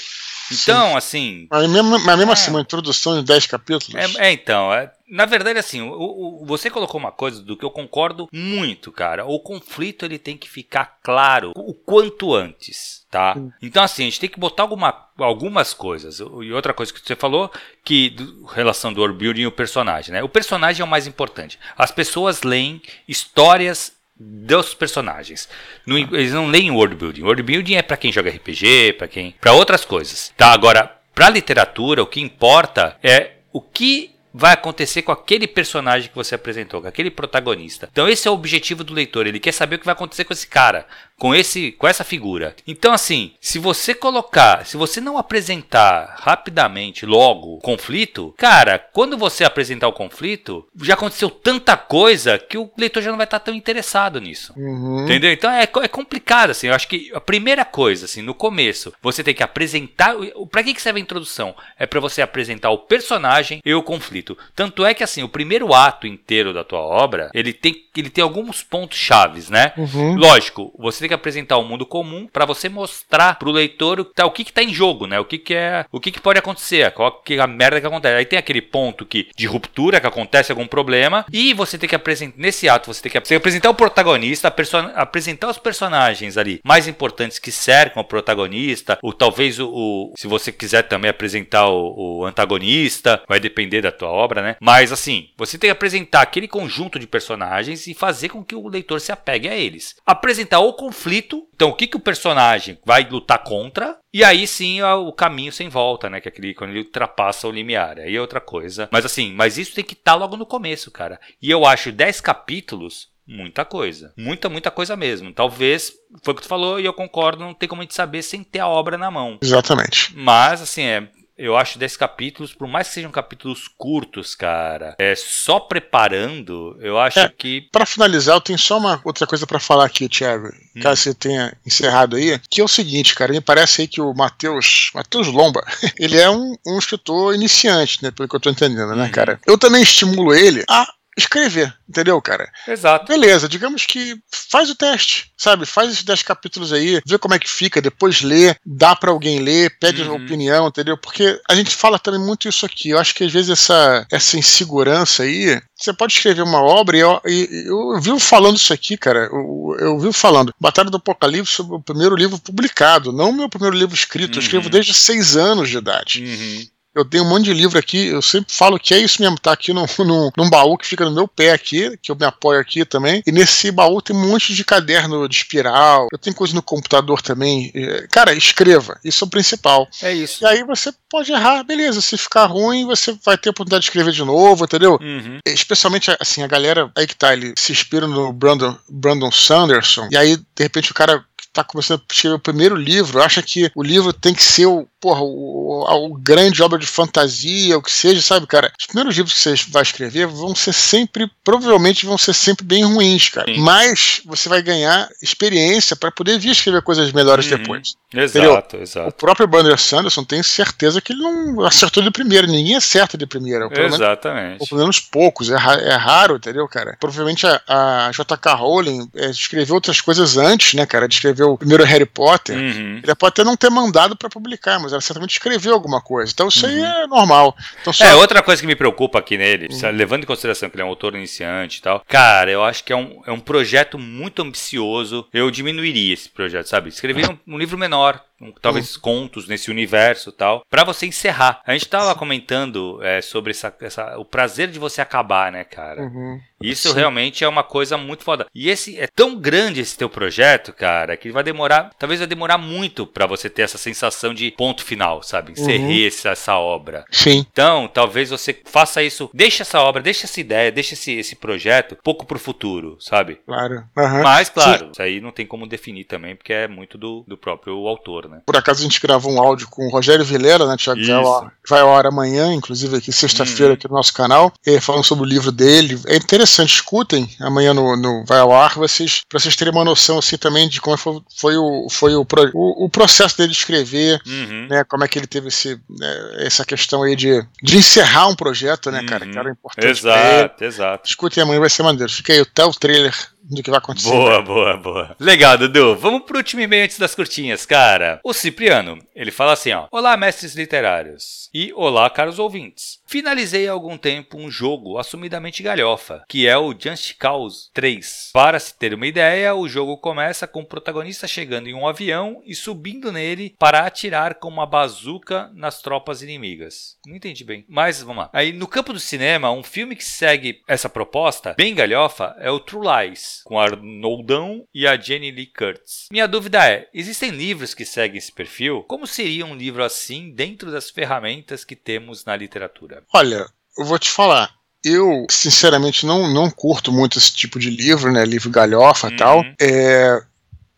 Então, 0.52 0.90
Sim. 0.92 0.96
assim. 0.96 1.48
Mas 1.50 1.70
mesmo, 1.70 2.00
mas 2.00 2.18
mesmo 2.18 2.32
é, 2.32 2.34
assim, 2.34 2.52
uma 2.52 2.62
introdução 2.62 3.18
de 3.18 3.24
10 3.24 3.48
capítulos. 3.48 3.94
É, 3.96 4.28
é 4.28 4.32
então. 4.32 4.74
É, 4.74 4.92
na 5.10 5.26
verdade, 5.26 5.58
assim, 5.58 5.82
o, 5.82 6.42
o, 6.42 6.46
você 6.46 6.70
colocou 6.70 7.00
uma 7.00 7.12
coisa 7.12 7.42
do 7.42 7.56
que 7.56 7.64
eu 7.64 7.72
concordo 7.72 8.28
muito, 8.32 8.92
cara. 8.92 9.26
O 9.26 9.40
conflito 9.40 10.06
ele 10.06 10.20
tem 10.20 10.38
que 10.38 10.50
ficar 10.50 10.98
claro 11.02 11.54
o 11.56 11.74
quanto 11.74 12.34
antes, 12.34 13.06
tá? 13.10 13.34
Sim. 13.34 13.52
Então, 13.62 13.84
assim, 13.84 14.04
a 14.04 14.06
gente 14.06 14.20
tem 14.20 14.30
que 14.30 14.40
botar 14.40 14.64
alguma, 14.64 15.08
algumas 15.18 15.74
coisas. 15.74 16.20
E 16.20 16.52
outra 16.52 16.74
coisa 16.74 16.92
que 16.92 17.00
você 17.00 17.16
falou, 17.16 17.52
que 17.84 18.10
do, 18.10 18.46
relação 18.46 18.94
do 18.94 19.00
world 19.00 19.18
building 19.18 19.42
e 19.42 19.48
o 19.48 19.52
personagem, 19.52 20.14
né? 20.14 20.24
O 20.24 20.30
personagem 20.30 20.82
é 20.82 20.86
o 20.86 20.90
mais 20.90 21.08
importante. 21.08 21.58
As 21.78 21.92
pessoas 21.92 22.44
leem 22.44 22.82
histórias 23.08 23.97
dos 24.20 24.74
personagens. 24.74 25.48
No, 25.86 25.98
eles 25.98 26.34
não 26.34 26.48
leem 26.48 26.72
world 26.72 26.96
building. 26.96 27.24
World 27.24 27.44
building 27.44 27.76
é 27.76 27.82
para 27.82 27.98
quem 27.98 28.12
joga 28.12 28.30
RPG, 28.30 28.94
para 28.94 29.08
quem, 29.08 29.36
para 29.40 29.54
outras 29.54 29.86
coisas. 29.86 30.34
Tá? 30.36 30.52
Agora, 30.52 30.92
para 31.14 31.30
literatura, 31.30 32.04
o 32.04 32.08
que 32.08 32.22
importa 32.22 32.98
é 33.04 33.32
o 33.52 33.62
que 33.62 34.16
vai 34.34 34.54
acontecer 34.54 35.02
com 35.02 35.12
aquele 35.12 35.48
personagem 35.48 36.10
que 36.10 36.16
você 36.16 36.36
apresentou, 36.36 36.82
com 36.82 36.88
aquele 36.88 37.10
protagonista. 37.10 37.90
Então 37.92 38.08
esse 38.08 38.28
é 38.28 38.32
o 38.32 38.36
objetivo 38.36 38.84
do 38.84 38.94
leitor, 38.94 39.26
ele 39.26 39.40
quer 39.40 39.52
saber 39.52 39.78
o 39.78 39.80
que 39.80 39.86
vai 39.86 39.94
acontecer 39.94 40.26
com 40.26 40.34
esse 40.34 40.46
cara 40.46 40.86
com 41.20 41.34
esse 41.34 41.72
com 41.74 41.88
essa 41.88 42.04
figura. 42.04 42.56
Então 42.68 42.94
assim, 42.94 43.32
se 43.40 43.60
você 43.60 43.94
colocar, 43.94 44.66
se 44.66 44.78
você 44.78 45.02
não 45.02 45.18
apresentar 45.18 46.16
rapidamente 46.20 47.06
logo 47.06 47.58
conflito, 47.60 48.34
cara, 48.38 48.80
quando 48.80 49.18
você 49.18 49.44
apresentar 49.44 49.88
o 49.88 49.94
conflito, 49.94 50.66
já 50.82 50.94
aconteceu 50.94 51.30
tanta 51.30 51.76
coisa 51.76 52.38
que 52.38 52.58
o 52.58 52.70
leitor 52.78 53.02
já 53.02 53.10
não 53.10 53.18
vai 53.18 53.26
estar 53.26 53.40
tão 53.40 53.54
interessado 53.54 54.22
nisso. 54.22 54.54
Uhum. 54.56 55.04
Entendeu? 55.04 55.32
Então 55.32 55.52
é, 55.52 55.64
é 55.64 55.88
complicado 55.88 56.52
assim. 56.52 56.68
Eu 56.68 56.74
acho 56.74 56.88
que 56.88 57.12
a 57.14 57.22
primeira 57.22 57.66
coisa 57.66 58.06
assim, 58.06 58.22
no 58.22 58.34
começo, 58.34 58.94
você 59.02 59.24
tem 59.24 59.34
que 59.34 59.44
apresentar, 59.44 60.16
para 60.52 60.64
que 60.64 60.74
que 60.74 60.82
serve 60.82 61.00
a 61.00 61.04
introdução? 61.04 61.56
É 61.78 61.86
para 61.86 62.00
você 62.00 62.22
apresentar 62.22 62.70
o 62.70 62.78
personagem 62.78 63.62
e 63.66 63.74
o 63.74 63.84
conflito. 63.84 64.38
Tanto 64.56 64.86
é 64.86 64.94
que 64.94 65.04
assim, 65.04 65.24
o 65.24 65.30
primeiro 65.30 65.74
ato 65.74 66.06
inteiro 66.06 66.54
da 66.54 66.64
tua 66.64 66.80
obra, 66.80 67.32
ele 67.34 67.54
tem 67.54 67.88
ele 68.00 68.10
tem 68.10 68.24
alguns 68.24 68.62
pontos 68.62 68.98
chaves, 68.98 69.50
né? 69.50 69.74
Uhum. 69.76 70.16
Lógico, 70.16 70.72
você 70.78 71.00
tem 71.00 71.07
que 71.08 71.14
apresentar 71.14 71.58
o 71.58 71.64
mundo 71.64 71.86
comum 71.86 72.28
para 72.32 72.46
você 72.46 72.70
mostrar 72.70 73.38
pro 73.40 73.52
leitor 73.52 74.04
tá, 74.06 74.26
o 74.26 74.32
que 74.32 74.44
que 74.44 74.54
tá 74.54 74.64
em 74.64 74.74
jogo, 74.74 75.08
né? 75.08 75.20
O 75.20 75.26
que 75.26 75.38
que 75.38 75.54
é, 75.54 75.86
o 75.92 76.00
que 76.00 76.12
que 76.12 76.22
pode 76.22 76.40
acontecer, 76.40 76.92
qual 76.92 77.12
que 77.22 77.36
é 77.36 77.40
a 77.40 77.48
merda 77.48 77.80
que 77.80 77.88
acontece. 77.88 78.16
Aí 78.16 78.26
tem 78.26 78.40
aquele 78.40 78.62
ponto 78.62 79.06
que 79.06 79.30
de 79.36 79.46
ruptura 79.46 80.00
que 80.00 80.08
acontece 80.08 80.52
algum 80.52 80.68
problema 80.68 81.26
e 81.32 81.54
você 81.54 81.78
tem 81.78 81.90
que 81.90 81.96
apresentar 81.96 82.38
nesse 82.38 82.70
ato 82.70 82.88
você 82.94 83.02
tem 83.02 83.12
que, 83.12 83.22
tem 83.22 83.38
apresentar 83.38 83.70
o 83.70 83.76
protagonista, 83.76 84.54
apresentar 84.96 85.50
os 85.50 85.58
personagens 85.58 86.38
ali 86.38 86.60
mais 86.64 86.88
importantes 86.88 87.40
que 87.40 87.52
cercam 87.52 88.02
o 88.02 88.06
protagonista, 88.06 88.98
ou 89.02 89.14
talvez 89.14 89.60
o, 89.60 89.68
o 89.70 90.14
se 90.18 90.28
você 90.28 90.52
quiser 90.52 90.84
também 90.84 91.10
apresentar 91.10 91.68
o, 91.70 92.20
o 92.20 92.26
antagonista, 92.26 93.22
vai 93.28 93.40
depender 93.40 93.82
da 93.82 93.92
tua 93.92 94.10
obra, 94.10 94.42
né? 94.42 94.56
Mas 94.60 94.92
assim, 94.92 95.30
você 95.38 95.58
tem 95.58 95.70
que 95.70 95.72
apresentar 95.72 96.22
aquele 96.22 96.48
conjunto 96.48 97.00
de 97.00 97.08
personagens 97.08 97.88
e 97.88 97.94
fazer 97.94 98.30
com 98.30 98.44
que 98.44 98.56
o 98.56 98.68
leitor 98.68 99.00
se 99.00 99.12
apegue 99.12 99.48
a 99.48 99.56
eles. 99.56 99.96
Apresentar 100.06 100.60
o 100.60 100.74
conflito 100.74 100.97
conflito. 100.98 101.48
Então, 101.54 101.70
o 101.70 101.74
que, 101.74 101.88
que 101.88 101.96
o 101.96 102.02
personagem 102.02 102.80
vai 102.84 103.08
lutar 103.08 103.44
contra? 103.44 103.98
E 104.12 104.24
aí 104.24 104.48
sim 104.48 104.82
o 104.82 105.14
caminho 105.14 105.52
sem 105.52 105.70
volta, 105.70 106.10
né? 106.10 106.20
Que 106.20 106.28
é 106.28 106.32
aquele 106.32 106.54
quando 106.54 106.72
ele 106.72 106.80
ultrapassa 106.80 107.48
o 107.48 107.52
limiar. 107.52 108.00
Aí 108.00 108.16
é 108.16 108.22
outra 108.22 108.42
coisa. 108.42 108.90
Mas 108.92 109.06
assim, 109.06 109.32
mas 109.34 109.58
isso 109.58 109.76
tem 109.76 109.84
que 109.84 109.94
estar 109.94 110.14
tá 110.14 110.18
logo 110.18 110.36
no 110.36 110.46
começo, 110.46 110.90
cara. 110.90 111.20
E 111.42 111.50
eu 111.50 111.66
acho 111.66 111.92
10 111.92 112.20
capítulos 112.22 113.10
muita 113.28 113.66
coisa. 113.66 114.14
Muita, 114.18 114.50
muita 114.50 114.72
coisa 114.72 114.96
mesmo. 114.96 115.34
Talvez, 115.34 115.92
foi 116.24 116.34
o 116.34 116.38
que 116.38 116.44
tu 116.44 116.48
falou 116.48 116.80
e 116.80 116.86
eu 116.86 116.94
concordo, 116.94 117.44
não 117.44 117.54
tem 117.54 117.68
como 117.68 117.82
a 117.82 117.84
gente 117.84 117.94
saber 117.94 118.22
sem 118.22 118.44
ter 118.44 118.60
a 118.60 118.68
obra 118.68 118.98
na 118.98 119.12
mão. 119.12 119.38
Exatamente. 119.42 120.16
Mas, 120.16 120.62
assim, 120.62 120.84
é, 120.84 121.10
eu 121.38 121.56
acho 121.56 121.78
10 121.78 121.96
capítulos, 121.98 122.54
por 122.54 122.68
mais 122.68 122.88
que 122.88 122.96
sejam 122.96 123.12
capítulos 123.12 123.68
curtos, 123.78 124.34
cara, 124.34 124.96
é 124.98 125.14
só 125.16 125.60
preparando, 125.60 126.78
eu 126.82 126.98
acho 126.98 127.20
é, 127.20 127.30
que. 127.30 127.62
Para 127.72 127.86
finalizar, 127.86 128.36
eu 128.36 128.42
tenho 128.42 128.58
só 128.58 128.78
uma 128.78 129.00
outra 129.04 129.28
coisa 129.28 129.46
para 129.46 129.60
falar 129.60 129.86
aqui, 129.86 130.10
Thiago, 130.10 130.48
hum. 130.48 130.82
caso 130.82 131.02
você 131.02 131.14
tenha 131.14 131.56
encerrado 131.66 132.16
aí, 132.16 132.40
que 132.50 132.60
é 132.60 132.64
o 132.64 132.68
seguinte, 132.68 133.14
cara, 133.14 133.32
me 133.32 133.42
parece 133.42 133.82
aí 133.82 133.88
que 133.88 134.02
o 134.02 134.14
Matheus, 134.14 134.92
Matheus 134.94 135.28
Lomba, 135.28 135.64
ele 136.00 136.18
é 136.18 136.30
um, 136.30 136.56
um 136.66 136.80
escritor 136.80 137.36
iniciante, 137.36 138.04
né, 138.04 138.12
pelo 138.12 138.28
que 138.28 138.36
eu 138.36 138.40
tô 138.40 138.50
entendendo, 138.50 138.96
né, 138.96 139.06
uhum. 139.06 139.12
cara? 139.12 139.40
Eu 139.46 139.58
também 139.58 139.84
estimulo 139.84 140.34
ele 140.34 140.64
a 140.70 140.88
escrever, 141.18 141.74
entendeu, 141.90 142.22
cara? 142.22 142.50
Exato. 142.68 143.08
Beleza, 143.08 143.50
digamos 143.50 143.86
que 143.86 144.16
faz 144.30 144.70
o 144.70 144.76
teste, 144.76 145.32
sabe? 145.36 145.66
Faz 145.66 145.92
esses 145.92 146.04
10 146.04 146.22
capítulos 146.22 146.72
aí, 146.72 147.02
vê 147.06 147.18
como 147.18 147.34
é 147.34 147.40
que 147.40 147.50
fica, 147.50 147.82
depois 147.82 148.22
lê, 148.22 148.56
dá 148.66 148.96
para 148.96 149.10
alguém 149.10 149.40
ler, 149.40 149.78
pede 149.80 150.04
uhum. 150.04 150.16
opinião, 150.16 150.68
entendeu? 150.68 150.98
Porque 150.98 151.40
a 151.50 151.56
gente 151.56 151.76
fala 151.76 151.98
também 151.98 152.20
muito 152.20 152.48
isso 152.48 152.66
aqui. 152.66 152.90
Eu 152.90 153.00
acho 153.00 153.16
que 153.16 153.24
às 153.24 153.32
vezes 153.32 153.50
essa, 153.50 154.06
essa 154.12 154.38
insegurança 154.38 155.24
aí, 155.24 155.60
você 155.76 155.92
pode 155.92 156.14
escrever 156.14 156.44
uma 156.44 156.62
obra 156.62 156.98
e 156.98 157.00
eu, 157.00 157.22
e, 157.26 157.66
eu 157.68 158.00
vivo 158.00 158.20
falando 158.20 158.58
isso 158.58 158.72
aqui, 158.72 158.96
cara. 158.96 159.30
Eu, 159.32 159.76
eu 159.80 160.00
vivo 160.00 160.14
falando. 160.14 160.54
Batalha 160.60 160.90
do 160.90 160.98
Apocalipse 160.98 161.62
o 161.62 161.82
primeiro 161.82 162.16
livro 162.16 162.38
publicado, 162.40 163.12
não 163.12 163.32
o 163.32 163.34
meu 163.34 163.50
primeiro 163.50 163.76
livro 163.76 163.96
escrito. 163.96 164.36
Uhum. 164.36 164.40
Eu 164.40 164.44
escrevo 164.44 164.70
desde 164.70 164.94
seis 164.94 165.36
anos 165.36 165.70
de 165.70 165.78
idade. 165.78 166.24
Uhum. 166.24 166.77
Eu 166.98 167.06
tenho 167.06 167.24
um 167.24 167.30
monte 167.30 167.46
de 167.46 167.54
livro 167.54 167.78
aqui, 167.78 168.08
eu 168.08 168.22
sempre 168.22 168.54
falo 168.54 168.80
que 168.80 168.94
é 168.94 168.98
isso 168.98 169.22
mesmo, 169.22 169.38
tá 169.40 169.52
aqui 169.52 169.72
num, 169.74 169.86
num, 170.00 170.32
num, 170.36 170.50
baú 170.50 170.78
que 170.78 170.88
fica 170.88 171.06
no 171.06 171.12
meu 171.12 171.28
pé 171.28 171.52
aqui, 171.52 171.98
que 172.02 172.12
eu 172.12 172.16
me 172.16 172.26
apoio 172.26 172.60
aqui 172.60 172.84
também. 172.86 173.22
E 173.26 173.32
nesse 173.32 173.72
baú 173.72 174.02
tem 174.02 174.16
um 174.16 174.28
monte 174.28 174.54
de 174.54 174.64
caderno 174.64 175.28
de 175.28 175.36
espiral, 175.36 176.08
eu 176.12 176.18
tenho 176.18 176.36
coisa 176.36 176.54
no 176.54 176.62
computador 176.62 177.22
também. 177.22 177.72
Cara, 178.12 178.34
escreva, 178.34 179.00
isso 179.04 179.24
é 179.24 179.28
o 179.28 179.30
principal. 179.30 179.88
É 180.02 180.14
isso. 180.14 180.44
E 180.44 180.48
aí 180.48 180.64
você 180.64 180.92
pode 181.10 181.32
errar, 181.32 181.64
beleza. 181.64 182.02
Se 182.02 182.18
ficar 182.18 182.46
ruim, 182.46 182.86
você 182.86 183.18
vai 183.24 183.38
ter 183.38 183.50
a 183.50 183.52
oportunidade 183.52 183.84
de 183.84 183.90
escrever 183.90 184.12
de 184.12 184.24
novo, 184.24 184.66
entendeu? 184.66 184.98
Uhum. 185.02 185.40
Especialmente, 185.46 186.16
assim, 186.20 186.44
a 186.44 186.48
galera 186.48 186.92
aí 186.96 187.06
que 187.06 187.16
tá, 187.16 187.34
ele 187.34 187.54
se 187.58 187.72
inspira 187.72 188.08
no 188.08 188.32
Brandon, 188.34 188.76
Brandon 188.90 189.32
Sanderson, 189.32 190.08
e 190.12 190.18
aí, 190.18 190.38
de 190.38 190.64
repente, 190.64 190.92
o 190.92 190.96
cara 190.96 191.24
está 191.48 191.64
começando 191.64 192.02
a 192.02 192.14
escrever 192.14 192.36
o 192.36 192.40
primeiro 192.40 192.76
livro, 192.76 193.22
acha 193.22 193.42
que 193.42 193.72
o 193.76 193.84
livro 193.84 194.14
tem 194.14 194.34
que 194.34 194.44
ser 194.44 194.66
o, 194.66 194.88
porra, 195.00 195.22
o, 195.22 195.84
o, 195.84 196.06
o, 196.06 196.14
grande 196.14 196.62
obra 196.62 196.78
de 196.78 196.86
fantasia, 196.86 197.78
o 197.78 197.82
que 197.82 197.92
seja, 197.92 198.22
sabe, 198.22 198.48
cara? 198.48 198.72
Os 198.80 198.86
primeiros 198.86 199.16
livros 199.16 199.34
que 199.34 199.40
você 199.40 199.56
vai 199.70 199.82
escrever 199.82 200.28
vão 200.28 200.56
ser 200.56 200.74
sempre, 200.74 201.30
provavelmente 201.44 202.06
vão 202.06 202.18
ser 202.18 202.34
sempre 202.34 202.66
bem 202.66 202.84
ruins, 202.84 203.30
cara. 203.30 203.54
Sim. 203.54 203.60
Mas 203.60 204.22
você 204.26 204.50
vai 204.50 204.62
ganhar 204.62 205.10
experiência 205.22 205.96
para 205.96 206.12
poder 206.12 206.40
vir 206.40 206.52
escrever 206.52 206.82
coisas 206.82 207.12
melhores 207.12 207.50
uhum. 207.50 207.58
depois. 207.58 207.96
Exato, 208.14 208.68
entendeu? 208.68 208.84
exato. 208.84 209.10
O 209.10 209.12
próprio 209.12 209.48
Brandon 209.48 209.78
Sanderson 209.78 210.24
tem 210.24 210.42
certeza 210.42 211.02
que 211.02 211.14
ele 211.14 211.22
não 211.22 211.62
acertou 211.66 212.02
de 212.02 212.12
primeira, 212.12 212.48
ninguém 212.48 212.76
acerta 212.76 213.18
de 213.18 213.26
primeira. 213.26 213.68
Exatamente. 213.72 214.58
ou 214.60 214.68
pelo 214.68 214.82
menos 214.82 215.00
poucos, 215.00 215.50
é, 215.50 215.56
é, 215.56 215.96
raro, 215.96 216.38
entendeu, 216.38 216.68
cara? 216.68 216.96
Provavelmente 217.00 217.46
a, 217.46 217.62
a 217.68 218.12
J.K. 218.12 218.54
Rowling 218.54 219.10
é, 219.16 219.30
escreveu 219.30 219.76
outras 219.76 220.02
coisas 220.02 220.38
antes, 220.38 220.74
né, 220.74 220.86
cara, 220.86 221.08
de 221.08 221.16
escrever 221.16 221.37
o 221.44 221.58
primeiro 221.58 221.84
Harry 221.84 222.06
Potter. 222.06 222.58
Uhum. 222.58 223.02
Ele 223.04 223.16
pode 223.16 223.34
até 223.34 223.44
não 223.44 223.56
ter 223.56 223.70
mandado 223.70 224.16
para 224.16 224.30
publicar, 224.30 224.80
mas 224.80 224.92
ela 224.92 225.02
certamente 225.02 225.32
escreveu 225.32 225.74
alguma 225.74 226.02
coisa. 226.02 226.32
Então 226.32 226.48
isso 226.48 226.66
uhum. 226.66 226.72
aí 226.72 227.04
é 227.04 227.08
normal. 227.08 227.56
Então, 227.82 227.94
só... 227.94 228.06
É, 228.06 228.16
outra 228.16 228.42
coisa 228.42 228.62
que 228.62 228.68
me 228.68 228.76
preocupa 228.76 229.20
aqui 229.20 229.38
nele, 229.38 229.68
uhum. 229.72 229.92
levando 229.92 230.24
em 230.24 230.28
consideração 230.28 230.70
que 230.70 230.76
ele 230.76 230.84
é 230.84 230.86
um 230.86 230.90
autor 230.90 231.16
iniciante 231.16 231.80
e 231.80 231.82
tal, 231.82 232.04
cara, 232.08 232.52
eu 232.52 232.64
acho 232.64 232.84
que 232.84 232.94
é 232.94 232.96
um, 232.96 233.22
é 233.26 233.32
um 233.32 233.40
projeto 233.40 233.98
muito 233.98 234.42
ambicioso. 234.42 235.28
Eu 235.34 235.50
diminuiria 235.52 236.14
esse 236.14 236.30
projeto, 236.30 236.68
sabe? 236.68 236.90
Escrever 236.90 237.30
um, 237.48 237.56
um 237.56 237.58
livro 237.58 237.78
menor, 237.78 238.22
talvez 238.62 238.96
uhum. 238.96 239.02
contos 239.02 239.48
nesse 239.48 239.72
universo 239.72 240.32
tal, 240.32 240.64
para 240.70 240.84
você 240.84 241.06
encerrar. 241.06 241.62
A 241.66 241.74
gente 241.74 241.88
tava 241.88 242.14
comentando 242.16 243.00
é, 243.04 243.22
sobre 243.22 243.52
essa, 243.52 243.74
essa, 243.82 244.18
o 244.18 244.26
prazer 244.26 244.70
de 244.70 244.80
você 244.80 245.02
acabar, 245.02 245.52
né, 245.52 245.64
cara? 245.64 246.04
Uhum. 246.04 246.40
Isso 246.62 246.90
Sim. 246.90 246.96
realmente 246.96 247.44
é 247.44 247.48
uma 247.48 247.64
coisa 247.64 247.98
muito 247.98 248.24
foda. 248.24 248.48
E 248.54 248.70
esse 248.70 249.00
é 249.00 249.08
tão 249.08 249.36
grande 249.36 249.82
esse 249.82 249.98
teu 249.98 250.10
projeto, 250.10 250.74
cara, 250.74 251.16
que 251.16 251.32
vai 251.32 251.44
demorar, 251.44 251.92
talvez 252.00 252.20
vai 252.20 252.28
demorar 252.28 252.58
muito 252.58 253.06
para 253.06 253.28
você 253.28 253.50
ter 253.50 253.62
essa 253.62 253.78
sensação 253.78 254.34
de 254.34 254.52
ponto 254.52 254.84
final, 254.84 255.22
sabe? 255.22 255.52
Encerrei 255.52 256.02
uhum. 256.02 256.08
essa, 256.08 256.30
essa 256.30 256.58
obra. 256.58 257.06
Sim. 257.12 257.46
Então, 257.52 257.88
talvez 257.88 258.30
você 258.30 258.60
faça 258.66 259.04
isso, 259.04 259.30
deixa 259.34 259.64
essa 259.64 259.80
obra, 259.82 260.02
deixa 260.02 260.26
essa 260.26 260.40
ideia, 260.40 260.72
deixa 260.72 260.94
esse, 260.94 261.14
esse 261.14 261.36
projeto 261.36 261.98
pouco 262.04 262.26
pro 262.26 262.40
futuro, 262.40 262.98
sabe? 263.00 263.40
Claro. 263.46 263.84
Uhum. 263.96 264.24
Mas, 264.24 264.50
claro, 264.50 264.86
Sim. 264.86 264.92
isso 264.92 265.02
aí 265.02 265.22
não 265.22 265.32
tem 265.32 265.46
como 265.46 265.68
definir 265.68 266.06
também, 266.06 266.36
porque 266.36 266.54
é 266.54 266.68
muito 266.68 266.98
do, 266.98 267.24
do 267.28 267.38
próprio 267.38 267.88
autor, 267.88 268.27
né? 268.28 268.42
Por 268.46 268.56
acaso 268.56 268.80
a 268.80 268.84
gente 268.84 269.02
gravou 269.02 269.32
um 269.32 269.42
áudio 269.42 269.68
com 269.70 269.88
o 269.88 269.92
Rogério 269.92 270.24
Vilela, 270.24 270.68
né, 270.68 270.76
Tiago? 270.78 271.52
Vai 271.68 271.82
ao 271.82 271.96
ar 271.96 272.06
amanhã, 272.06 272.54
inclusive 272.54 272.98
aqui 272.98 273.12
sexta-feira, 273.12 273.72
uhum. 273.72 273.74
aqui 273.74 273.88
no 273.88 273.96
nosso 273.96 274.14
canal, 274.14 274.54
falando 274.82 275.04
sobre 275.04 275.26
o 275.26 275.28
livro 275.28 275.52
dele. 275.52 276.00
É 276.08 276.16
interessante 276.16 276.74
escutem 276.74 277.30
amanhã 277.40 277.74
no, 277.74 277.96
no 277.98 278.24
Vai 278.26 278.40
ao 278.40 278.54
Ar, 278.54 278.76
vocês, 278.76 279.22
pra 279.28 279.40
vocês 279.40 279.56
terem 279.56 279.74
uma 279.74 279.84
noção 279.84 280.18
assim 280.20 280.38
também 280.38 280.70
de 280.70 280.80
como 280.80 280.98
foi, 280.98 281.22
foi, 281.36 281.58
o, 281.58 281.88
foi 281.90 282.16
o, 282.16 282.26
o, 282.54 282.86
o 282.86 282.90
processo 282.90 283.38
dele 283.38 283.52
de 283.52 283.58
escrever, 283.58 284.22
uhum. 284.26 284.68
né? 284.70 284.84
Como 284.86 285.04
é 285.04 285.08
que 285.08 285.20
ele 285.20 285.28
teve 285.28 285.50
esse, 285.50 285.80
né, 285.90 286.46
essa 286.46 286.64
questão 286.64 287.04
aí 287.04 287.16
de, 287.16 287.46
de 287.62 287.78
encerrar 287.78 288.28
um 288.28 288.36
projeto, 288.36 288.92
né, 288.92 289.04
cara? 289.04 289.26
Que 289.26 289.38
era 289.38 289.52
importante. 289.52 289.88
Exato, 289.88 290.64
exato. 290.64 291.10
Escutem 291.10 291.44
amanhã, 291.44 291.60
vai 291.60 291.70
ser 291.70 291.84
maneiro. 291.84 292.12
Fica 292.12 292.34
aí 292.34 292.40
até 292.40 292.64
o 292.66 292.72
trailer 292.72 293.16
do 293.50 293.64
que 293.64 293.70
vai 293.70 293.80
acontecer. 293.80 294.10
Boa, 294.10 294.42
boa, 294.42 294.78
boa. 294.78 295.16
Legal, 295.20 295.58
Dudu. 295.58 295.96
Vamos 295.96 296.24
pro 296.24 296.38
último 296.38 296.62
e-mail 296.62 296.84
antes 296.84 297.00
das 297.00 297.16
curtinhas, 297.16 297.66
cara. 297.66 298.20
O 298.24 298.34
Cipriano, 298.34 299.00
ele 299.16 299.32
fala 299.32 299.54
assim, 299.54 299.72
ó. 299.72 299.88
Olá, 299.92 300.18
mestres 300.18 300.56
literários. 300.56 301.50
E 301.54 301.72
olá, 301.74 302.10
caros 302.10 302.40
ouvintes. 302.40 303.00
Finalizei 303.10 303.70
há 303.70 303.72
algum 303.72 303.98
tempo 303.98 304.38
um 304.38 304.52
jogo 304.52 304.98
assumidamente 304.98 305.64
galhofa, 305.64 306.26
que 306.28 306.46
é 306.46 306.58
o 306.58 306.76
Just 306.78 307.16
Cause 307.18 307.70
3. 307.74 308.32
Para 308.34 308.60
se 308.60 308.78
ter 308.78 308.94
uma 308.94 309.08
ideia, 309.08 309.56
o 309.56 309.66
jogo 309.66 309.96
começa 309.96 310.46
com 310.46 310.60
o 310.60 310.66
protagonista 310.66 311.26
chegando 311.26 311.70
em 311.70 311.74
um 311.74 311.88
avião 311.88 312.42
e 312.46 312.54
subindo 312.54 313.10
nele 313.10 313.56
para 313.58 313.86
atirar 313.86 314.36
com 314.36 314.50
uma 314.50 314.66
bazuca 314.66 315.50
nas 315.54 315.82
tropas 315.82 316.22
inimigas. 316.22 316.98
Não 317.06 317.16
entendi 317.16 317.46
bem, 317.46 317.64
mas 317.70 318.02
vamos 318.02 318.24
lá. 318.24 318.30
Aí, 318.34 318.52
no 318.52 318.68
campo 318.68 318.92
do 318.92 319.00
cinema, 319.00 319.52
um 319.52 319.64
filme 319.64 319.96
que 319.96 320.04
segue 320.04 320.62
essa 320.68 320.90
proposta, 320.90 321.56
bem 321.58 321.74
galhofa, 321.74 322.36
é 322.40 322.52
o 322.52 322.60
True 322.60 322.86
Lies, 322.86 323.42
com 323.46 323.58
Arnoldão 323.58 324.68
e 324.74 324.86
a 324.86 324.98
Jenny 324.98 325.32
Lee 325.32 325.46
Curtis. 325.46 326.08
Minha 326.12 326.28
dúvida 326.28 326.70
é, 326.70 326.90
existem 326.94 327.30
livros 327.30 327.74
que 327.74 327.86
seguem 327.86 328.18
esse 328.18 328.34
perfil? 328.34 328.84
Como 328.84 329.08
seria 329.08 329.46
um 329.46 329.56
livro 329.56 329.82
assim 329.82 330.30
dentro 330.30 330.70
das 330.70 330.90
ferramentas 330.90 331.64
que 331.64 331.76
temos 331.76 332.26
na 332.26 332.36
literatura? 332.36 332.97
Olha, 333.14 333.46
eu 333.78 333.86
vou 333.86 334.00
te 334.00 334.10
falar. 334.10 334.50
Eu, 334.84 335.26
sinceramente, 335.30 336.06
não, 336.06 336.32
não 336.32 336.50
curto 336.50 336.92
muito 336.92 337.18
esse 337.18 337.34
tipo 337.34 337.60
de 337.60 337.70
livro, 337.70 338.12
né? 338.12 338.24
Livro 338.26 338.50
galhofa 338.50 339.08
e 339.08 339.12
uhum. 339.12 339.18
tal. 339.18 339.46
É, 339.60 340.22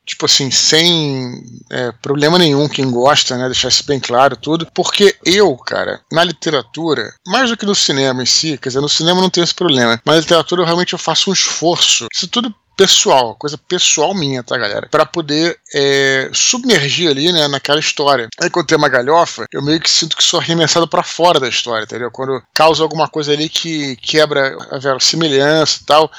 tipo 0.09 0.25
assim, 0.25 0.49
sem 0.49 1.43
é, 1.69 1.91
problema 2.01 2.39
nenhum 2.39 2.67
quem 2.67 2.89
gosta, 2.89 3.37
né? 3.37 3.45
Deixar 3.45 3.67
isso 3.67 3.85
bem 3.85 3.99
claro 3.99 4.35
tudo. 4.35 4.67
Porque 4.73 5.15
eu, 5.23 5.55
cara, 5.57 6.01
na 6.11 6.23
literatura, 6.23 7.13
mais 7.27 7.49
do 7.49 7.57
que 7.57 7.65
no 7.65 7.75
cinema 7.75 8.23
em 8.23 8.25
si, 8.25 8.57
quer 8.57 8.69
dizer, 8.69 8.81
no 8.81 8.89
cinema 8.89 9.21
não 9.21 9.29
tem 9.29 9.43
esse 9.43 9.53
problema, 9.53 10.01
mas 10.03 10.15
na 10.15 10.21
literatura 10.21 10.61
eu 10.61 10.65
realmente 10.65 10.93
eu 10.93 10.99
faço 10.99 11.29
um 11.29 11.33
esforço. 11.33 12.07
Isso 12.11 12.27
tudo 12.27 12.53
pessoal, 12.79 13.35
coisa 13.35 13.57
pessoal 13.57 14.15
minha, 14.15 14.41
tá, 14.41 14.57
galera? 14.57 14.87
Para 14.89 15.05
poder 15.05 15.59
é, 15.75 16.31
submergir 16.33 17.09
ali, 17.09 17.29
né, 17.29 17.45
naquela 17.49 17.79
história. 17.79 18.29
Aí 18.39 18.49
quando 18.49 18.67
tem 18.67 18.77
uma 18.77 18.87
galhofa, 18.87 19.45
eu 19.51 19.61
meio 19.61 19.81
que 19.81 19.89
sinto 19.89 20.15
que 20.15 20.23
sou 20.23 20.39
arremessado 20.39 20.87
para 20.87 21.03
fora 21.03 21.41
da 21.41 21.49
história, 21.49 21.83
entendeu? 21.83 22.09
Quando 22.09 22.41
causa 22.53 22.81
alguma 22.81 23.09
coisa 23.09 23.33
ali 23.33 23.49
que 23.49 23.97
quebra 23.97 24.57
a 24.71 24.77
verossimilhança 24.77 25.79
e 25.81 25.85
tal 25.85 26.09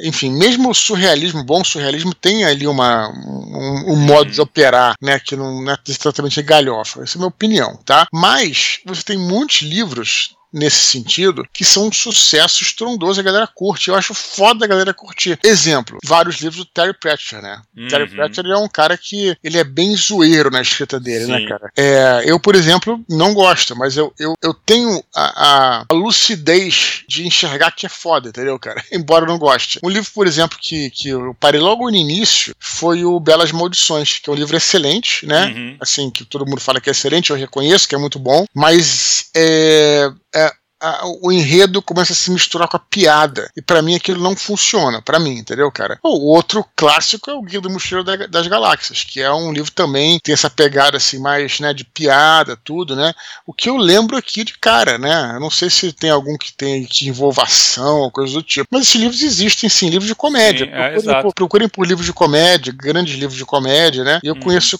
enfim, 0.00 0.30
mesmo 0.30 0.70
o 0.70 0.74
surrealismo, 0.74 1.42
bom 1.42 1.64
surrealismo, 1.64 2.14
tem 2.14 2.44
ali 2.44 2.66
uma, 2.66 3.08
um, 3.08 3.92
um 3.92 3.96
modo 3.96 4.30
de 4.30 4.40
operar, 4.40 4.94
né, 5.00 5.18
que 5.18 5.34
não 5.34 5.68
é 5.70 5.76
exatamente 5.88 6.42
galhofa. 6.42 7.02
Essa 7.02 7.16
é 7.16 7.16
a 7.16 7.20
minha 7.20 7.28
opinião, 7.28 7.76
tá? 7.84 8.06
Mas 8.12 8.80
você 8.84 9.02
tem 9.02 9.18
muitos 9.18 9.62
livros 9.62 10.36
nesse 10.52 10.82
sentido, 10.82 11.46
que 11.52 11.64
são 11.64 11.88
um 11.88 11.92
sucesso 11.92 12.62
estrondoso, 12.62 13.20
a 13.20 13.24
galera 13.24 13.46
curte. 13.46 13.88
Eu 13.88 13.94
acho 13.94 14.14
foda 14.14 14.64
a 14.64 14.68
galera 14.68 14.94
curtir. 14.94 15.38
Exemplo, 15.44 15.98
vários 16.04 16.36
livros 16.36 16.56
do 16.56 16.64
Terry 16.64 16.92
Pratchett, 16.92 17.42
né? 17.42 17.62
Uhum. 17.76 17.88
Terry 17.88 18.08
Pratchett 18.08 18.50
é 18.50 18.56
um 18.56 18.68
cara 18.68 18.96
que 18.96 19.36
ele 19.42 19.58
é 19.58 19.64
bem 19.64 19.94
zoeiro 19.96 20.50
na 20.50 20.60
escrita 20.60 20.98
dele, 20.98 21.26
né, 21.26 21.38
Sim. 21.38 21.42
né, 21.44 21.48
cara? 21.48 21.72
É, 21.76 22.22
eu, 22.24 22.40
por 22.40 22.54
exemplo, 22.54 23.02
não 23.08 23.34
gosto, 23.34 23.76
mas 23.76 23.96
eu, 23.96 24.12
eu, 24.18 24.34
eu 24.42 24.54
tenho 24.54 25.02
a, 25.14 25.84
a, 25.90 25.94
lucidez 25.94 27.04
de 27.08 27.26
enxergar 27.26 27.72
que 27.72 27.86
é 27.86 27.88
foda, 27.88 28.28
entendeu, 28.28 28.58
cara? 28.58 28.82
Embora 28.92 29.24
eu 29.24 29.28
não 29.28 29.38
goste. 29.38 29.78
Um 29.82 29.88
livro, 29.88 30.10
por 30.14 30.26
exemplo, 30.26 30.58
que, 30.60 30.90
que 30.90 31.08
eu 31.10 31.34
parei 31.38 31.60
logo 31.60 31.90
no 31.90 31.96
início 31.96 32.54
foi 32.58 33.04
o 33.04 33.20
Belas 33.20 33.52
Maldições, 33.52 34.18
que 34.18 34.28
é 34.28 34.32
um 34.32 34.36
livro 34.36 34.56
excelente, 34.56 35.26
né? 35.26 35.46
Uhum. 35.46 35.76
Assim, 35.80 36.10
que 36.10 36.24
todo 36.24 36.46
mundo 36.46 36.60
fala 36.60 36.80
que 36.80 36.88
é 36.88 36.92
excelente, 36.92 37.30
eu 37.30 37.36
reconheço 37.36 37.88
que 37.88 37.94
é 37.94 37.98
muito 37.98 38.18
bom, 38.18 38.44
mas 38.54 39.30
é, 39.34 40.10
é, 40.34 40.50
a, 40.80 41.02
o 41.22 41.32
enredo 41.32 41.82
começa 41.82 42.12
a 42.12 42.16
se 42.16 42.30
misturar 42.30 42.68
com 42.68 42.76
a 42.76 42.80
piada. 42.80 43.50
E 43.56 43.62
para 43.62 43.82
mim 43.82 43.94
aquilo 43.94 44.22
não 44.22 44.36
funciona, 44.36 45.02
para 45.02 45.18
mim, 45.18 45.38
entendeu, 45.38 45.70
cara? 45.70 45.98
O 46.02 46.32
outro 46.32 46.64
clássico 46.76 47.30
é 47.30 47.34
o 47.34 47.42
Guia 47.42 47.60
do 47.60 47.70
Mochileiro 47.70 48.04
da, 48.04 48.26
das 48.26 48.46
Galáxias, 48.46 49.04
que 49.04 49.20
é 49.20 49.32
um 49.32 49.52
livro 49.52 49.70
também 49.72 50.18
tem 50.20 50.32
essa 50.32 50.50
pegada 50.50 50.96
assim 50.96 51.18
mais, 51.18 51.60
né, 51.60 51.72
de 51.72 51.84
piada, 51.84 52.56
tudo, 52.56 52.94
né? 52.94 53.12
O 53.46 53.52
que 53.52 53.68
eu 53.68 53.76
lembro 53.76 54.16
aqui 54.16 54.44
de 54.44 54.56
cara, 54.58 54.98
né? 54.98 55.32
Eu 55.34 55.40
não 55.40 55.50
sei 55.50 55.70
se 55.70 55.92
tem 55.92 56.10
algum 56.10 56.36
que 56.36 56.52
tem 56.52 56.84
que 56.84 57.08
envolva 57.08 57.42
ação 57.42 58.00
ou 58.00 58.10
coisa 58.10 58.32
do 58.32 58.42
tipo, 58.42 58.68
mas 58.70 58.82
esses 58.82 59.00
livros 59.00 59.22
existem 59.22 59.68
sim, 59.68 59.88
livros 59.88 60.08
de 60.08 60.14
comédia. 60.14 60.66
Sim, 60.66 60.72
é, 60.72 60.90
procurem, 60.90 61.22
por, 61.22 61.34
procurem, 61.34 61.68
por, 61.68 61.86
livros 61.86 62.06
de 62.06 62.12
comédia, 62.12 62.72
grandes 62.72 63.14
livros 63.14 63.38
de 63.38 63.44
comédia, 63.44 64.04
né? 64.04 64.20
Eu 64.22 64.34
hum. 64.34 64.40
conheço, 64.40 64.78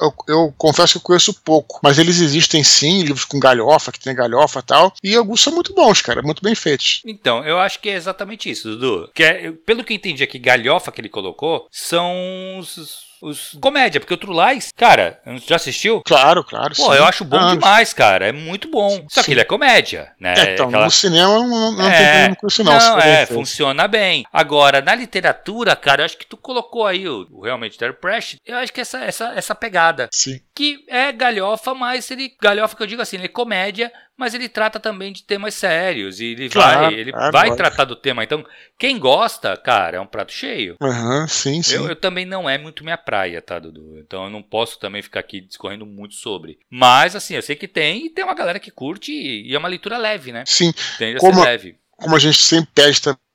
eu, 0.00 0.14
eu 0.28 0.54
confesso 0.56 0.92
que 0.92 0.98
eu 0.98 1.02
conheço 1.02 1.34
pouco, 1.44 1.80
mas 1.82 1.98
eles 1.98 2.20
existem 2.20 2.62
sim, 2.62 3.02
livros 3.02 3.24
com 3.24 3.38
galhofa, 3.38 3.92
que 3.92 4.00
tem 4.00 4.14
galhofa 4.14 4.60
e 4.60 4.62
tal, 4.62 4.92
e 5.02 5.16
alguns 5.16 5.37
são 5.40 5.52
muito 5.52 5.74
bons, 5.74 6.02
cara, 6.02 6.22
muito 6.22 6.42
bem 6.42 6.54
feitos. 6.54 7.02
Então, 7.06 7.44
eu 7.44 7.58
acho 7.58 7.80
que 7.80 7.88
é 7.88 7.94
exatamente 7.94 8.50
isso, 8.50 8.70
Dudu. 8.70 9.10
Que 9.14 9.22
é, 9.22 9.52
pelo 9.52 9.84
que 9.84 9.92
eu 9.92 9.96
entendi 9.96 10.22
aqui, 10.22 10.38
galhofa 10.38 10.92
que 10.92 11.00
ele 11.00 11.08
colocou, 11.08 11.66
são 11.70 12.58
os 12.58 13.08
os 13.20 13.56
comédia, 13.60 14.00
porque 14.00 14.14
o 14.14 14.16
True 14.16 14.36
Lies, 14.36 14.72
cara, 14.76 15.20
já 15.46 15.56
assistiu? 15.56 16.02
Claro, 16.04 16.44
claro. 16.44 16.74
Pô, 16.74 16.92
sim. 16.92 16.98
eu 16.98 17.04
acho 17.04 17.24
bom 17.24 17.54
demais, 17.54 17.92
cara. 17.92 18.28
É 18.28 18.32
muito 18.32 18.70
bom. 18.70 19.04
Só 19.08 19.20
sim. 19.20 19.26
que 19.26 19.32
ele 19.32 19.40
é 19.40 19.44
comédia, 19.44 20.12
né? 20.20 20.34
É, 20.36 20.54
então, 20.54 20.68
Aquela... 20.68 20.84
no 20.84 20.90
cinema 20.90 21.28
não, 21.28 21.72
não 21.72 21.88
é, 21.88 21.96
tem 21.96 22.06
problema 22.06 22.36
com 22.36 22.46
isso, 22.46 22.64
não. 22.64 22.78
Não, 22.78 22.98
é, 23.00 23.26
funciona 23.26 23.88
bem. 23.88 24.24
Agora, 24.32 24.80
na 24.80 24.94
literatura, 24.94 25.74
cara, 25.74 26.02
eu 26.02 26.04
acho 26.06 26.16
que 26.16 26.26
tu 26.26 26.36
colocou 26.36 26.86
aí 26.86 27.08
o, 27.08 27.26
o 27.30 27.42
realmente 27.42 27.78
Terry 27.78 27.94
Prest, 27.94 28.36
eu 28.46 28.56
acho 28.56 28.72
que 28.72 28.80
essa, 28.80 28.98
essa, 28.98 29.32
essa 29.34 29.54
pegada. 29.54 30.08
Sim. 30.12 30.40
Que 30.54 30.84
é 30.88 31.12
galhofa, 31.12 31.74
mas 31.74 32.10
ele. 32.10 32.32
Galhofa 32.40 32.76
que 32.76 32.82
eu 32.82 32.86
digo 32.86 33.02
assim, 33.02 33.16
ele 33.16 33.26
é 33.26 33.28
comédia, 33.28 33.92
mas 34.18 34.34
ele 34.34 34.48
trata 34.48 34.80
também 34.80 35.12
de 35.12 35.22
temas 35.22 35.54
sérios 35.54 36.20
e 36.20 36.26
ele 36.26 36.50
claro, 36.50 36.80
vai, 36.80 36.94
ele 36.94 37.12
claro, 37.12 37.32
vai 37.32 37.54
tratar 37.54 37.84
do 37.84 37.94
tema. 37.94 38.24
Então, 38.24 38.44
quem 38.76 38.98
gosta, 38.98 39.56
cara, 39.56 39.98
é 39.98 40.00
um 40.00 40.06
prato 40.06 40.32
cheio. 40.32 40.74
Uhum, 40.82 41.28
sim, 41.28 41.62
sim. 41.62 41.76
Eu, 41.76 41.88
eu, 41.88 41.96
também 41.96 42.26
não 42.26 42.50
é 42.50 42.58
muito 42.58 42.82
minha 42.82 42.98
praia, 42.98 43.40
tá, 43.40 43.60
Dudu? 43.60 43.96
Então 44.00 44.24
eu 44.24 44.30
não 44.30 44.42
posso 44.42 44.78
também 44.80 45.00
ficar 45.00 45.20
aqui 45.20 45.40
discorrendo 45.40 45.86
muito 45.86 46.16
sobre. 46.16 46.58
Mas, 46.68 47.14
assim, 47.14 47.34
eu 47.34 47.42
sei 47.42 47.54
que 47.54 47.68
tem 47.68 48.06
e 48.06 48.10
tem 48.10 48.24
uma 48.24 48.34
galera 48.34 48.58
que 48.58 48.72
curte 48.72 49.12
e, 49.12 49.48
e 49.48 49.54
é 49.54 49.58
uma 49.58 49.68
leitura 49.68 49.96
leve, 49.96 50.32
né? 50.32 50.42
Sim. 50.46 50.72
Tende 50.98 51.18
a 51.18 51.20
como, 51.20 51.34
ser 51.34 51.44
leve. 51.44 51.76
Como 51.92 52.16
a 52.16 52.18
gente 52.18 52.38
sempre 52.38 52.70
testa 52.74 53.10
também, 53.12 53.27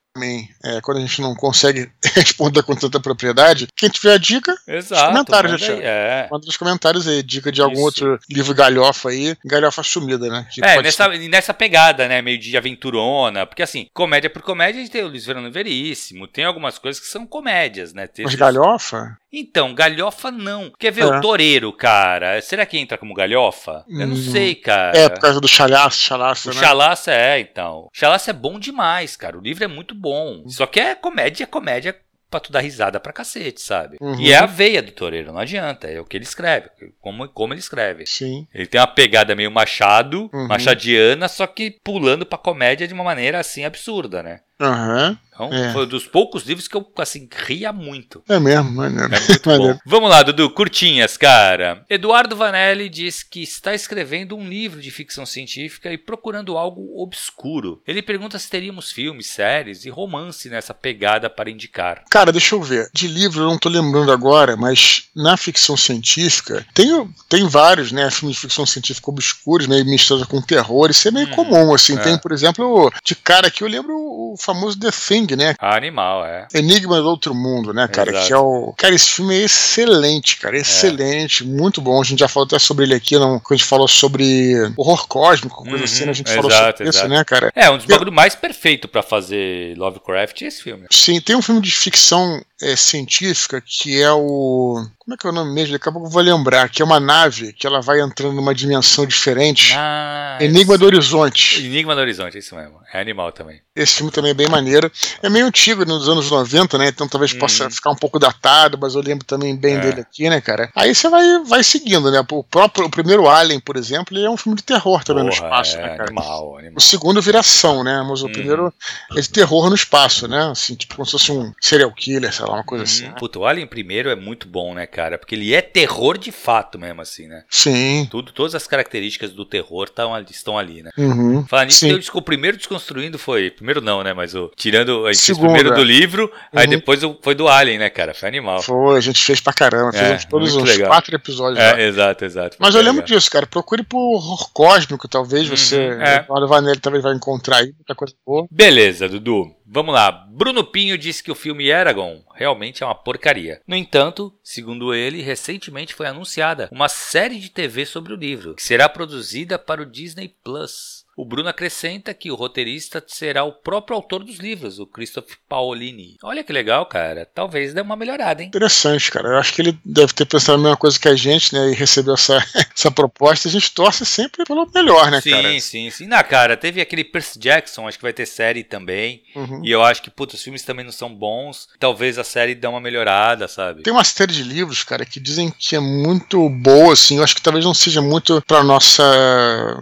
é, 0.64 0.80
quando 0.82 0.98
a 0.98 1.02
gente 1.02 1.22
não 1.22 1.36
consegue 1.36 1.90
responder 2.14 2.62
com 2.64 2.76
tanta 2.76 3.00
propriedade, 3.00 3.68
quem 3.76 3.90
tiver 3.90 4.14
a 4.14 4.18
dica, 4.18 4.56
Exato, 4.68 5.12
comentários, 5.12 5.60
já 5.60 5.74
é. 5.74 6.28
Manda 6.32 6.46
nos 6.46 6.58
comentários 6.58 7.08
aí, 7.08 7.24
dica 7.24 7.52
de 7.52 7.62
algum 7.62 7.74
Isso. 7.74 7.84
outro 7.84 8.20
livro 8.30 8.54
galhofa 8.54 9.10
aí, 9.10 9.36
galhofa 9.44 9.82
sumida, 9.82 10.30
né? 10.30 10.48
Que 10.52 10.64
é, 10.64 10.82
nessa, 10.82 11.08
nessa 11.08 11.54
pegada, 11.54 12.08
né, 12.08 12.22
meio 12.22 12.38
de 12.38 12.56
aventurona, 12.56 13.46
porque 13.46 13.64
assim, 13.64 13.88
comédia 13.94 14.30
por 14.30 14.44
comédia, 14.44 14.80
a 14.80 14.84
gente 14.84 14.92
tem 14.92 15.04
o 15.04 15.08
Luiz 15.08 15.26
Fernando 15.26 15.52
Veríssimo, 15.52 16.28
tem 16.28 16.46
algumas 16.46 16.78
coisas 16.78 17.02
que 17.02 17.08
são 17.08 17.26
comédias, 17.26 17.94
né? 17.94 18.06
Tem 18.06 18.26
Mas 18.26 18.36
galhofa? 18.36 19.18
Então, 19.36 19.74
galhofa 19.74 20.30
não. 20.30 20.72
Quer 20.78 20.92
ver, 20.92 21.02
é. 21.02 21.06
o 21.08 21.20
Toreiro, 21.20 21.74
cara, 21.74 22.40
será 22.40 22.68
que 22.68 22.78
entra 22.78 23.00
como 23.00 23.16
galhofa? 23.16 23.84
Eu 23.90 24.06
não 24.06 24.14
hum. 24.16 24.32
sei, 24.32 24.54
cara. 24.54 24.96
É, 24.96 25.10
por 25.10 25.20
causa 25.20 25.42
do 25.42 25.48
chalaço, 25.48 26.00
chalaço, 26.00 26.52
o 26.52 26.54
né? 26.54 26.60
Chalaço 26.60 27.10
é, 27.10 27.40
então. 27.40 27.90
Chalaço 27.92 28.30
é 28.30 28.34
bom 28.34 28.60
demais, 28.60 29.16
cara, 29.16 29.36
o 29.36 29.42
livro 29.42 29.64
é 29.64 29.68
muito 29.68 29.96
bom. 29.96 30.03
Só 30.48 30.66
que 30.66 30.80
é 30.80 30.96
comédia, 30.96 31.48
comédia 31.48 31.96
pra 32.34 32.40
tu 32.40 32.52
dar 32.52 32.62
risada 32.62 33.00
pra 33.00 33.14
cacete, 33.14 33.62
sabe? 33.62 33.98
Uhum. 34.02 34.20
E 34.20 34.32
é 34.32 34.38
a 34.38 34.48
veia 34.48 34.82
do 34.82 34.92
Toreiro, 34.92 35.32
não 35.32 35.40
adianta. 35.40 35.88
É 35.88 36.00
o 36.02 36.06
que 36.06 36.18
ele 36.18 36.24
escreve, 36.24 36.68
como, 37.00 37.28
como 37.30 37.54
ele 37.54 37.60
escreve. 37.60 38.08
Sim. 38.08 38.48
Ele 38.52 38.66
tem 38.66 38.82
uma 38.82 38.88
pegada 38.88 39.36
meio 39.36 39.52
machado, 39.52 40.32
uhum. 40.34 40.48
machadiana, 40.48 41.28
só 41.28 41.46
que 41.46 41.80
pulando 41.84 42.26
pra 42.26 42.40
comédia 42.40 42.88
de 42.88 42.94
uma 42.94 43.04
maneira 43.04 43.40
assim 43.40 43.64
absurda, 43.64 44.24
né? 44.24 44.40
Aham. 44.60 45.10
Uhum. 45.10 45.18
Então, 45.34 45.52
é. 45.52 45.74
foi 45.74 45.86
um 45.86 45.90
dos 45.90 46.06
poucos 46.06 46.44
livros 46.44 46.68
que 46.68 46.76
eu, 46.76 46.88
assim, 46.98 47.28
ria 47.46 47.74
muito. 47.74 48.24
É 48.30 48.40
mesmo, 48.40 48.72
maneiro. 48.72 49.14
É 49.14 49.20
muito 49.20 49.42
bom. 49.50 49.78
Vamos 49.86 50.10
lá, 50.10 50.24
Dudu, 50.24 50.50
curtinhas, 50.50 51.18
cara. 51.18 51.84
Eduardo 51.90 52.36
Vanelli 52.36 52.90
diz 52.90 53.24
que 53.24 53.42
está 53.42 53.74
escrevendo 53.74 54.36
um 54.36 54.48
livro 54.48 54.82
de 54.82 54.92
ficção 54.92 55.26
científica 55.26 55.92
e 55.92 55.98
procurando 55.98 56.58
algo 56.58 57.02
obscuro. 57.02 57.82
Ele 57.88 58.02
pergunta 58.02 58.38
se 58.38 58.50
teríamos 58.50 58.92
filmes, 58.92 59.28
séries 59.28 59.86
e 59.86 59.90
romance 59.90 60.50
nessa 60.50 60.74
pegada 60.74 61.30
para 61.30 61.50
indicar. 61.50 62.04
Cara, 62.10 62.32
deixa 62.32 62.56
eu 62.56 62.62
ver. 62.62 62.90
De 62.94 63.08
livro 63.08 63.44
eu 63.44 63.48
não 63.48 63.58
tô 63.58 63.70
lembrando 63.70 64.12
agora, 64.12 64.56
mas 64.56 65.10
na 65.16 65.36
ficção 65.38 65.76
científica 65.76 66.66
tem, 66.74 66.88
tem 67.30 67.48
vários, 67.48 67.92
né, 67.92 68.10
filmes 68.12 68.36
de 68.36 68.42
ficção 68.42 68.66
científica 68.66 69.10
obscuros, 69.10 69.68
meio 69.68 69.86
misturados 69.86 70.28
com 70.28 70.42
terror. 70.42 70.90
Isso 70.90 71.08
é 71.08 71.12
meio 71.12 71.28
hum, 71.28 71.32
comum, 71.32 71.74
assim. 71.74 71.96
É. 71.96 72.02
Tem, 72.02 72.18
por 72.18 72.32
exemplo, 72.32 72.92
de 73.04 73.16
cara 73.16 73.50
que 73.50 73.64
eu 73.64 73.68
lembro 73.68 73.94
o 73.96 74.36
famoso 74.38 74.80
The 74.80 74.92
Thing, 74.92 75.23
né? 75.36 75.56
Animal, 75.60 76.26
é. 76.26 76.48
Enigma 76.54 77.02
do 77.02 77.08
Outro 77.08 77.34
Mundo, 77.34 77.74
né, 77.74 77.88
cara? 77.88 78.12
Exato. 78.12 78.28
Que 78.28 78.34
é 78.34 78.38
o. 78.38 78.74
Cara, 78.78 78.94
esse 78.94 79.10
filme 79.10 79.36
é 79.36 79.44
excelente, 79.44 80.38
cara. 80.38 80.58
Excelente, 80.58 81.44
é. 81.44 81.46
muito 81.46 81.82
bom. 81.82 82.00
A 82.00 82.04
gente 82.04 82.20
já 82.20 82.28
falou 82.28 82.46
até 82.46 82.60
sobre 82.60 82.86
ele 82.86 82.96
aqui, 82.96 83.18
não, 83.18 83.40
quando 83.40 83.54
a 83.54 83.56
gente 83.56 83.68
falou 83.68 83.88
sobre 83.88 84.54
horror 84.78 85.08
cósmico, 85.08 85.64
coisa 85.64 85.78
uhum, 85.78 85.84
assim, 85.84 86.06
né? 86.06 86.12
a 86.12 86.14
gente 86.14 86.28
exato, 86.28 86.50
falou 86.50 86.52
sobre 86.52 86.84
exato. 86.88 87.06
isso, 87.06 87.08
né, 87.08 87.24
cara? 87.24 87.52
É, 87.56 87.70
um 87.70 87.78
dos 87.78 87.86
bagulhos 87.86 88.14
mais 88.14 88.36
perfeitos 88.36 88.90
para 88.90 89.02
fazer 89.02 89.78
Lovecraft 89.78 90.42
é 90.42 90.46
esse 90.48 90.64
filme. 90.64 90.88
Sim, 90.92 91.20
tem 91.22 91.36
um 91.36 91.42
filme 91.42 91.62
de 91.62 91.72
ficção 91.72 92.42
é, 92.62 92.76
científica 92.76 93.62
que 93.66 94.02
é 94.02 94.12
o. 94.12 94.86
Como 95.06 95.16
é 95.16 95.18
que 95.18 95.28
é 95.28 95.30
o 95.30 95.34
nome 95.34 95.54
mesmo? 95.54 95.74
Daqui 95.74 95.90
a 95.90 95.92
pouco 95.92 96.08
eu 96.08 96.12
vou 96.12 96.22
lembrar. 96.22 96.70
Que 96.70 96.82
é 96.82 96.86
uma 96.86 97.00
nave 97.00 97.52
que 97.52 97.68
ela 97.68 97.82
vai 97.82 98.00
entrando 98.00 98.34
numa 98.34 98.56
dimensão 98.56 99.06
diferente. 99.06 99.74
Ah, 99.76 100.38
Enigma 100.40 100.78
do 100.78 100.86
Horizonte. 100.86 101.66
Enigma 101.66 101.94
do 101.94 102.02
Horizonte, 102.02 102.38
isso 102.38 102.56
mesmo. 102.56 102.80
É 102.94 103.02
animal 103.02 103.32
também. 103.32 103.62
Esse 103.76 103.96
filme 103.96 104.12
também 104.12 104.32
é 104.32 104.34
bem 104.36 104.48
maneiro. 104.48 104.92
É 105.22 105.30
meio 105.30 105.48
antigo, 105.48 105.84
nos 105.84 106.08
anos 106.08 106.30
90, 106.30 106.78
né? 106.78 106.88
Então 106.88 107.08
talvez 107.08 107.34
possa 107.34 107.66
uhum. 107.66 107.72
ficar 107.72 107.90
um 107.90 107.96
pouco 107.96 108.20
datado, 108.20 108.78
mas 108.80 108.94
eu 108.94 109.02
lembro 109.02 109.26
também 109.26 109.56
bem 109.56 109.76
é. 109.76 109.80
dele 109.80 110.02
aqui, 110.02 110.30
né, 110.30 110.40
cara? 110.40 110.70
Aí 110.76 110.94
você 110.94 111.10
vai, 111.10 111.44
vai 111.44 111.64
seguindo, 111.64 112.12
né? 112.12 112.24
O 112.32 112.44
próprio 112.44 112.86
o 112.86 112.90
primeiro 112.90 113.28
Alien, 113.28 113.60
por 113.60 113.76
exemplo, 113.76 114.16
ele 114.16 114.26
é 114.26 114.30
um 114.30 114.38
filme 114.38 114.56
de 114.56 114.64
terror 114.64 115.04
também 115.04 115.26
Porra, 115.26 115.40
no 115.40 115.46
espaço, 115.46 115.78
é, 115.78 115.82
né, 115.82 115.90
cara? 115.98 116.04
Animal, 116.04 116.58
animal. 116.60 116.78
O 116.78 116.82
segundo 116.82 117.22
viração, 117.22 117.84
né? 117.84 118.06
Mas 118.08 118.22
o 118.22 118.28
uhum. 118.28 118.32
primeiro 118.32 118.74
é 119.18 119.20
de 119.20 119.30
terror 119.30 119.70
no 119.70 119.76
espaço, 119.76 120.28
né? 120.28 120.52
Assim, 120.52 120.76
tipo 120.76 120.96
como 120.96 121.06
se 121.06 121.14
fosse 121.14 121.32
um 121.32 121.52
serial 121.60 121.92
killer, 121.92 122.32
sei 122.32 122.46
lá, 122.46 122.54
uma 122.54 122.64
coisa 122.64 122.84
uhum. 122.84 122.90
assim. 122.90 123.04
Né? 123.06 123.16
Puta, 123.18 123.40
o 123.40 123.46
Alien 123.46 123.66
primeiro 123.66 124.10
é 124.10 124.16
muito 124.16 124.48
bom, 124.48 124.76
né, 124.76 124.86
cara? 124.94 125.18
Porque 125.18 125.34
ele 125.34 125.54
é 125.54 125.62
terror 125.62 126.18
de 126.18 126.32
fato 126.32 126.78
mesmo, 126.78 127.02
assim, 127.02 127.28
né? 127.28 127.44
Sim. 127.50 128.08
Tudo, 128.12 128.32
todas 128.32 128.54
as 128.54 128.68
características 128.68 129.32
do 129.32 129.44
terror 129.44 129.90
tão, 129.90 130.18
estão 130.30 130.58
ali, 130.58 130.84
né? 130.84 130.92
Uhum. 130.96 131.46
Falando 131.48 131.68
nisso, 131.68 131.88
eu, 131.88 132.00
o 132.14 132.22
primeiro 132.22 132.56
desconstruindo 132.56 133.18
foi. 133.18 133.50
Primeiro 133.50 133.82
não, 133.82 134.04
né? 134.04 134.14
Mas 134.14 134.36
o. 134.36 134.52
Tirando. 134.56 135.08
A 135.08 135.14
gente 135.14 135.26
fez 135.26 135.38
primeiro 135.38 135.74
do 135.74 135.84
livro, 135.84 136.26
uhum. 136.26 136.60
aí 136.60 136.68
depois 136.68 137.02
foi 137.22 137.34
do 137.34 137.48
Alien, 137.48 137.80
né, 137.80 137.90
cara? 137.90 138.14
Foi 138.14 138.30
animal. 138.30 138.62
Foi, 138.62 138.98
a 138.98 139.02
gente 139.02 139.24
fez 139.24 139.42
pra 139.42 139.52
caramba. 139.52 139.90
É, 139.90 140.00
fizemos 140.00 140.26
todos 140.26 140.56
os 140.56 140.78
quatro 140.78 141.16
episódios. 141.16 141.60
É, 141.60 141.72
lá. 141.72 141.82
exato, 141.82 142.26
exato. 142.26 142.58
Mas 142.60 142.76
eu 142.76 142.82
lembro 142.82 143.02
legal. 143.02 143.18
disso, 143.18 143.32
cara. 143.32 143.48
Procure 143.48 143.84
por 143.84 144.00
horror 144.00 144.52
cósmico, 144.54 145.08
talvez 145.08 145.50
uhum, 145.50 145.58
você. 145.58 145.78
É. 146.00 146.26
O 146.30 146.48
Vanelli 146.48 146.80
talvez 146.80 147.04
vai 147.04 147.16
encontrar 147.16 147.58
aí 147.58 147.74
muita 147.74 147.96
coisa 147.96 148.14
boa. 148.26 148.46
Beleza, 148.52 149.10
Dudu. 149.10 149.52
Vamos 149.74 149.96
lá. 149.96 150.12
Bruno 150.12 150.64
Pinho 150.64 150.96
disse 151.00 151.24
que 151.24 151.32
o 151.32 151.36
filme 151.36 151.68
Eragon 151.68 152.24
realmente 152.36 152.84
é 152.84 152.86
uma 152.86 152.94
porcaria. 152.94 153.60
No 153.66 153.76
entanto, 153.76 154.32
segundo 154.44 154.94
ele, 154.94 155.24
recentemente 155.24 155.96
foi 155.96 156.06
anunciada 156.06 156.70
uma 156.72 156.88
série 156.88 157.40
de 157.40 157.50
TV 157.50 157.84
sobre 157.84 158.14
o 158.14 158.16
livro, 158.16 158.54
que 158.54 158.62
será 158.62 158.88
produzida 158.88 159.58
para 159.58 159.82
o 159.82 159.86
Disney 159.88 160.32
Plus. 160.44 161.03
O 161.16 161.26
Bruno 161.26 161.50
acrescenta 161.50 162.14
que 162.14 162.32
o 162.32 162.36
roteirista 162.36 163.04
será 163.06 163.44
o 163.44 163.52
próprio 163.52 163.96
autor 163.96 164.24
dos 164.24 164.38
livros, 164.38 164.80
o 164.80 164.88
Christoph 164.88 165.34
Paolini. 165.48 166.18
Olha 166.24 166.44
que 166.44 166.52
legal, 166.52 166.86
cara. 166.88 167.28
Talvez 167.34 167.74
dê 167.74 167.82
uma 167.82 167.96
melhorada, 167.96 168.42
hein? 168.42 168.48
Interessante, 168.48 169.12
cara. 169.12 169.30
Eu 169.30 169.38
acho 169.38 169.54
que 169.54 169.62
ele 169.62 169.78
deve 169.86 170.12
ter 170.14 170.26
pensado 170.26 170.58
a 170.58 170.62
mesma 170.62 170.78
coisa 170.78 171.00
que 171.00 171.08
a 171.08 171.16
gente, 171.16 171.54
né? 171.54 171.72
E 171.72 171.76
recebeu 171.76 172.16
essa, 172.16 172.44
essa 172.76 172.90
proposta. 172.90 173.48
A 173.48 173.52
gente 173.52 173.72
torce 173.72 174.06
sempre 174.06 174.44
pelo 174.44 174.68
melhor, 174.74 175.12
né, 175.12 175.22
sim, 175.22 175.30
cara? 175.30 175.52
Sim, 175.52 175.60
sim, 175.60 175.90
sim. 175.92 176.08
Na 176.08 176.24
cara, 176.24 176.58
teve 176.58 176.82
aquele 176.82 177.04
Percy 177.04 177.38
Jackson, 177.38 177.88
acho 177.88 177.98
que 177.98 178.04
vai 178.04 178.14
ter 178.14 178.26
série 178.26 178.64
também. 178.64 179.22
Uhum. 179.36 179.62
E 179.64 179.72
eu 179.72 179.84
acho 179.84 180.02
que, 180.02 180.10
putz, 180.10 180.34
os 180.34 180.42
filmes 180.42 180.64
também 180.64 180.84
não 180.84 180.92
são 180.92 181.14
bons. 181.14 181.70
Talvez 181.80 182.18
a 182.18 182.24
série 182.24 182.56
dê 182.56 182.66
uma 182.66 182.82
melhorada, 182.82 183.48
sabe? 183.48 183.84
Tem 183.84 183.94
uma 183.94 184.04
série 184.04 184.34
de 184.34 184.44
livros, 184.44 184.84
cara, 184.84 185.06
que 185.06 185.20
dizem 185.20 185.54
que 185.60 185.76
é 185.76 185.80
muito 185.80 186.50
boa, 186.50 186.94
assim. 186.94 187.18
Eu 187.18 187.24
acho 187.24 187.36
que 187.36 187.42
talvez 187.42 187.64
não 187.64 187.74
seja 187.74 188.02
muito 188.02 188.42
pra 188.48 188.64
nossa. 188.64 189.04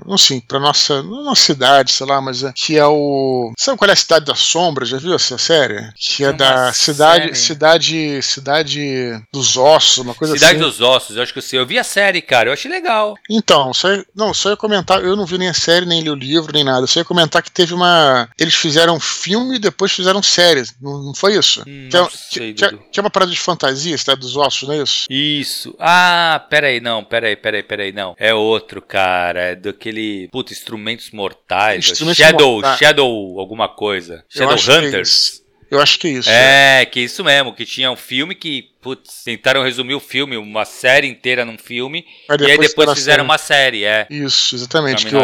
Não 0.06 0.18
sei, 0.18 0.42
pra 0.42 0.60
nossa 0.60 1.02
uma 1.22 1.36
cidade, 1.36 1.92
sei 1.92 2.06
lá, 2.06 2.22
mas 2.22 2.44
é, 2.44 2.54
que 2.56 2.78
é 2.78 2.86
o. 2.86 3.54
Sabe 3.58 3.78
qual 3.78 3.90
é 3.90 3.94
a 3.94 3.96
Cidade 3.96 4.26
da 4.26 4.36
Sombra? 4.36 4.86
Já 4.86 4.98
viu 4.98 5.14
essa 5.14 5.38
série? 5.38 5.92
Que 5.98 6.26
é 6.26 6.34
da 6.34 6.74
cidade, 6.74 7.24
série. 7.24 7.36
cidade. 7.36 8.22
Cidade 8.22 9.24
dos 9.32 9.58
Ossos, 9.58 9.98
uma 10.00 10.14
coisa 10.14 10.34
cidade 10.34 10.56
assim. 10.56 10.64
Cidade 10.64 10.78
dos 10.78 10.82
Ossos, 10.82 11.16
eu 11.16 11.24
acho 11.24 11.34
que 11.34 11.40
eu 11.40 11.44
sei. 11.44 11.60
Eu 11.60 11.66
vi 11.66 11.78
a 11.78 11.84
série, 11.84 12.22
cara, 12.22 12.50
eu 12.50 12.54
achei 12.54 12.70
legal. 12.70 13.16
Então, 13.30 13.74
só, 13.74 13.88
não, 14.16 14.34
só 14.34 14.50
ia 14.50 14.58
comentar, 14.58 15.04
eu 15.04 15.16
não 15.16 15.26
vi 15.26 15.38
nem 15.38 15.50
a 15.50 15.54
série, 15.54 15.86
nem 15.86 16.02
li 16.02 16.10
o 16.10 16.16
livro, 16.16 16.54
nem 16.54 16.64
nada. 16.64 16.88
Só 16.88 17.00
ia 17.00 17.06
comentar 17.06 17.42
que 17.42 17.52
teve 17.52 17.74
uma. 17.74 18.30
Eles 18.40 18.56
fizeram 18.56 19.00
filme 19.00 19.56
e 19.56 19.60
depois 19.60 19.92
fizeram 19.92 20.22
série. 20.24 20.64
Não, 20.82 21.04
não 21.04 21.14
foi 21.14 21.38
isso? 21.38 21.62
Hum, 21.68 21.90
que, 21.90 21.98
é, 21.98 22.08
sei, 22.12 22.54
que, 22.54 22.78
que, 22.92 23.00
é 23.00 23.04
uma 23.04 23.10
parada 23.10 23.32
de 23.32 23.40
fantasia, 23.40 23.98
Cidade 23.98 24.22
dos 24.22 24.36
Ossos, 24.36 24.68
não 24.68 24.76
é 24.76 24.82
isso? 24.82 25.06
Isso. 25.10 25.76
Ah, 25.80 26.46
peraí, 26.50 26.80
não, 26.80 27.04
peraí, 27.04 27.36
peraí, 27.36 27.64
peraí, 27.64 27.92
não. 27.92 28.16
É 28.18 28.34
outro, 28.34 28.82
cara. 28.82 29.40
É 29.42 29.56
daquele. 29.56 30.28
Puta, 30.32 30.54
instrumentos 30.54 31.11
mortais. 31.16 31.86
Shadow, 32.16 32.54
mortais. 32.54 32.80
Shadow 32.80 33.40
alguma 33.40 33.68
coisa. 33.68 34.24
Shadow 34.30 34.56
Hunters. 34.56 35.42
É 35.48 35.76
eu 35.76 35.80
acho 35.80 35.98
que 35.98 36.08
é 36.08 36.12
isso. 36.12 36.30
É, 36.30 36.82
é, 36.82 36.86
que 36.86 37.00
isso 37.00 37.24
mesmo, 37.24 37.54
que 37.54 37.66
tinha 37.66 37.90
um 37.90 37.96
filme 37.96 38.36
que 38.36 38.71
putz, 38.82 39.24
tentaram 39.24 39.64
resumir 39.64 39.94
o 39.94 40.00
filme, 40.00 40.36
uma 40.38 40.66
série 40.66 41.08
inteira 41.08 41.46
num 41.46 41.58
filme, 41.58 42.06
Aí 42.30 42.38
e 42.40 42.52
aí 42.52 42.58
depois 42.58 42.92
fizeram 42.94 43.24
uma 43.24 43.38
série, 43.38 43.84
é. 43.84 44.08
Isso, 44.10 44.56
exatamente. 44.56 45.06
Que 45.06 45.16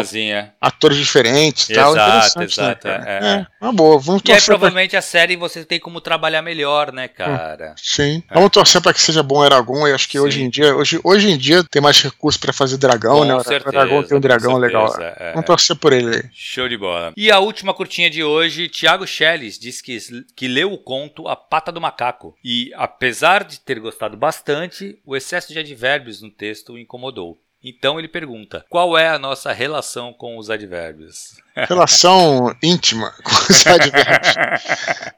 atores 0.60 0.96
diferentes 0.96 1.68
e 1.68 1.74
tal. 1.74 1.92
Exato, 1.92 2.38
né, 2.38 2.44
exato, 2.44 2.82
cara? 2.86 3.04
é, 3.06 3.18
É, 3.18 3.30
é. 3.40 3.46
uma 3.60 3.72
boa. 3.72 3.98
Vamos 3.98 4.22
E 4.24 4.30
aí, 4.30 4.36
torcer 4.36 4.46
pra 4.46 4.54
provavelmente, 4.58 4.96
a 4.96 5.02
série 5.02 5.36
você 5.36 5.64
tem 5.64 5.80
como 5.80 6.00
trabalhar 6.00 6.42
melhor, 6.42 6.92
né, 6.92 7.08
cara? 7.08 7.74
Sim. 7.76 8.22
Vamos 8.32 8.50
torcer 8.50 8.80
para 8.80 8.92
que 8.94 9.00
seja 9.00 9.22
bom 9.22 9.44
Eragon. 9.44 9.86
Eu 9.86 9.94
acho 9.94 10.08
que 10.08 10.18
Sim. 10.18 10.24
hoje 10.24 10.42
em 10.42 10.50
dia, 10.50 10.74
hoje, 10.76 11.00
hoje 11.02 11.30
em 11.30 11.36
dia 11.38 11.64
tem 11.64 11.82
mais 11.82 12.00
recurso 12.00 12.38
para 12.38 12.52
fazer 12.52 12.76
dragão, 12.76 13.18
Com 13.18 13.24
né? 13.24 13.40
Certeza, 13.42 13.76
Eragon 13.76 14.02
tem 14.02 14.16
um 14.16 14.20
dragão 14.20 14.56
legal. 14.56 14.88
certeza, 14.88 15.16
é. 15.18 15.30
Vamos 15.32 15.46
torcer 15.46 15.76
por 15.76 15.92
ele 15.92 16.16
aí. 16.16 16.22
Show 16.32 16.68
de 16.68 16.76
bola. 16.76 17.12
E 17.16 17.30
a 17.30 17.38
última 17.38 17.74
curtinha 17.74 18.08
de 18.10 18.22
hoje, 18.22 18.68
Thiago 18.68 19.06
Schelles 19.06 19.58
diz 19.58 19.80
que, 19.80 19.98
que 20.36 20.46
leu 20.48 20.72
o 20.72 20.78
conto 20.78 21.26
A 21.28 21.36
Pata 21.36 21.72
do 21.72 21.80
Macaco. 21.80 22.34
E, 22.44 22.72
apesar 22.76 23.44
de 23.48 23.60
ter 23.60 23.80
gostado 23.80 24.16
bastante, 24.16 24.98
o 25.04 25.16
excesso 25.16 25.52
de 25.52 25.58
advérbios 25.58 26.20
no 26.22 26.30
texto 26.30 26.74
o 26.74 26.78
incomodou. 26.78 27.40
Então 27.62 27.98
ele 27.98 28.06
pergunta: 28.06 28.64
qual 28.70 28.96
é 28.96 29.08
a 29.08 29.18
nossa 29.18 29.52
relação 29.52 30.12
com 30.12 30.38
os 30.38 30.48
advérbios? 30.48 31.36
Relação 31.68 32.54
íntima 32.62 33.12
com 33.24 33.32
os 33.52 33.66
advérbios. 33.66 34.34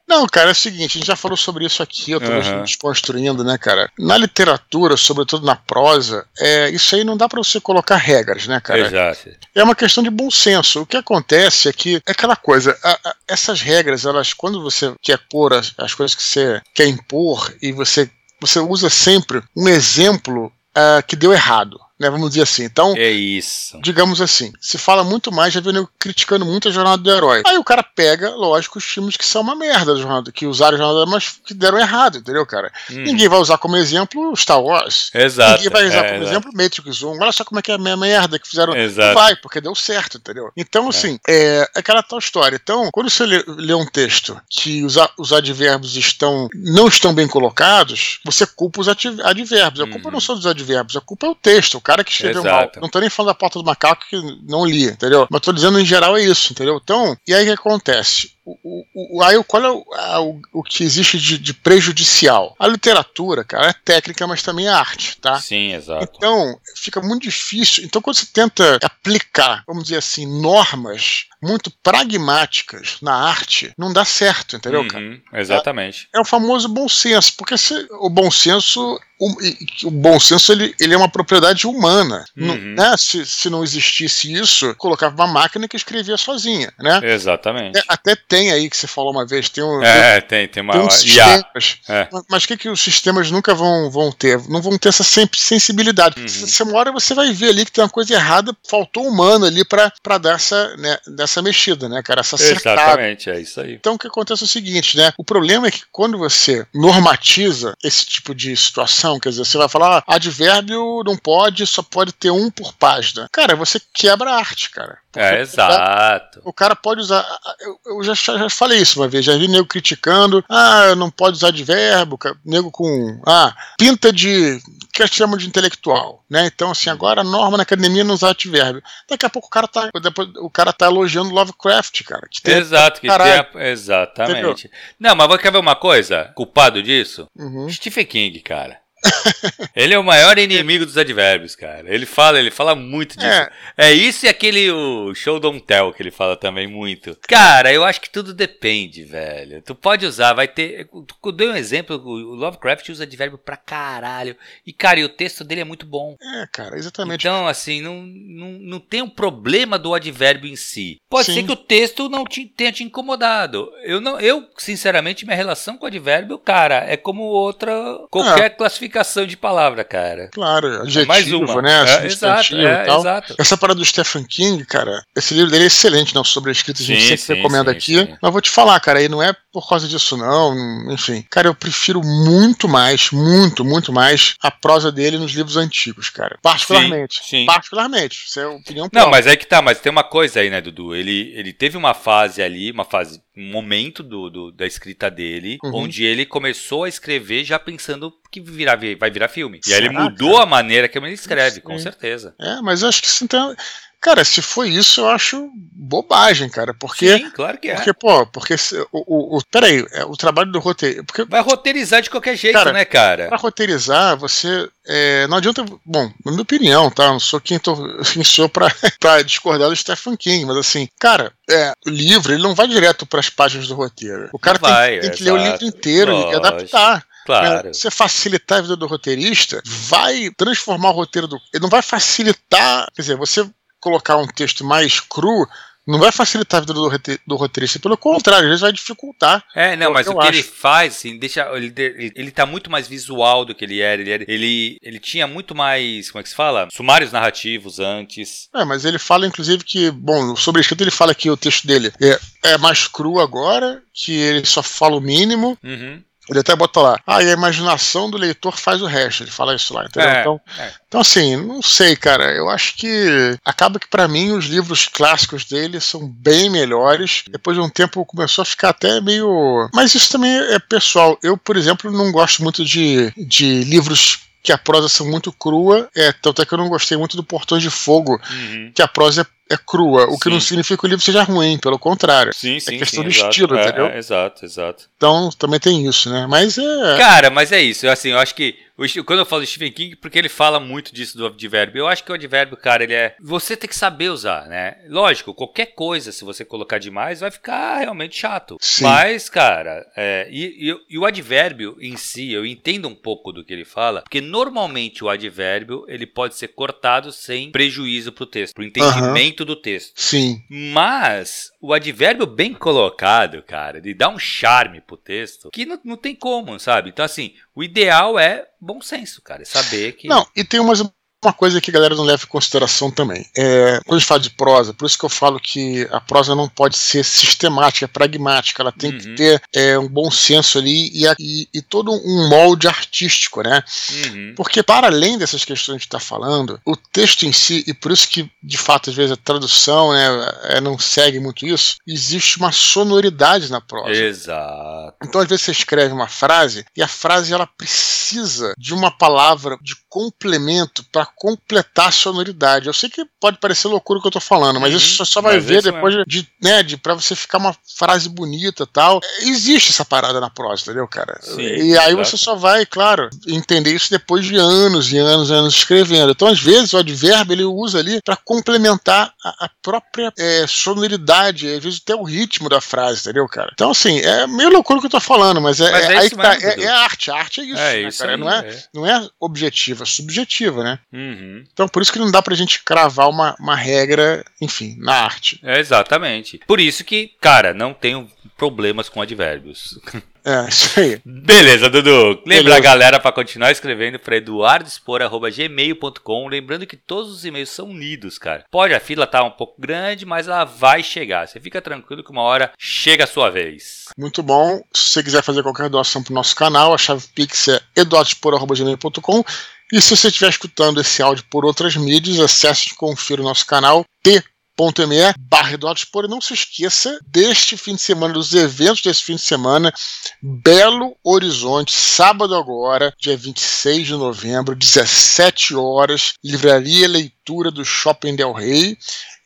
Não, 0.09 0.27
cara, 0.27 0.49
é 0.49 0.53
o 0.53 0.55
seguinte, 0.55 0.97
a 0.97 0.99
gente 1.01 1.07
já 1.07 1.17
falou 1.17 1.37
sobre 1.37 1.67
isso 1.67 1.83
aqui, 1.83 2.13
eu 2.13 2.19
tô 2.21 2.33
Aham. 2.33 2.63
desconstruindo, 2.63 3.45
né, 3.45 3.59
cara? 3.59 3.91
Na 3.99 4.17
literatura, 4.17 4.97
sobretudo 4.97 5.45
na 5.45 5.55
prosa, 5.55 6.27
é, 6.39 6.71
isso 6.71 6.97
aí 6.97 7.05
não 7.05 7.15
dá 7.17 7.29
para 7.29 7.43
você 7.43 7.61
colocar 7.61 7.97
regras, 7.97 8.47
né, 8.47 8.59
cara? 8.59 8.81
Exato. 8.87 9.37
É 9.55 9.63
uma 9.63 9.75
questão 9.75 10.03
de 10.03 10.09
bom 10.09 10.31
senso. 10.31 10.81
O 10.81 10.87
que 10.87 10.97
acontece 10.97 11.69
é 11.69 11.73
que 11.75 11.97
é 12.07 12.11
aquela 12.13 12.37
coisa, 12.37 12.75
a- 12.83 12.99
a- 13.05 13.15
essas 13.29 13.61
regras, 13.61 14.07
elas, 14.07 14.33
quando 14.33 14.63
você 14.63 14.95
quer 15.03 15.19
pôr 15.31 15.53
as, 15.53 15.75
as 15.77 15.93
coisas 15.93 16.15
que 16.17 16.23
você 16.23 16.61
quer 16.75 16.87
impor 16.87 17.55
e 17.61 17.71
você, 17.71 18.11
você 18.41 18.59
usa 18.59 18.89
sempre 18.89 19.43
um 19.57 19.69
exemplo 19.69 20.53
ah, 20.75 21.03
que 21.03 21.17
deu 21.17 21.33
errado, 21.33 21.79
né? 22.01 22.09
Vamos 22.11 22.31
dizer 22.31 22.43
assim. 22.43 22.65
Então, 22.65 22.95
É 22.97 23.11
isso. 23.11 23.79
digamos 23.83 24.21
assim, 24.21 24.53
se 24.61 24.79
fala 24.79 25.05
muito 25.05 25.31
mais, 25.31 25.53
já 25.53 25.61
viu 25.61 25.89
criticando 25.99 26.45
muito 26.47 26.69
a 26.69 26.73
jornada 26.73 27.03
do 27.03 27.11
herói. 27.11 27.43
Aí 27.47 27.59
o 27.59 27.65
cara 27.65 27.83
pega, 27.83 28.31
lógico, 28.31 28.79
os 28.79 28.85
filmes 28.85 29.17
que 29.17 29.25
são 29.25 29.43
uma 29.43 29.55
merda 29.55 29.95
da 29.95 30.01
jornada, 30.01 30.33
que 30.33 30.47
usaram 30.47 30.75
a 30.77 30.79
jornada 30.79 30.95
do 30.95 31.03
herói, 31.03 31.13
mas 31.15 31.41
que 31.47 31.55
deram 31.55 31.79
errado, 31.79 32.19
entendeu, 32.19 32.45
cara? 32.47 32.73
Hum. 32.91 33.03
Ninguém 33.03 33.29
vai 33.29 33.39
usar 33.39 33.59
como 33.59 33.77
exemplo 33.77 34.35
Star 34.37 34.61
Wars. 34.63 35.11
Exato. 35.15 35.63
Ninguém 35.63 35.71
vai 35.71 35.87
usar 35.87 35.97
é, 35.97 36.03
como 36.13 36.23
exato. 36.23 36.31
exemplo 36.31 36.51
Matrix 36.55 37.03
1. 37.03 37.19
Olha 37.21 37.33
só 37.33 37.45
como 37.45 37.59
é 37.59 37.63
que 37.63 37.71
é 37.71 37.75
a 37.75 37.79
minha 37.79 37.97
merda 37.97 38.39
que 38.39 38.49
fizeram. 38.49 38.75
Exato. 38.75 39.09
Não 39.09 39.15
vai, 39.15 39.37
porque 39.37 39.61
deu 39.61 39.75
certo, 39.75 40.17
entendeu? 40.17 40.51
Então, 40.57 40.89
assim, 40.89 41.19
é 41.29 41.69
aquela 41.77 42.03
tal 42.03 42.19
história. 42.19 42.59
Então, 42.63 42.89
quando 42.93 43.11
você 43.11 43.27
lê, 43.27 43.45
lê 43.47 43.75
um 43.75 43.87
texto 43.87 44.41
que 44.49 44.83
os, 44.85 44.97
a- 44.97 45.11
os 45.19 45.33
advérbios 45.33 45.97
estão, 45.97 46.49
não 46.55 46.89
estão 46.89 47.13
bem 47.13 47.29
colocados, 47.29 48.21
você 48.25 48.47
culpa 48.47 48.81
os 48.81 48.89
advérbios. 48.89 49.81
A 49.81 49.91
culpa 49.91 50.07
Uhum. 50.09 50.13
não 50.13 50.21
são 50.21 50.35
dos 50.35 50.47
advérbios, 50.47 50.97
a 50.97 51.01
culpa 51.01 51.27
é 51.27 51.31
o 51.31 51.35
texto, 51.35 51.77
o 51.77 51.81
cara 51.91 52.05
que 52.05 52.13
escreveu 52.13 52.43
Exato. 52.43 52.79
mal. 52.79 52.83
Não 52.83 52.89
tô 52.89 53.01
nem 53.01 53.11
falando 53.11 53.33
da 53.33 53.35
porta 53.35 53.59
do 53.59 53.65
macaco 53.65 54.07
que 54.09 54.17
não 54.49 54.65
li, 54.65 54.85
entendeu? 54.85 55.27
Mas 55.31 55.41
tô 55.41 55.53
dizendo 55.53 55.81
em 55.81 55.85
geral 55.85 56.17
é 56.17 56.23
isso, 56.23 56.53
entendeu? 56.53 56.81
Então, 56.83 57.17
e 57.27 57.35
aí 57.35 57.43
o 57.43 57.47
que 57.47 57.53
acontece? 57.53 58.33
O, 58.45 58.85
o, 59.19 59.23
aí 59.23 59.43
qual 59.45 59.65
é 59.65 59.71
o, 59.71 59.85
a- 59.95 60.21
o, 60.23 60.41
o 60.55 60.63
que 60.63 60.83
existe 60.83 61.19
de, 61.19 61.39
de 61.39 61.53
prejudicial? 61.55 62.57
A 62.59 62.67
literatura, 62.67 63.45
cara, 63.45 63.69
é 63.69 63.73
técnica, 63.73 64.27
mas 64.27 64.43
também 64.43 64.67
é 64.67 64.71
arte, 64.71 65.19
tá? 65.21 65.39
Sim, 65.41 65.75
exato. 65.75 66.11
Então, 66.17 66.59
fica 66.77 67.01
muito 67.01 67.23
difícil. 67.23 67.85
Então, 67.85 68.01
quando 68.03 68.17
você 68.17 68.27
tenta 68.33 68.79
aplicar, 68.83 69.63
vamos 69.67 69.85
dizer 69.85 69.99
assim, 69.99 70.27
normas 70.41 71.27
muito 71.43 71.71
pragmáticas 71.83 72.97
na 73.01 73.15
arte, 73.15 73.73
não 73.79 73.93
dá 73.93 74.05
certo, 74.05 74.57
entendeu, 74.57 74.87
cara? 74.87 75.03
Uhum, 75.05 75.21
exatamente. 75.33 76.09
É 76.15 76.21
o 76.21 76.25
famoso 76.25 76.69
bom 76.69 76.89
senso, 76.89 77.35
porque 77.37 77.57
se, 77.57 77.75
o 77.93 78.11
bom 78.11 78.31
senso, 78.31 79.01
o, 79.19 79.37
o 79.85 79.91
bom 79.91 80.21
senso 80.21 80.53
ele, 80.53 80.75
ele 80.79 80.93
é 80.93 80.97
uma 80.97 81.09
propriedade 81.09 81.67
humana. 81.67 82.25
Não- 82.37 82.55
Uhum. 82.55 82.75
né? 82.75 82.95
se, 82.99 83.25
se 83.25 83.49
não 83.49 83.63
existisse 83.65 84.31
isso, 84.33 84.75
colocava 84.77 85.15
uma 85.15 85.27
máquina 85.33 85.67
que 85.69 85.77
escrevia 85.77 86.17
sozinha, 86.17 86.73
né? 86.79 87.01
Exatamente. 87.03 87.79
É, 87.79 87.83
até 87.89 88.15
tem 88.31 88.53
aí 88.53 88.71
que 88.71 88.77
você 88.77 88.87
falou 88.87 89.11
uma 89.11 89.27
vez, 89.27 89.49
tem 89.49 89.63
um, 89.65 89.83
É, 89.83 90.21
tem, 90.21 90.47
tem 90.47 90.63
uma. 90.63 90.73
tem 90.73 90.89
sistemas. 90.89 91.79
É. 91.89 92.09
Mas- 92.31 92.45
o 92.45 92.47
que, 92.49 92.57
que 92.57 92.69
os 92.69 92.81
sistemas 92.81 93.29
nunca 93.31 93.53
vão, 93.55 93.91
vão 93.91 94.13
ter? 94.13 94.41
Não 94.49 94.63
vão 94.63 94.79
ter 94.79 94.89
essa 94.89 95.03
sensibilidade. 95.05 96.21
Uhum. 96.21 96.29
Se 96.29 96.47
Você 96.47 96.63
uma 96.63 96.79
hora 96.79 96.93
você 96.93 97.13
vai 97.13 97.33
ver 97.33 97.49
ali 97.51 97.65
que 97.65 97.73
tem 97.73 97.83
uma 97.83 97.91
coisa 97.91 98.15
errada, 98.15 98.57
faltou 98.69 99.05
humano 99.07 99.45
ali 99.47 99.65
pra 99.65 99.93
pra 100.03 100.17
dar 100.17 100.35
essa, 100.37 100.77
né, 100.77 100.97
dessa 101.09 101.43
mexida, 101.43 101.89
né, 101.89 102.03
cara? 102.03 102.21
Essa 102.21 102.37
acertada. 102.37 102.81
Exatamente, 102.81 103.29
é 103.31 103.41
isso 103.41 103.61
aí. 103.61 103.75
Então 103.75 103.95
o 103.95 103.99
que 103.99 104.07
acontece 104.07 104.45
é 104.45 104.47
o 104.47 104.49
seguinte, 104.49 104.97
né? 104.97 105.13
O 105.19 105.25
problema 105.25 105.67
é 105.67 105.71
que 105.73 105.83
quando 105.91 106.17
você 106.17 106.65
normatiza 106.73 107.75
esse 107.83 108.07
tipo 108.07 108.33
de 108.35 108.57
situação, 108.57 109.19
quer 109.19 109.31
dizer, 109.31 109.45
você 109.45 109.59
vai 109.59 109.69
falar, 109.69 109.99
ah, 110.07 110.15
advérbio 110.15 111.03
não 111.05 111.17
pode, 111.17 111.67
só 111.67 111.83
pode 111.83 112.13
ter 112.13 112.31
um 112.31 112.51
por 112.51 112.73
página. 112.75 113.29
Cara, 113.33 113.57
você 113.57 113.81
quebra 113.93 114.31
a 114.31 114.37
arte, 114.37 114.71
cara. 114.71 114.99
É, 115.17 115.19
o 115.19 115.23
cara- 115.23 115.41
exato. 115.41 116.41
o 116.45 116.53
cara 116.53 116.77
pode 116.77 117.01
usar. 117.01 117.27
Eu, 117.59 117.81
eu 117.97 118.05
já, 118.05 118.15
já 118.25 118.49
falei 118.51 118.81
isso 118.81 119.01
uma 119.01 119.09
vez, 119.09 119.25
já 119.25 119.37
vi 119.37 119.49
nego 119.49 119.67
criticando. 119.67 120.45
Ah, 120.49 120.95
não 120.97 121.11
pode 121.11 121.37
usar 121.37 121.49
advérbio, 121.49 122.19
nego 122.45 122.71
com. 122.71 123.21
Ah, 123.27 123.55
pinta 123.79 124.13
de. 124.13 124.61
que 124.93 125.03
eles 125.03 125.15
chamam 125.15 125.37
de 125.37 125.47
intelectual, 125.47 126.25
né? 126.29 126.47
Então, 126.47 126.71
assim, 126.71 126.91
agora 126.91 127.21
a 127.23 127.25
norma 127.25 127.57
na 127.57 127.63
academia 127.63 128.05
não 128.05 128.15
usar 128.15 128.31
advérbio. 128.31 128.83
Daqui 129.09 129.25
a 129.27 129.31
pouco 129.31 129.49
o 129.49 129.51
cara 129.51 129.67
tá. 129.69 129.89
Depois, 130.03 130.29
o 130.37 130.51
cara 130.51 130.73
tá 130.73 130.87
elogiando 130.87 131.31
Lovecraft, 131.35 132.03
cara. 132.05 132.27
Que 132.31 132.43
tem, 132.43 132.57
Exato, 132.59 133.01
que 133.01 133.07
caralho. 133.07 133.45
tem 133.53 133.63
a- 133.63 133.69
exatamente. 133.69 134.71
Não, 134.99 135.15
mas 135.15 135.37
quer 135.41 135.53
ver 135.53 135.59
uma 135.59 135.77
coisa? 135.77 136.31
Culpado 136.35 136.83
disso? 136.83 137.27
Uhum. 137.37 137.69
Stephen 137.71 138.05
King, 138.07 138.41
cara. 138.41 138.79
ele 139.75 139.95
é 139.95 139.99
o 139.99 140.05
maior 140.05 140.39
inimigo 140.39 140.85
dos 140.85 140.99
advérbios, 140.99 141.57
cara. 141.57 141.93
Ele 141.93 142.07
fala, 142.07 142.39
ele 142.39 142.51
fala 142.51 142.75
muito 142.75 143.17
disso. 143.17 143.31
É. 143.31 143.51
É, 143.77 143.93
isso 143.93 144.27
e 144.27 144.29
aquele 144.29 144.71
o 144.71 145.15
show 145.15 145.41
don't 145.41 145.61
tell 145.61 145.93
que 145.93 146.03
ele 146.03 146.11
fala 146.11 146.37
também 146.37 146.67
muito. 146.67 147.17
Cara, 147.27 147.73
eu 147.73 147.85
acho 147.85 148.01
que 148.01 148.11
tudo 148.11 148.35
depende, 148.35 149.05
velho. 149.05 149.63
Tu 149.63 149.75
pode 149.75 150.05
usar, 150.05 150.35
vai 150.35 150.47
ter. 150.47 150.89
Eu 151.25 151.33
dei 151.33 151.49
um 151.49 151.57
exemplo, 151.57 151.97
o 151.97 152.35
Lovecraft 152.35 152.89
usa 152.91 153.05
advérbio 153.05 153.39
pra 153.39 153.57
caralho. 153.57 154.37
E, 154.67 154.73
cara, 154.73 155.01
e 155.01 155.05
o 155.05 155.09
texto 155.09 155.45
dele 155.45 155.63
é 155.63 155.65
muito 155.65 155.87
bom. 155.87 156.17
É, 156.21 156.47
cara, 156.53 156.77
exatamente. 156.77 157.27
Então, 157.27 157.47
assim, 157.47 157.81
não, 157.81 158.03
não, 158.03 158.49
não 158.53 158.81
tem 158.81 159.03
um 159.03 159.09
problema 159.09 159.79
do 159.79 159.95
advérbio 159.95 160.51
em 160.51 160.57
si. 160.57 160.99
Pode 161.09 161.27
Sim. 161.27 161.35
ser 161.35 161.43
que 161.45 161.53
o 161.53 161.57
texto 161.57 162.09
não 162.09 162.25
te, 162.25 162.45
tenha 162.47 162.73
te 162.73 162.85
incomodado. 162.85 163.71
Eu, 163.83 164.01
não, 164.01 164.21
eu, 164.21 164.49
sinceramente, 164.59 165.25
minha 165.25 165.37
relação 165.37 165.77
com 165.77 165.85
o 165.85 165.89
advérbio, 165.89 166.39
cara, 166.39 166.85
é 166.87 166.97
como 166.97 167.23
outra. 167.23 167.73
qualquer 168.11 168.51
classificação 168.51 168.90
de 169.27 169.37
palavra, 169.37 169.85
cara. 169.85 170.29
Claro, 170.33 170.83
adjetivo, 170.83 171.03
É 171.03 171.07
mais 171.07 171.33
uma. 171.33 171.63
né? 171.63 172.03
É, 172.03 172.07
exato, 172.07 172.55
é, 172.57 172.87
e 172.89 172.91
exato. 172.99 173.35
Essa 173.39 173.57
parada 173.57 173.79
do 173.79 173.85
Stephen 173.85 174.25
King, 174.25 174.65
cara, 174.65 175.03
esse 175.17 175.35
livro 175.35 175.51
dele 175.51 175.65
é 175.65 175.67
excelente, 175.67 176.15
não, 176.15 176.25
sobre 176.25 176.51
a 176.51 176.53
escrita, 176.53 176.83
a 176.83 176.85
gente 176.85 177.01
Sim, 177.01 177.09
sempre 177.09 177.23
sim, 177.25 177.35
recomenda 177.35 177.71
sim, 177.73 177.77
aqui. 177.77 178.15
Mas 178.21 178.33
vou 178.33 178.41
te 178.41 178.51
falar, 178.51 178.79
cara, 178.81 178.99
aí 178.99 179.09
não 179.09 179.23
é 179.23 179.35
por 179.53 179.69
causa 179.69 179.89
disso, 179.89 180.17
não. 180.17 180.55
Enfim, 180.93 181.25
cara, 181.31 181.49
eu 181.49 181.55
prefiro 181.55 182.01
muito 182.03 182.69
mais, 182.69 183.11
muito, 183.11 183.65
muito 183.65 183.93
mais 183.93 184.35
a 184.43 184.51
prosa 184.51 184.93
dele 184.93 185.19
nos 185.19 185.33
livros 185.33 185.57
antigos, 185.57 186.09
cara. 186.11 186.39
Particularmente. 186.43 187.17
Sim, 187.17 187.41
sim. 187.41 187.47
Particularmente. 187.47 188.25
Isso 188.27 188.39
é 188.41 188.47
opinião 188.47 188.85
Não, 188.85 188.91
própria. 188.91 189.11
mas 189.11 189.27
é 189.27 189.37
que 189.37 189.47
tá, 189.47 189.61
mas 189.63 189.81
tem 189.81 189.91
uma 189.91 190.05
coisa 190.05 190.41
aí, 190.41 190.51
né, 190.51 190.61
Dudu? 190.61 190.95
Ele, 190.95 191.33
ele 191.35 191.53
teve 191.53 191.77
uma 191.77 191.95
fase 191.95 192.43
ali, 192.43 192.71
uma 192.71 192.85
fase, 192.85 193.21
momento 193.41 194.03
do, 194.03 194.29
do- 194.31 194.53
da 194.53 194.67
escrita 194.67 195.11
dele, 195.11 195.59
Uhum. 195.65 195.77
onde 195.85 196.05
ele 196.05 196.25
começou 196.27 196.85
a 196.85 196.89
escrever 196.89 197.45
já 197.45 197.59
pensando 197.59 198.13
que 198.31 198.41
virar, 198.41 198.79
vai 198.99 199.11
virar 199.11 199.29
filme. 199.29 199.61
E 199.67 199.73
aí 199.73 199.81
ele 199.81 199.91
mudou 199.91 200.39
a 200.39 200.47
maneira 200.47 200.89
como 200.89 201.07
ele 201.07 201.15
escreve, 201.15 201.61
com 201.61 201.75
sei. 201.75 201.83
certeza. 201.85 202.35
É, 202.39 202.61
mas 202.63 202.83
eu 202.83 202.89
acho 202.89 203.01
que 203.03 203.09
isso 203.09 203.25
então. 203.25 203.55
Cara, 204.01 204.25
se 204.25 204.41
foi 204.41 204.71
isso, 204.71 205.03
eu 205.03 205.09
acho 205.11 205.51
bobagem, 205.73 206.49
cara. 206.49 206.73
Porque. 206.73 207.19
Sim, 207.19 207.31
claro 207.31 207.59
que 207.59 207.69
é. 207.69 207.75
Porque, 207.75 207.93
pô, 207.93 208.27
porque 208.27 208.55
o, 208.93 209.35
o, 209.35 209.37
o- 209.39 209.45
peraí, 209.51 209.85
é, 209.93 210.05
o 210.05 210.17
trabalho 210.17 210.51
do 210.51 210.59
roteiro. 210.59 211.05
Porque 211.05 211.25
Vai 211.25 211.43
roteirizar 211.43 212.01
de 212.01 212.09
qualquer 212.09 212.35
jeito, 212.37 212.55
Cara, 212.55 212.73
né, 212.73 212.85
cara? 212.85 213.29
Pra 213.29 213.37
roteirizar, 213.37 214.17
você. 214.17 214.69
é, 214.87 215.27
não 215.27 215.37
adianta. 215.37 215.65
Bom, 215.85 216.11
na 216.25 216.33
minha 216.33 216.43
opinião, 216.43 216.91
tá? 216.91 217.09
Não 217.09 217.21
sou 217.21 217.41
quem, 217.41 217.59
tô, 217.59 217.77
quem 218.05 218.25
sou 218.25 218.49
pra, 218.49 218.69
pra 218.99 219.21
discordar 219.23 219.69
do 219.69 219.77
Stephen 219.77 220.17
King, 220.17 220.47
mas 220.47 220.57
assim, 220.57 220.89
cara, 220.99 221.31
é, 221.51 221.73
o 221.87 221.91
livro 221.91 222.33
ele 222.33 222.43
não 222.43 222.55
vai 222.55 222.67
direto 222.67 223.05
pras 223.05 223.29
páginas 223.29 223.69
do 223.69 223.75
roteiro. 223.75 224.31
O 224.33 224.39
cara 224.39 224.59
Não 224.61 224.67
tem, 224.69 224.75
vai, 224.77 225.01
tem 225.01 225.11
que 225.11 225.23
ler 225.23 225.33
o 225.33 225.37
livro 225.37 225.65
inteiro 225.65 226.11
e 226.13 226.15
Lógico. 226.15 226.37
adaptar. 226.37 227.05
Claro. 227.27 227.67
né? 227.69 227.73
Você 227.75 227.91
facilitar 227.91 228.59
a 228.59 228.63
vida 228.63 228.77
do 228.77 228.87
roteirista, 228.87 229.63
vai 229.67 230.31
transformar 230.37 230.89
o 230.89 230.95
roteiro 230.95 231.29
do. 231.29 231.37
Ele 231.53 231.63
não 231.63 231.69
vai 231.69 231.83
facilitar. 231.83 232.87
Quer 232.95 233.03
dizer, 233.03 233.17
você 233.17 233.47
colocar 233.81 234.17
um 234.17 234.27
texto 234.27 234.65
mais 234.65 235.01
cru. 235.01 235.47
Não 235.87 235.99
vai 235.99 236.13
facilitar 236.13 236.59
a 236.59 236.61
vida 236.61 236.75
do, 236.75 236.89
do 237.27 237.37
roteirista, 237.37 237.81
pelo 237.81 237.97
contrário, 237.97 238.45
às 238.45 238.49
vezes 238.49 238.61
vai 238.61 238.73
dificultar. 238.73 239.43
É, 239.55 239.75
não, 239.75 239.93
mas 239.93 240.07
o 240.07 240.17
que 240.17 240.27
ele 240.27 240.41
acho. 240.41 240.53
faz, 240.53 240.95
assim, 240.95 241.19
deixa. 241.19 241.49
Ele, 241.57 241.73
ele, 241.77 242.13
ele 242.15 242.31
tá 242.31 242.47
muito 242.47 242.71
mais 242.71 242.87
visual 242.87 243.45
do 243.45 243.55
que 243.55 243.65
ele 243.65 243.81
era. 243.81 244.01
Ele, 244.01 244.25
ele, 244.29 244.77
ele 244.83 245.01
tinha 245.01 245.27
muito 245.27 245.55
mais. 245.55 246.11
Como 246.11 246.21
é 246.21 246.23
que 246.23 246.29
se 246.29 246.35
fala? 246.35 246.69
Sumários 246.71 247.11
narrativos 247.11 247.81
antes. 247.81 248.49
É, 248.55 248.65
mas 248.65 248.85
ele 248.85 248.99
fala, 248.99 249.27
inclusive, 249.27 249.65
que, 249.65 249.91
bom, 249.91 250.37
sobre 250.37 250.61
a 250.61 250.63
escrita, 250.63 250.85
ele 250.85 250.91
fala 250.93 251.15
que 251.15 251.31
o 251.31 251.37
texto 251.37 251.67
dele 251.67 251.91
é, 252.01 252.53
é 252.53 252.59
mais 252.59 252.87
cru 252.87 253.19
agora, 253.19 253.83
que 253.93 254.13
ele 254.13 254.47
só 254.47 254.63
fala 254.63 254.97
o 254.97 255.01
mínimo. 255.01 255.59
Uhum. 255.65 256.03
Ele 256.31 256.41
até 256.41 256.55
bota 256.55 256.81
lá, 256.81 257.01
ah, 257.07 257.23
e 257.23 257.29
a 257.29 257.33
imaginação 257.33 258.09
do 258.09 258.17
leitor 258.17 258.57
faz 258.57 258.81
o 258.81 258.87
resto. 258.87 259.25
Ele 259.25 259.31
fala 259.31 259.55
isso 259.55 259.75
lá, 259.75 259.85
entendeu? 259.85 260.09
É, 260.09 260.21
então, 260.21 260.41
é. 260.59 260.73
então, 260.87 261.01
assim, 261.01 261.37
não 261.37 261.61
sei, 261.61 261.97
cara. 261.97 262.33
Eu 262.33 262.49
acho 262.49 262.77
que 262.77 263.37
acaba 263.45 263.81
que 263.81 263.89
para 263.89 264.07
mim 264.07 264.31
os 264.31 264.47
livros 264.47 264.87
clássicos 264.87 265.45
dele 265.45 265.81
são 265.81 266.07
bem 266.07 266.49
melhores. 266.49 267.25
Depois 267.29 267.57
de 267.57 267.63
um 267.63 267.69
tempo 267.69 268.07
começou 268.07 268.43
a 268.43 268.47
ficar 268.47 268.71
até 268.71 269.01
meio. 269.01 269.69
Mas 269.75 269.95
isso 269.95 270.13
também 270.13 270.31
é 270.31 270.59
pessoal. 270.59 271.19
Eu, 271.23 271.37
por 271.37 271.57
exemplo, 271.57 271.91
não 271.91 272.13
gosto 272.13 272.43
muito 272.43 272.65
de, 272.65 273.13
de 273.17 273.65
livros 273.65 274.21
que 274.43 274.53
a 274.53 274.59
prosa 274.59 274.89
são 274.89 275.07
muito 275.07 275.33
crua, 275.33 275.89
é, 275.95 276.13
tanto 276.13 276.41
é 276.41 276.47
que 276.47 276.55
eu 276.55 276.59
não 276.59 276.69
gostei 276.69 276.97
muito 276.97 277.17
do 277.17 277.23
Portões 277.23 277.63
de 277.63 277.69
Fogo, 277.69 278.19
uhum. 278.31 278.73
que 278.75 278.81
a 278.81 278.89
prosa 278.89 279.21
é, 279.23 279.27
é 279.51 279.57
crua, 279.57 280.07
o 280.07 280.13
sim. 280.13 280.19
que 280.21 280.29
não 280.29 280.41
significa 280.41 280.79
que 280.79 280.87
o 280.87 280.89
livro 280.89 281.05
seja 281.05 281.23
ruim, 281.23 281.59
pelo 281.59 281.79
contrário. 281.79 282.33
Sim, 282.35 282.61
sim, 282.61 282.77
é 282.77 282.79
questão 282.79 283.03
sim, 283.03 283.09
do 283.09 283.15
exato. 283.15 283.31
estilo, 283.31 283.57
é, 283.57 283.63
entendeu? 283.65 283.87
É, 283.87 283.99
exato, 283.99 284.45
exato. 284.45 284.89
Então 284.97 285.31
também 285.31 285.59
tem 285.59 285.87
isso, 285.87 286.09
né? 286.09 286.27
Mas 286.29 286.57
é. 286.57 286.97
Cara, 286.97 287.31
mas 287.31 287.51
é 287.51 287.61
isso. 287.61 287.89
Assim, 287.89 288.11
eu 288.11 288.19
acho 288.19 288.35
que 288.35 288.57
quando 289.05 289.19
eu 289.19 289.27
falo 289.27 289.43
de 289.43 289.49
Stephen 289.49 289.73
King, 289.73 289.97
porque 289.97 290.19
ele 290.19 290.29
fala 290.29 290.59
muito 290.59 290.95
disso 290.95 291.19
do 291.19 291.27
advérbio. 291.27 291.81
Eu 291.81 291.89
acho 291.89 292.03
que 292.03 292.11
o 292.11 292.15
advérbio, 292.15 292.57
cara, 292.57 292.83
ele 292.83 292.95
é. 292.95 293.15
Você 293.21 293.57
tem 293.57 293.69
que 293.69 293.77
saber 293.77 294.09
usar, 294.09 294.47
né? 294.47 294.77
Lógico, 294.89 295.35
qualquer 295.35 295.67
coisa, 295.75 296.13
se 296.13 296.25
você 296.25 296.45
colocar 296.45 296.79
demais, 296.79 297.21
vai 297.21 297.31
ficar 297.31 297.79
realmente 297.79 298.19
chato. 298.19 298.57
Sim. 298.61 298.85
Mas, 298.85 299.29
cara, 299.29 299.87
é, 299.95 300.27
e, 300.31 300.71
e, 300.71 300.81
e, 300.91 300.99
o 300.99 301.05
advérbio 301.05 301.77
em 301.81 301.97
si, 301.97 302.33
eu 302.33 302.47
entendo 302.47 302.89
um 302.89 302.95
pouco 302.95 303.33
do 303.33 303.45
que 303.45 303.53
ele 303.53 303.65
fala, 303.65 304.03
porque 304.03 304.21
normalmente 304.21 305.05
o 305.05 305.11
advérbio 305.11 305.85
ele 305.87 306.07
pode 306.07 306.37
ser 306.37 306.49
cortado 306.49 307.13
sem 307.13 307.51
prejuízo 307.51 308.13
pro 308.13 308.25
texto, 308.25 308.55
pro 308.55 308.65
entendimento 308.65 309.40
do 309.45 309.57
texto. 309.57 309.93
Sim. 310.01 310.43
Mas 310.49 311.51
o 311.61 311.73
advérbio 311.73 312.27
bem 312.27 312.55
colocado, 312.55 313.43
cara, 313.43 313.79
ele 313.79 313.95
dá 313.95 314.09
um 314.09 314.19
charme 314.19 314.81
pro 314.81 314.97
texto 314.97 315.51
que 315.51 315.67
não, 315.67 315.81
não 315.85 315.97
tem 315.97 316.15
como, 316.15 316.59
sabe? 316.59 316.91
Então, 316.91 317.05
assim, 317.05 317.35
o 317.55 317.63
ideal 317.63 318.19
é 318.19 318.47
bom 318.61 318.81
senso, 318.81 319.23
cara. 319.23 319.43
É 319.43 319.45
saber 319.45 319.93
que. 319.93 320.09
Não, 320.09 320.27
e 320.37 320.45
tem 320.45 320.61
umas 320.61 320.83
uma 321.23 321.33
coisa 321.33 321.61
que 321.61 321.71
a 321.71 321.75
galera 321.75 321.95
não 321.95 322.05
leva 322.05 322.25
em 322.25 322.29
consideração 322.29 322.91
também. 322.91 323.27
É, 323.37 323.81
quando 323.85 323.97
a 323.97 323.99
gente 323.99 324.09
fala 324.09 324.21
de 324.21 324.31
prosa, 324.31 324.73
por 324.73 324.87
isso 324.87 324.99
que 324.99 325.05
eu 325.05 325.11
falo 325.11 325.39
que 325.39 325.87
a 325.91 326.01
prosa 326.01 326.35
não 326.35 326.49
pode 326.49 326.77
ser 326.77 327.05
sistemática, 327.05 327.85
é 327.85 327.89
pragmática, 327.89 328.63
ela 328.63 328.73
tem 328.73 328.91
uhum. 328.91 328.99
que 328.99 329.15
ter 329.15 329.43
é, 329.55 329.79
um 329.79 329.89
bom 329.89 330.11
senso 330.11 330.59
ali 330.59 330.91
e, 330.95 331.05
e, 331.19 331.49
e, 331.55 331.63
todo 331.63 331.93
um 331.93 332.29
molde 332.29 332.67
artístico, 332.67 333.43
né? 333.43 333.63
Uhum. 334.07 334.35
Porque, 334.37 334.63
para 334.63 334.87
além 334.87 335.19
dessas 335.19 335.45
questões 335.45 335.65
que 335.65 335.71
a 335.71 335.75
gente 335.75 335.87
está 335.87 336.01
falando, 336.01 336.61
o 336.65 336.75
texto 336.77 337.25
em 337.25 337.33
si, 337.33 337.65
e 337.67 337.75
por 337.75 337.93
isso 337.93 338.09
que, 338.09 338.31
de 338.43 338.57
fato, 338.57 338.89
às 338.89 338.97
vezes 338.97 339.13
a 339.13 339.17
tradução 339.17 339.93
né, 339.93 340.07
é, 340.45 340.61
não 340.61 340.79
segue 340.79 341.21
muito 341.21 341.47
isso, 341.47 341.77
existe 341.87 342.39
uma 342.39 342.53
sonoridade 342.53 343.51
na 343.51 343.61
prosa. 343.61 343.91
Exato. 343.91 344.97
Então, 345.03 345.21
às 345.21 345.29
vezes, 345.29 345.45
você 345.45 345.51
escreve 345.51 345.93
uma 345.93 346.09
frase 346.09 346.65
e 346.75 346.83
a 346.83 346.89
frase 346.89 347.33
ela 347.33 347.47
precisa 347.47 348.55
de 348.57 348.73
uma 348.73 348.91
palavra 348.91 349.59
de 349.61 349.77
complemento 349.91 350.85
para 350.93 351.05
completar 351.05 351.89
a 351.89 351.93
sonoridade. 351.93 352.69
Eu 352.69 352.73
sei 352.73 352.89
que 352.89 353.05
pode 353.21 353.39
parecer 353.39 353.67
loucura 353.67 353.99
o 353.99 354.03
que 354.03 354.09
eu 354.09 354.13
tô 354.13 354.21
falando, 354.21 354.61
mas 354.61 354.71
uhum, 354.71 354.79
isso 354.79 354.97
você 354.97 355.05
só 355.05 355.21
vai 355.21 355.41
ver 355.41 355.63
depois 355.63 355.97
é. 355.97 356.05
de, 356.07 356.27
né, 356.41 356.63
de 356.63 356.77
para 356.77 356.95
você 356.95 357.17
ficar 357.17 357.39
uma 357.39 357.55
frase 357.77 358.09
bonita 358.09 358.67
tal. 358.67 359.01
Existe 359.23 359.71
essa 359.71 359.85
parada 359.85 360.21
na 360.21 360.31
prosa, 360.31 360.63
entendeu, 360.63 360.87
cara? 360.87 361.19
Sim, 361.21 361.43
e 361.43 361.77
aí 361.77 361.95
você 361.97 362.17
só 362.17 362.37
vai, 362.37 362.65
claro, 362.65 363.11
entender 363.27 363.75
isso 363.75 363.91
depois 363.91 364.25
de 364.25 364.37
anos 364.37 364.93
e 364.93 364.99
anos 364.99 365.29
e 365.29 365.35
anos 365.35 365.55
escrevendo. 365.55 366.13
Então, 366.13 366.29
às 366.29 366.41
vezes, 366.41 366.73
o 366.73 366.79
advérbio 366.79 367.35
ele 367.35 367.45
usa 367.45 367.79
ali 367.79 368.01
para 368.05 368.17
complementar 368.17 369.13
a, 369.25 369.47
a 369.47 369.51
própria 369.61 370.13
é, 370.17 370.47
sonoridade, 370.47 371.53
às 371.53 371.63
vezes 371.63 371.81
até 371.83 371.95
o 371.95 372.05
ritmo 372.05 372.49
da 372.49 372.61
frase, 372.61 373.01
entendeu, 373.01 373.27
cara? 373.27 373.51
Então, 373.53 373.71
assim, 373.71 373.99
é 373.99 374.27
meio 374.27 374.51
loucura 374.51 374.79
o 374.79 374.81
que 374.81 374.87
eu 374.87 374.91
tô 374.91 375.01
falando, 375.01 375.41
mas 375.41 375.61
é, 375.61 375.71
mas 375.71 375.85
é, 375.85 375.93
é 375.93 375.99
aí 375.99 376.11
que 376.11 376.17
tá, 376.17 376.35
é, 376.35 376.63
é, 376.63 376.69
arte. 376.69 377.11
A 377.11 377.17
arte 377.17 377.41
é 377.41 377.45
isso, 377.45 377.61
é 377.61 377.83
né, 377.83 377.89
isso 377.89 377.99
cara? 377.99 378.13
Aí, 378.13 378.19
não, 378.19 378.31
é, 378.31 378.65
não 378.75 378.87
é 378.87 379.09
objetivo, 379.19 379.80
é 379.83 379.87
subjetivo, 379.87 380.63
né? 380.63 380.79
Uhum. 380.93 381.45
Então 381.53 381.69
por 381.69 381.83
isso 381.83 381.93
que 381.93 381.99
não 381.99 382.11
dá 382.11 382.23
pra 382.23 382.35
gente 382.35 382.63
cravar 382.63 383.09
uma, 383.09 383.37
uma 383.39 383.57
regra, 383.57 384.25
enfim, 384.41 384.77
na 384.79 384.95
arte. 384.95 385.41
É, 385.43 385.59
exatamente. 385.59 386.41
Por 386.47 386.61
isso 386.61 386.85
que, 386.85 387.13
cara, 387.21 387.53
não 387.53 387.75
tenho 387.75 388.09
problemas 388.37 388.89
com 388.89 389.03
advérbios. 389.03 389.79
É, 390.25 390.49
isso 390.49 390.79
aí. 390.79 391.03
Beleza, 391.05 391.69
Dudu. 391.71 392.23
Lembra 392.27 392.57
a 392.57 392.61
galera 392.61 393.01
para 393.01 393.11
continuar 393.11 393.51
escrevendo 393.53 393.99
para 393.99 394.19
eduardospor.gmail.com. 394.19 396.29
Lembrando 396.29 396.67
que 396.67 396.77
todos 396.77 397.11
os 397.11 397.25
e-mails 397.25 397.49
são 397.49 397.71
unidos, 397.71 398.19
cara. 398.19 398.45
Pode 398.51 398.75
a 398.75 398.81
fila 398.81 399.07
tá 399.07 399.25
um 399.25 399.31
pouco 399.31 399.55
grande, 399.59 400.05
mas 400.05 400.29
ela 400.29 400.45
vai 400.45 400.83
chegar. 400.83 401.27
Você 401.27 401.41
fica 401.41 401.63
tranquilo 401.63 402.05
que 402.05 402.11
uma 402.11 402.21
hora 402.21 402.53
chega 402.59 403.05
a 403.05 403.07
sua 403.07 403.31
vez. 403.31 403.87
Muito 403.97 404.23
bom. 404.23 404.61
Se 404.75 404.91
você 404.91 405.03
quiser 405.03 405.23
fazer 405.23 405.43
qualquer 405.43 405.71
doação 405.71 406.03
pro 406.03 406.13
nosso 406.13 406.37
canal, 406.37 406.75
a 406.75 406.79
chave 406.79 407.07
Pix 407.15 407.49
é 407.49 407.59
eduardospor.gmail.com. 407.77 409.25
E 409.73 409.81
se 409.81 409.97
você 409.97 410.09
estiver 410.09 410.31
escutando 410.31 410.81
esse 410.81 411.01
áudio 411.01 411.25
por 411.31 411.45
outras 411.45 411.77
mídias, 411.77 412.19
acesse 412.19 412.71
e 412.71 412.75
confira 412.75 413.23
o 413.23 413.25
nosso 413.25 413.47
canal 413.47 413.85
t.me 414.03 415.15
barra 415.19 415.53
e 415.55 416.09
não 416.09 416.21
se 416.21 416.35
esqueça 416.35 416.99
deste 417.07 417.57
fim 417.57 417.77
de 417.77 417.81
semana, 417.81 418.13
dos 418.13 418.35
eventos 418.35 418.83
desse 418.83 419.05
fim 419.05 419.15
de 419.15 419.23
semana, 419.23 419.73
Belo 420.21 420.97
Horizonte, 421.05 421.73
sábado 421.73 422.35
agora, 422.35 422.93
dia 422.99 423.17
26 423.17 423.87
de 423.87 423.93
novembro, 423.93 424.57
17 424.57 425.55
horas, 425.55 426.15
livraria 426.23 426.89
leitura 426.89 427.51
do 427.51 427.65
Shopping 427.65 428.17
Del 428.17 428.33
Rey, 428.33 428.77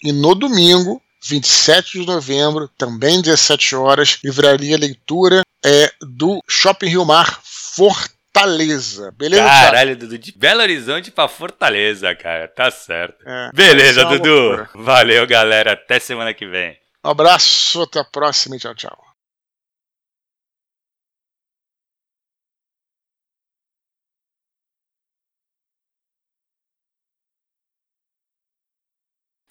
e 0.03 0.13
no 0.13 0.35
domingo, 0.35 1.01
27 1.27 2.01
de 2.01 2.07
novembro, 2.07 2.69
também 2.77 3.23
17 3.23 3.75
horas, 3.75 4.19
livraria 4.23 4.77
leitura 4.77 5.43
é 5.65 5.91
do 6.03 6.39
Shopping 6.47 6.89
Rio 6.89 7.05
Mar 7.07 7.41
Fortaleza 7.43 8.14
Fortaleza, 8.35 9.13
beleza? 9.17 9.45
Caralho, 9.45 9.97
Dudu, 9.97 10.19
de 10.19 10.33
Belo 10.37 10.61
Horizonte 10.61 11.13
pra 11.13 11.29
Fortaleza, 11.29 12.15
cara, 12.17 12.49
tá 12.49 12.69
certo. 12.69 13.25
É, 13.25 13.51
beleza, 13.55 14.03
é 14.03 14.05
Dudu. 14.07 14.29
Loucura. 14.29 14.71
Valeu, 14.75 15.25
galera, 15.25 15.73
até 15.73 16.01
semana 16.01 16.35
que 16.35 16.45
vem. 16.45 16.77
Um 17.05 17.11
abraço, 17.11 17.83
até 17.83 18.01
a 18.01 18.05
próxima 18.05 18.57
e 18.57 18.59
tchau, 18.59 18.75
tchau. 18.75 18.99